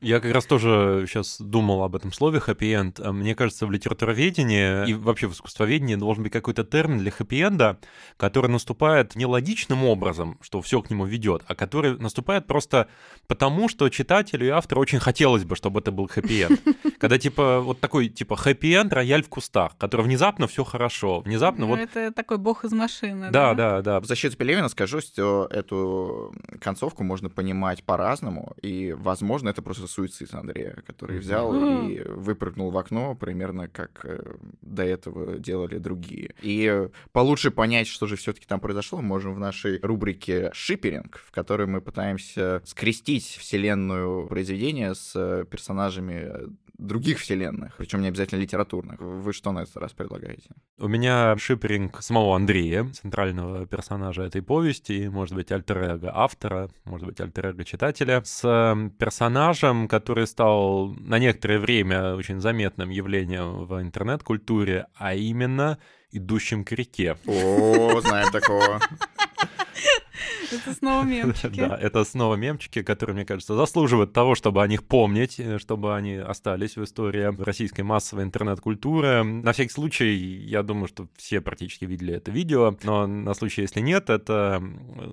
Я 0.00 0.20
как 0.20 0.32
раз 0.32 0.46
тоже 0.46 1.06
сейчас 1.08 1.40
думал 1.40 1.82
об 1.82 1.96
этом 1.96 2.12
слове 2.12 2.38
хэппи-энд. 2.48 2.98
Мне 3.12 3.34
кажется, 3.34 3.66
в 3.66 3.70
литературоведении 3.70 4.88
и 4.88 4.94
вообще 4.94 5.26
в 5.26 5.32
искусствоведении 5.32 5.96
должен 5.96 6.22
быть 6.22 6.32
какой-то 6.32 6.64
термин 6.64 6.98
для 6.98 7.10
хэппи-энда, 7.10 7.78
который 8.16 8.50
наступает 8.50 9.16
не 9.16 9.26
логичным 9.26 9.84
образом, 9.84 10.38
что 10.40 10.60
все 10.62 10.80
к 10.80 10.90
нему 10.90 11.04
ведет, 11.04 11.42
а 11.46 11.54
который 11.54 11.98
наступает 11.98 12.46
просто 12.46 12.88
потому, 13.26 13.68
что 13.68 13.88
читателю 13.88 14.46
и 14.46 14.50
автору 14.50 14.80
очень 14.80 14.98
хотелось 14.98 15.44
бы, 15.44 15.56
чтобы 15.56 15.80
это 15.80 15.92
был 15.92 16.06
хэппи-энд. 16.06 16.60
Когда 16.98 17.18
типа 17.18 17.60
вот 17.60 17.80
такой 17.80 18.08
типа 18.08 18.36
хэппи-энд 18.36 18.92
рояль 18.92 19.22
в 19.22 19.28
кустах, 19.28 19.76
который 19.76 20.02
внезапно 20.02 20.46
все 20.46 20.64
хорошо, 20.64 21.20
внезапно 21.20 21.66
Ну, 21.66 21.66
вот... 21.68 21.78
Это 21.80 22.12
такой 22.12 22.38
бог 22.38 22.64
из 22.64 22.72
машины. 22.72 23.30
Да, 23.30 23.54
да, 23.54 23.82
да. 23.82 24.00
В 24.00 24.06
защиту 24.06 24.36
Пелевина 24.36 24.68
скажу, 24.68 25.00
что 25.00 25.48
эту 25.50 26.34
концовку 26.60 27.04
можно 27.04 27.28
понимать 27.28 27.84
по-разному, 27.84 28.54
и, 28.62 28.94
возможно, 28.96 29.50
это 29.50 29.62
просто 29.62 29.86
суицид 29.86 30.32
Андрея, 30.34 30.82
который 30.86 31.18
взял 31.18 31.54
и 31.54 32.02
выпрыгнул 32.38 32.70
в 32.70 32.78
окно, 32.78 33.16
примерно 33.16 33.68
как 33.68 34.04
э, 34.04 34.36
до 34.62 34.84
этого 34.84 35.38
делали 35.38 35.78
другие. 35.78 36.34
И 36.40 36.68
э, 36.70 36.88
получше 37.12 37.50
понять, 37.50 37.88
что 37.88 38.06
же 38.06 38.16
все-таки 38.16 38.46
там 38.46 38.60
произошло, 38.60 39.02
можем 39.02 39.34
в 39.34 39.40
нашей 39.40 39.80
рубрике 39.80 40.50
«Шиперинг», 40.54 41.18
в 41.26 41.32
которой 41.32 41.66
мы 41.66 41.80
пытаемся 41.80 42.62
скрестить 42.64 43.24
вселенную 43.24 44.28
произведения 44.28 44.94
с 44.94 45.12
э, 45.16 45.44
персонажами 45.50 46.48
других 46.78 47.18
вселенных, 47.18 47.76
причем 47.76 48.00
не 48.00 48.08
обязательно 48.08 48.40
литературных. 48.40 49.00
Вы 49.00 49.32
что 49.32 49.52
на 49.52 49.60
этот 49.60 49.76
раз 49.76 49.92
предлагаете? 49.92 50.50
У 50.78 50.88
меня 50.88 51.36
шиперинг 51.36 52.00
самого 52.02 52.36
Андрея, 52.36 52.84
центрального 52.84 53.66
персонажа 53.66 54.22
этой 54.22 54.42
повести, 54.42 55.08
может 55.08 55.34
быть, 55.34 55.50
альтер 55.50 56.00
автора, 56.12 56.70
может 56.84 57.06
быть, 57.06 57.20
альтер 57.20 57.64
читателя, 57.64 58.22
с 58.24 58.44
э, 58.44 58.90
персонажем, 58.98 59.88
который 59.88 60.26
стал 60.26 60.94
на 60.94 61.18
некоторое 61.18 61.58
время 61.58 62.14
очень 62.14 62.40
заметным 62.40 62.90
явлением 62.90 63.66
в 63.66 63.80
интернет-культуре, 63.82 64.86
а 64.94 65.14
именно 65.14 65.78
идущим 66.10 66.64
к 66.64 66.72
реке. 66.72 67.16
О, 67.26 68.00
знаем 68.00 68.30
такого. 68.30 68.80
Это 70.52 70.74
снова 70.74 71.04
мемчики. 71.04 71.60
Да, 71.60 71.78
это 71.80 72.04
снова 72.04 72.34
мемчики, 72.36 72.82
которые, 72.82 73.14
мне 73.14 73.24
кажется, 73.24 73.54
заслуживают 73.54 74.12
того, 74.12 74.34
чтобы 74.34 74.62
о 74.62 74.66
них 74.66 74.84
помнить, 74.84 75.38
э, 75.38 75.58
чтобы 75.58 75.94
они 75.94 76.14
остались 76.14 76.76
в 76.76 76.84
истории 76.84 77.34
российской 77.42 77.82
массовой 77.82 78.24
интернет-культуры. 78.24 79.22
На 79.22 79.52
всякий 79.52 79.72
случай, 79.72 80.14
я 80.14 80.62
думаю, 80.62 80.88
что 80.88 81.08
все 81.16 81.40
практически 81.40 81.84
видели 81.84 82.14
это 82.14 82.30
видео, 82.30 82.76
но 82.82 83.06
на 83.06 83.34
случай, 83.34 83.62
если 83.62 83.80
нет, 83.80 84.10
это, 84.10 84.62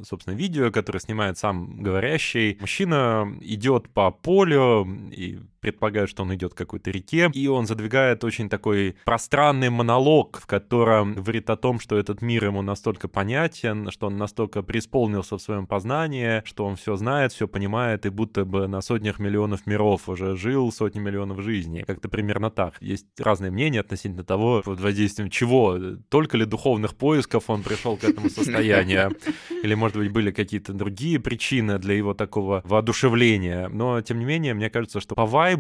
собственно, 0.07 0.35
видео, 0.35 0.71
которое 0.71 0.99
снимает 0.99 1.37
сам 1.37 1.81
говорящий. 1.81 2.57
Мужчина 2.59 3.37
идет 3.41 3.89
по 3.89 4.11
полю 4.11 4.87
и 5.11 5.39
предполагаю, 5.65 6.07
что 6.07 6.21
он 6.21 6.33
идет 6.35 6.53
к 6.53 6.57
какой-то 6.57 6.91
реке, 6.91 7.31
и 7.33 7.47
он 7.47 7.65
задвигает 7.65 8.23
очень 8.23 8.49
такой 8.49 8.95
пространный 9.03 9.71
монолог, 9.71 10.39
в 10.39 10.45
котором 10.45 11.13
говорит 11.13 11.49
о 11.49 11.55
том, 11.55 11.79
что 11.79 11.97
этот 11.97 12.21
мир 12.21 12.45
ему 12.45 12.61
настолько 12.61 13.07
понятен, 13.07 13.89
что 13.89 14.07
он 14.07 14.17
настолько 14.17 14.61
преисполнился 14.61 15.37
в 15.37 15.41
своем 15.41 15.65
познании, 15.65 16.43
что 16.45 16.67
он 16.67 16.75
все 16.75 16.95
знает, 16.97 17.31
все 17.31 17.47
понимает, 17.47 18.05
и 18.05 18.09
будто 18.09 18.45
бы 18.45 18.67
на 18.67 18.81
сотнях 18.81 19.17
миллионов 19.17 19.65
миров 19.65 20.07
уже 20.07 20.35
жил 20.35 20.71
сотни 20.71 20.99
миллионов 20.99 21.41
жизней. 21.41 21.83
Как-то 21.83 22.09
примерно 22.09 22.51
так. 22.51 22.75
Есть 22.79 23.07
разные 23.19 23.49
мнения 23.49 23.79
относительно 23.79 24.23
того, 24.23 24.61
под 24.63 24.79
воздействием 24.79 25.31
чего. 25.31 25.79
Только 26.09 26.37
ли 26.37 26.45
духовных 26.45 26.95
поисков 26.95 27.49
он 27.49 27.63
пришел 27.63 27.97
к 27.97 28.03
этому 28.03 28.29
состоянию, 28.29 29.15
или, 29.63 29.73
может 29.73 29.97
быть, 29.97 30.11
были 30.11 30.29
какие-то 30.29 30.73
другие 30.73 31.19
причины 31.19 31.79
для 31.79 31.95
его 31.95 32.13
такого 32.13 32.61
воодушевления. 32.65 33.67
Но, 33.69 33.99
тем 34.01 34.19
не 34.19 34.25
менее, 34.25 34.53
мне 34.53 34.69
кажется, 34.69 34.99
что 34.99 35.15
по 35.15 35.25
вайбу 35.25 35.54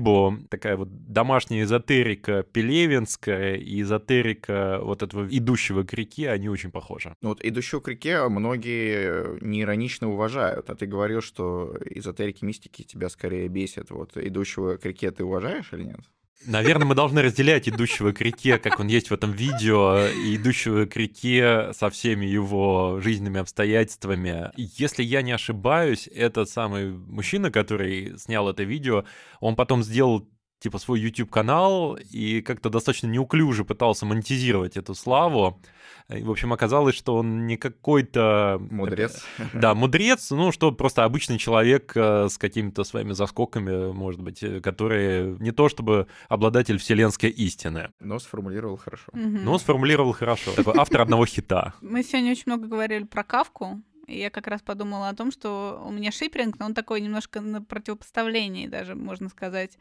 такая 0.49 0.77
вот 0.77 0.89
домашняя 1.11 1.63
эзотерика 1.63 2.43
пелевинская 2.43 3.55
и 3.55 3.81
эзотерика 3.81 4.79
вот 4.81 5.03
этого 5.03 5.27
идущего 5.29 5.83
к 5.83 5.93
реке, 5.93 6.29
они 6.29 6.49
очень 6.49 6.71
похожи. 6.71 7.15
Ну 7.21 7.29
вот 7.29 7.43
идущего 7.43 7.79
к 7.79 7.87
реке 7.87 8.27
многие 8.29 9.39
неиронично 9.41 10.09
уважают, 10.09 10.69
а 10.69 10.75
ты 10.75 10.85
говорил, 10.85 11.21
что 11.21 11.75
эзотерики 11.89 12.43
мистики 12.43 12.83
тебя 12.83 13.09
скорее 13.09 13.47
бесят. 13.47 13.89
Вот 13.89 14.17
идущего 14.17 14.77
к 14.77 14.85
реке 14.85 15.11
ты 15.11 15.23
уважаешь 15.23 15.71
или 15.73 15.83
нет? 15.83 16.01
Наверное, 16.45 16.85
мы 16.85 16.95
должны 16.95 17.21
разделять 17.21 17.67
идущего 17.67 18.11
к 18.11 18.21
реке, 18.21 18.57
как 18.57 18.79
он 18.79 18.87
есть 18.87 19.09
в 19.09 19.13
этом 19.13 19.31
видео, 19.31 20.05
и 20.07 20.35
идущего 20.35 20.85
к 20.85 20.95
реке 20.95 21.71
со 21.73 21.89
всеми 21.89 22.25
его 22.25 22.99
жизненными 23.01 23.39
обстоятельствами. 23.39 24.51
Если 24.55 25.01
я 25.01 25.21
не 25.21 25.31
ошибаюсь, 25.31 26.07
этот 26.07 26.49
самый 26.49 26.91
мужчина, 26.91 27.51
который 27.51 28.17
снял 28.19 28.49
это 28.49 28.63
видео, 28.63 29.05
он 29.39 29.55
потом 29.55 29.81
сделал 29.81 30.27
типа 30.59 30.77
свой 30.79 30.99
YouTube-канал 30.99 31.97
и 32.11 32.41
как-то 32.41 32.69
достаточно 32.69 33.07
неуклюже 33.07 33.65
пытался 33.65 34.05
монетизировать 34.05 34.77
эту 34.77 34.95
славу. 34.95 35.61
И, 36.09 36.21
в 36.21 36.29
общем, 36.29 36.53
оказалось, 36.53 36.95
что 36.95 37.15
он 37.15 37.47
не 37.47 37.57
какой-то... 37.57 38.61
Мудрец. 38.69 39.25
Да, 39.53 39.73
мудрец, 39.73 40.29
ну, 40.31 40.51
что 40.51 40.71
просто 40.71 41.03
обычный 41.03 41.37
человек 41.39 41.93
э, 41.95 42.27
с 42.29 42.37
какими-то 42.37 42.83
своими 42.83 43.13
заскоками, 43.13 43.91
может 43.91 44.21
быть, 44.21 44.43
э, 44.43 44.59
который 44.61 45.37
не 45.39 45.51
то 45.51 45.67
чтобы 45.67 46.07
обладатель 46.29 46.77
вселенской 46.77 47.29
истины, 47.31 47.91
Но 47.99 48.19
сформулировал 48.19 48.77
хорошо. 48.77 49.11
Мгм. 49.13 49.45
но 49.45 49.57
сформулировал 49.57 50.13
хорошо. 50.13 50.51
Такой 50.55 50.75
автор 50.77 51.01
одного 51.01 51.25
хита. 51.25 51.73
Мы 51.81 52.03
сегодня 52.03 52.31
очень 52.31 52.43
много 52.45 52.67
говорили 52.67 53.03
про 53.05 53.23
Кавку, 53.23 53.81
и 54.07 54.19
я 54.19 54.29
как 54.29 54.47
раз 54.47 54.61
подумала 54.61 55.09
о 55.09 55.15
том, 55.15 55.31
что 55.31 55.81
у 55.85 55.91
меня 55.91 56.11
шиперинг, 56.11 56.59
но 56.59 56.67
он 56.67 56.73
такой 56.73 57.01
немножко 57.01 57.41
на 57.41 57.61
противопоставлении 57.61 58.67
даже, 58.67 58.95
можно 58.95 59.29
сказать. 59.29 59.77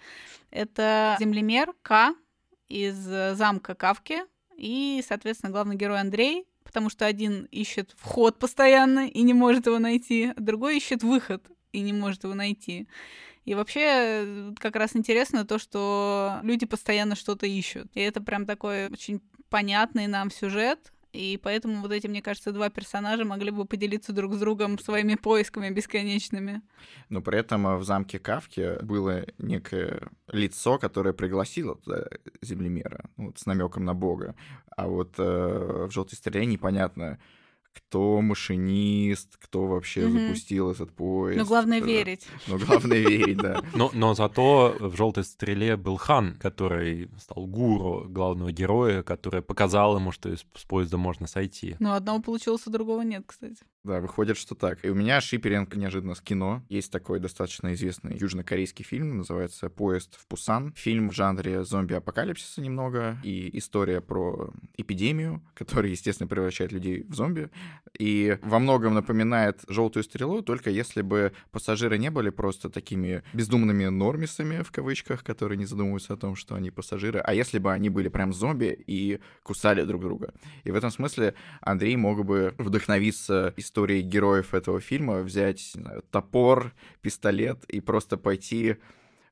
Это 0.50 1.16
землемер 1.20 1.74
К 1.82 2.14
из 2.68 3.06
э, 3.10 3.34
замка 3.34 3.74
Кавки, 3.74 4.22
и, 4.56 5.02
соответственно, 5.06 5.52
главный 5.52 5.76
герой 5.76 6.00
Андрей, 6.00 6.46
потому 6.64 6.88
что 6.88 7.06
один 7.06 7.44
ищет 7.50 7.94
вход 7.96 8.38
постоянно 8.38 9.08
и 9.08 9.22
не 9.22 9.34
может 9.34 9.66
его 9.66 9.78
найти, 9.78 10.32
а 10.36 10.40
другой 10.40 10.76
ищет 10.78 11.02
выход 11.02 11.44
и 11.72 11.80
не 11.80 11.92
может 11.92 12.24
его 12.24 12.34
найти. 12.34 12.88
И 13.44 13.54
вообще, 13.54 13.80
э, 13.84 14.52
как 14.58 14.76
раз 14.76 14.96
интересно 14.96 15.44
то, 15.44 15.58
что 15.58 16.38
люди 16.42 16.66
постоянно 16.66 17.14
что-то 17.14 17.46
ищут. 17.46 17.90
И 17.94 18.00
это 18.00 18.22
прям 18.22 18.46
такой 18.46 18.86
очень 18.88 19.20
понятный 19.50 20.06
нам 20.06 20.30
сюжет, 20.30 20.93
и 21.14 21.36
поэтому 21.36 21.80
вот 21.80 21.92
эти, 21.92 22.08
мне 22.08 22.20
кажется, 22.20 22.52
два 22.52 22.70
персонажа 22.70 23.24
могли 23.24 23.52
бы 23.52 23.64
поделиться 23.64 24.12
друг 24.12 24.34
с 24.34 24.38
другом 24.38 24.78
своими 24.80 25.14
поисками 25.14 25.70
бесконечными. 25.70 26.60
Но 27.08 27.22
при 27.22 27.38
этом 27.38 27.66
э, 27.68 27.76
в 27.76 27.84
замке 27.84 28.18
Кавки 28.18 28.82
было 28.82 29.24
некое 29.38 30.08
лицо, 30.26 30.78
которое 30.78 31.12
пригласило 31.14 31.76
туда 31.76 32.06
землемера, 32.42 33.08
ну, 33.16 33.26
вот, 33.26 33.38
с 33.38 33.46
намеком 33.46 33.84
на 33.84 33.94
бога. 33.94 34.34
А 34.76 34.88
вот 34.88 35.14
э, 35.18 35.86
в 35.88 35.90
желтой 35.92 36.18
стреле 36.18 36.46
непонятно, 36.46 37.20
кто 37.74 38.20
машинист, 38.20 39.36
кто 39.36 39.66
вообще 39.66 40.06
Мгм. 40.06 40.18
запустил 40.28 40.70
этот 40.70 40.92
поезд. 40.94 41.38
Но 41.38 41.44
главное 41.44 41.80
Да. 41.80 41.86
верить. 41.86 42.26
Но 42.46 42.58
главное 42.58 42.98
верить, 42.98 43.36
да. 43.38 43.62
Но, 43.74 43.90
но 43.92 44.14
зато 44.14 44.76
в 44.78 44.96
«Желтой 44.96 45.24
стреле» 45.24 45.76
был 45.76 45.96
хан, 45.96 46.36
который 46.36 47.10
стал 47.18 47.46
гуру 47.46 48.06
главного 48.08 48.52
героя, 48.52 49.02
который 49.02 49.42
показал 49.42 49.96
ему, 49.96 50.12
что 50.12 50.28
из 50.32 50.44
с 50.54 50.64
поезда 50.64 50.96
можно 50.96 51.26
сойти. 51.26 51.76
Но 51.80 51.94
одного 51.94 52.20
получилось, 52.22 52.66
у 52.66 52.70
другого 52.70 53.02
нет, 53.02 53.24
кстати. 53.26 53.56
Да, 53.84 54.00
выходит, 54.00 54.38
что 54.38 54.54
так. 54.54 54.82
И 54.82 54.88
у 54.88 54.94
меня 54.94 55.20
шиперинг 55.20 55.76
неожиданно 55.76 56.14
с 56.14 56.22
кино. 56.22 56.62
Есть 56.70 56.90
такой 56.90 57.20
достаточно 57.20 57.74
известный 57.74 58.16
южнокорейский 58.16 58.82
фильм, 58.82 59.18
называется 59.18 59.68
«Поезд 59.68 60.16
в 60.18 60.26
Пусан». 60.26 60.72
Фильм 60.74 61.10
в 61.10 61.12
жанре 61.12 61.64
зомби-апокалипсиса 61.64 62.62
немного, 62.62 63.18
и 63.22 63.50
история 63.58 64.00
про 64.00 64.54
эпидемию, 64.78 65.42
которая, 65.52 65.90
естественно, 65.90 66.26
превращает 66.26 66.72
людей 66.72 67.04
в 67.06 67.14
зомби. 67.14 67.50
И 67.98 68.38
во 68.40 68.58
многом 68.58 68.94
напоминает 68.94 69.60
«Желтую 69.68 70.02
стрелу», 70.02 70.40
только 70.40 70.70
если 70.70 71.02
бы 71.02 71.32
пассажиры 71.50 71.98
не 71.98 72.10
были 72.10 72.30
просто 72.30 72.70
такими 72.70 73.22
бездумными 73.34 73.84
нормисами, 73.84 74.62
в 74.62 74.72
кавычках, 74.72 75.22
которые 75.22 75.58
не 75.58 75.66
задумываются 75.66 76.14
о 76.14 76.16
том, 76.16 76.36
что 76.36 76.54
они 76.54 76.70
пассажиры, 76.70 77.20
а 77.20 77.34
если 77.34 77.58
бы 77.58 77.70
они 77.70 77.90
были 77.90 78.08
прям 78.08 78.32
зомби 78.32 78.82
и 78.86 79.20
кусали 79.42 79.82
друг 79.82 80.00
друга. 80.00 80.32
И 80.64 80.70
в 80.70 80.74
этом 80.74 80.90
смысле 80.90 81.34
Андрей 81.60 81.96
мог 81.96 82.24
бы 82.24 82.54
вдохновиться 82.56 83.52
историей 83.74 84.02
героев 84.02 84.54
этого 84.54 84.80
фильма, 84.80 85.22
взять 85.22 85.60
знаю, 85.72 86.04
топор, 86.12 86.72
пистолет 87.02 87.64
и 87.64 87.80
просто 87.80 88.16
пойти 88.16 88.76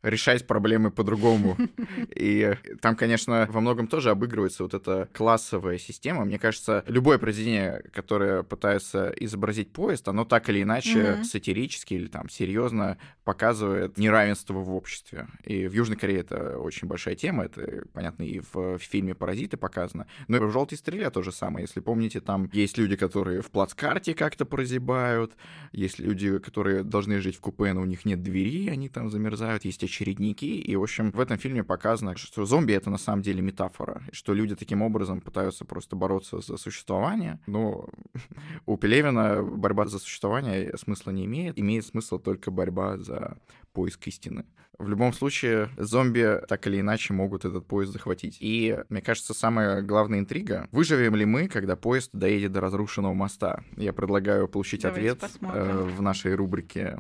решать 0.03 0.47
проблемы 0.47 0.91
по-другому. 0.91 1.57
И 2.15 2.55
там, 2.81 2.97
конечно, 2.97 3.49
во 3.51 3.61
многом 3.61 3.87
тоже 3.87 4.11
обыгрывается 4.11 4.63
вот 4.65 4.75
эта 4.75 5.09
классовая 5.13 5.79
система. 5.79 6.25
Мне 6.25 6.39
кажется, 6.39 6.85
любое 6.87 7.19
произведение, 7.19 7.83
которое 7.93 8.43
пытается 8.43 9.13
изобразить 9.19 9.73
поезд, 9.73 10.09
оно 10.09 10.25
так 10.25 10.49
или 10.49 10.63
иначе 10.63 11.13
Мгм. 11.15 11.25
сатирически 11.25 11.95
или 11.95 12.07
там 12.09 12.29
серьезно 12.29 12.99
показывает 13.25 13.99
неравенство 13.99 14.55
в 14.55 14.75
обществе. 14.75 15.29
И 15.45 15.67
в 15.69 15.73
Южной 15.73 15.97
Корее 15.97 16.21
это 16.21 16.59
очень 16.59 16.89
большая 16.89 17.15
тема, 17.15 17.45
это, 17.45 17.85
понятно, 17.93 18.25
и 18.25 18.41
в 18.53 18.79
фильме 18.79 19.15
«Паразиты» 19.15 19.57
показано. 19.57 20.07
Но 20.29 20.37
и 20.39 20.41
в 20.41 20.51
«Желтой 20.51 20.77
стреле» 20.79 21.09
то 21.11 21.23
же 21.23 21.33
самое. 21.33 21.65
Если 21.65 21.81
помните, 21.81 22.21
там 22.21 22.51
есть 22.53 22.79
люди, 22.79 22.97
которые 22.97 23.41
в 23.43 23.51
плацкарте 23.51 24.15
как-то 24.15 24.45
прозябают, 24.45 25.33
есть 25.73 25.99
люди, 25.99 26.39
которые 26.39 26.83
должны 26.83 27.21
жить 27.21 27.37
в 27.37 27.41
купе, 27.41 27.73
но 27.73 27.81
у 27.83 27.85
них 27.85 28.05
нет 28.05 28.23
двери, 28.23 28.69
они 28.69 28.89
там 28.89 29.09
замерзают. 29.11 29.65
Есть 29.65 29.83
чередники. 29.93 30.45
И, 30.45 30.75
в 30.77 30.83
общем, 30.83 31.13
в 31.13 31.21
этом 31.21 31.39
фильме 31.39 31.63
показано, 31.63 32.17
что 32.17 32.45
зомби— 32.45 32.73
это 32.75 32.91
на 32.91 32.99
самом 32.99 33.23
деле 33.23 33.43
метафора, 33.43 34.03
что 34.13 34.35
люди 34.35 34.57
таким 34.57 34.83
образом 34.83 35.21
пытаются 35.21 35.65
просто 35.65 35.95
бороться 35.95 36.41
за 36.41 36.57
существование. 36.57 37.39
Но 37.47 37.89
у 38.67 38.77
Пелевина 38.77 39.43
борьба 39.43 39.87
за 39.87 39.99
существование 39.99 40.77
смысла 40.77 41.13
не 41.13 41.27
имеет. 41.27 41.59
Имеет 41.59 41.87
смысл 41.87 42.19
только 42.19 42.51
борьба 42.51 42.99
за 42.99 43.39
поиск 43.73 44.07
истины. 44.09 44.45
В 44.79 44.89
любом 44.89 45.13
случае, 45.13 45.69
зомби 45.77 46.41
так 46.49 46.67
или 46.67 46.81
иначе 46.81 47.13
могут 47.15 47.45
этот 47.45 47.67
поезд 47.67 47.93
захватить. 47.93 48.39
И, 48.41 48.79
мне 48.89 49.01
кажется, 49.03 49.35
самая 49.35 49.83
главная 49.83 50.19
интрига— 50.19 50.69
выживем 50.73 51.15
ли 51.15 51.25
мы, 51.25 51.47
когда 51.47 51.77
поезд 51.77 52.11
доедет 52.13 52.53
до 52.53 52.61
разрушенного 52.61 53.15
моста? 53.15 53.63
Я 53.77 53.93
предлагаю 53.93 54.49
получить 54.49 54.83
Давайте 54.83 55.11
ответ 55.13 55.21
посмотрим. 55.21 55.63
э, 55.63 55.83
в 55.85 56.03
нашей 56.03 56.35
рубрике 56.35 56.99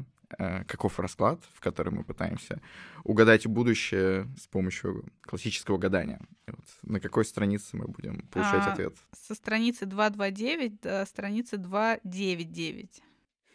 «Каков 0.66 0.98
расклад?», 0.98 1.40
в 1.54 1.60
которой 1.60 1.90
мы 1.90 2.04
пытаемся 2.04 2.60
угадать 3.04 3.46
будущее 3.46 4.28
с 4.38 4.46
помощью 4.46 5.04
классического 5.22 5.78
гадания. 5.78 6.20
Вот 6.46 6.64
на 6.82 7.00
какой 7.00 7.24
странице 7.24 7.76
мы 7.76 7.86
будем 7.86 8.26
получать 8.28 8.66
А, 8.66 8.72
ответ? 8.72 8.96
Со 9.12 9.34
страницы 9.34 9.86
229 9.86 10.80
до 10.80 11.06
страницы 11.06 11.56
299. 11.56 13.02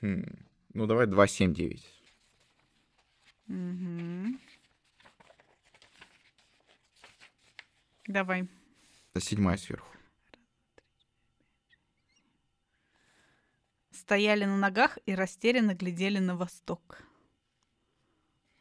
Хм. 0.01 0.23
Ну, 0.73 0.85
давай 0.85 1.07
279. 1.07 1.83
Мгм. 3.47 4.39
Давай. 8.07 8.47
Седьмая 9.19 9.57
сверху. 9.57 9.96
Стояли 14.07 14.45
на 14.45 14.55
ногах 14.55 14.97
и 15.05 15.13
растерянно 15.13 15.73
глядели 15.75 16.19
на 16.19 16.37
восток. 16.37 17.01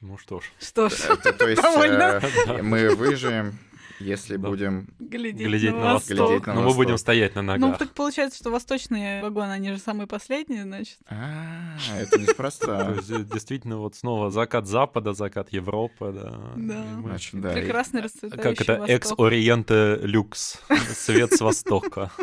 Ну 0.00 0.18
что 0.18 0.40
ж. 0.40 0.44
Что 0.58 0.88
ж, 0.88 0.94
Это, 1.08 1.32
то 1.32 1.48
есть 1.48 1.62
Довольно. 1.62 2.20
э, 2.48 2.62
мы 2.62 2.92
выживем, 2.96 3.56
если 4.00 4.38
Да. 4.38 4.48
будем... 4.48 4.88
глядеть, 4.98 5.46
Глядеть 5.46 5.70
на 5.72 5.78
на 5.78 5.92
восток. 5.94 6.18
восток. 6.18 6.28
Глядеть 6.30 6.46
на 6.48 6.54
Но 6.54 6.62
мы 6.68 6.74
будем 6.74 6.98
стоять 6.98 7.36
на 7.36 7.42
Ну, 7.42 7.52
ногах. 7.58 7.78
так 7.78 7.92
получается, 7.92 8.40
что 8.40 8.50
восточные 8.50 9.22
вагоны, 9.22 9.52
они 9.52 9.70
же 9.70 9.78
самые 9.78 10.08
последние, 10.08 10.64
значит. 10.64 10.98
А, 11.08 11.76
это 11.96 12.10
То 12.10 12.18
неспроста. 12.18 12.96
э, 13.08 13.22
действительно, 13.22 13.76
вот 13.76 13.94
снова 13.94 14.32
закат 14.32 14.66
Запада, 14.66 15.12
закат 15.12 15.50
Европы, 15.52 16.10
да. 16.12 16.40
Да. 16.56 17.52
Прекрасный 17.52 18.02
Как 18.02 18.10
расцветающий 18.10 18.64
это? 18.64 18.78
восток. 18.80 18.88
Экс-ориенте 18.88 19.98
люкс. 20.02 20.58
Свет 20.92 21.32
с 21.34 21.40
востока. 21.40 22.10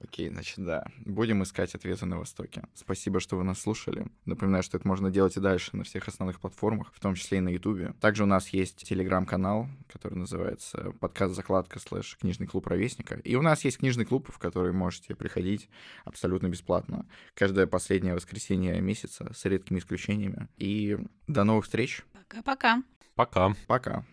Окей, 0.00 0.28
значит, 0.28 0.64
да. 0.64 0.84
Будем 1.04 1.42
искать 1.42 1.74
ответы 1.74 2.06
на 2.06 2.18
Востоке. 2.18 2.62
Спасибо, 2.74 3.20
что 3.20 3.36
вы 3.36 3.44
нас 3.44 3.60
слушали. 3.60 4.06
Напоминаю, 4.24 4.62
что 4.62 4.76
это 4.76 4.86
можно 4.86 5.10
делать 5.10 5.36
и 5.36 5.40
дальше 5.40 5.76
на 5.76 5.84
всех 5.84 6.08
основных 6.08 6.40
платформах, 6.40 6.92
в 6.92 7.00
том 7.00 7.14
числе 7.14 7.38
и 7.38 7.40
на 7.40 7.48
Ютубе. 7.48 7.94
Также 8.00 8.24
у 8.24 8.26
нас 8.26 8.48
есть 8.48 8.86
телеграм-канал, 8.86 9.68
который 9.88 10.14
называется 10.14 10.92
подкаст 11.00 11.34
закладка 11.34 11.78
слэш 11.78 12.18
книжный 12.20 12.46
клуб 12.46 12.66
ровесника. 12.66 13.16
И 13.16 13.36
у 13.36 13.42
нас 13.42 13.64
есть 13.64 13.78
книжный 13.78 14.04
клуб, 14.04 14.30
в 14.32 14.38
который 14.38 14.72
можете 14.72 15.14
приходить 15.14 15.68
абсолютно 16.04 16.48
бесплатно. 16.48 17.06
Каждое 17.34 17.66
последнее 17.66 18.14
воскресенье 18.14 18.80
месяца 18.80 19.32
с 19.34 19.44
редкими 19.44 19.78
исключениями. 19.78 20.48
И 20.56 20.98
до 21.26 21.44
новых 21.44 21.64
встреч. 21.64 22.04
Пока-пока. 22.12 22.82
Пока. 23.14 23.54
Пока. 23.66 24.04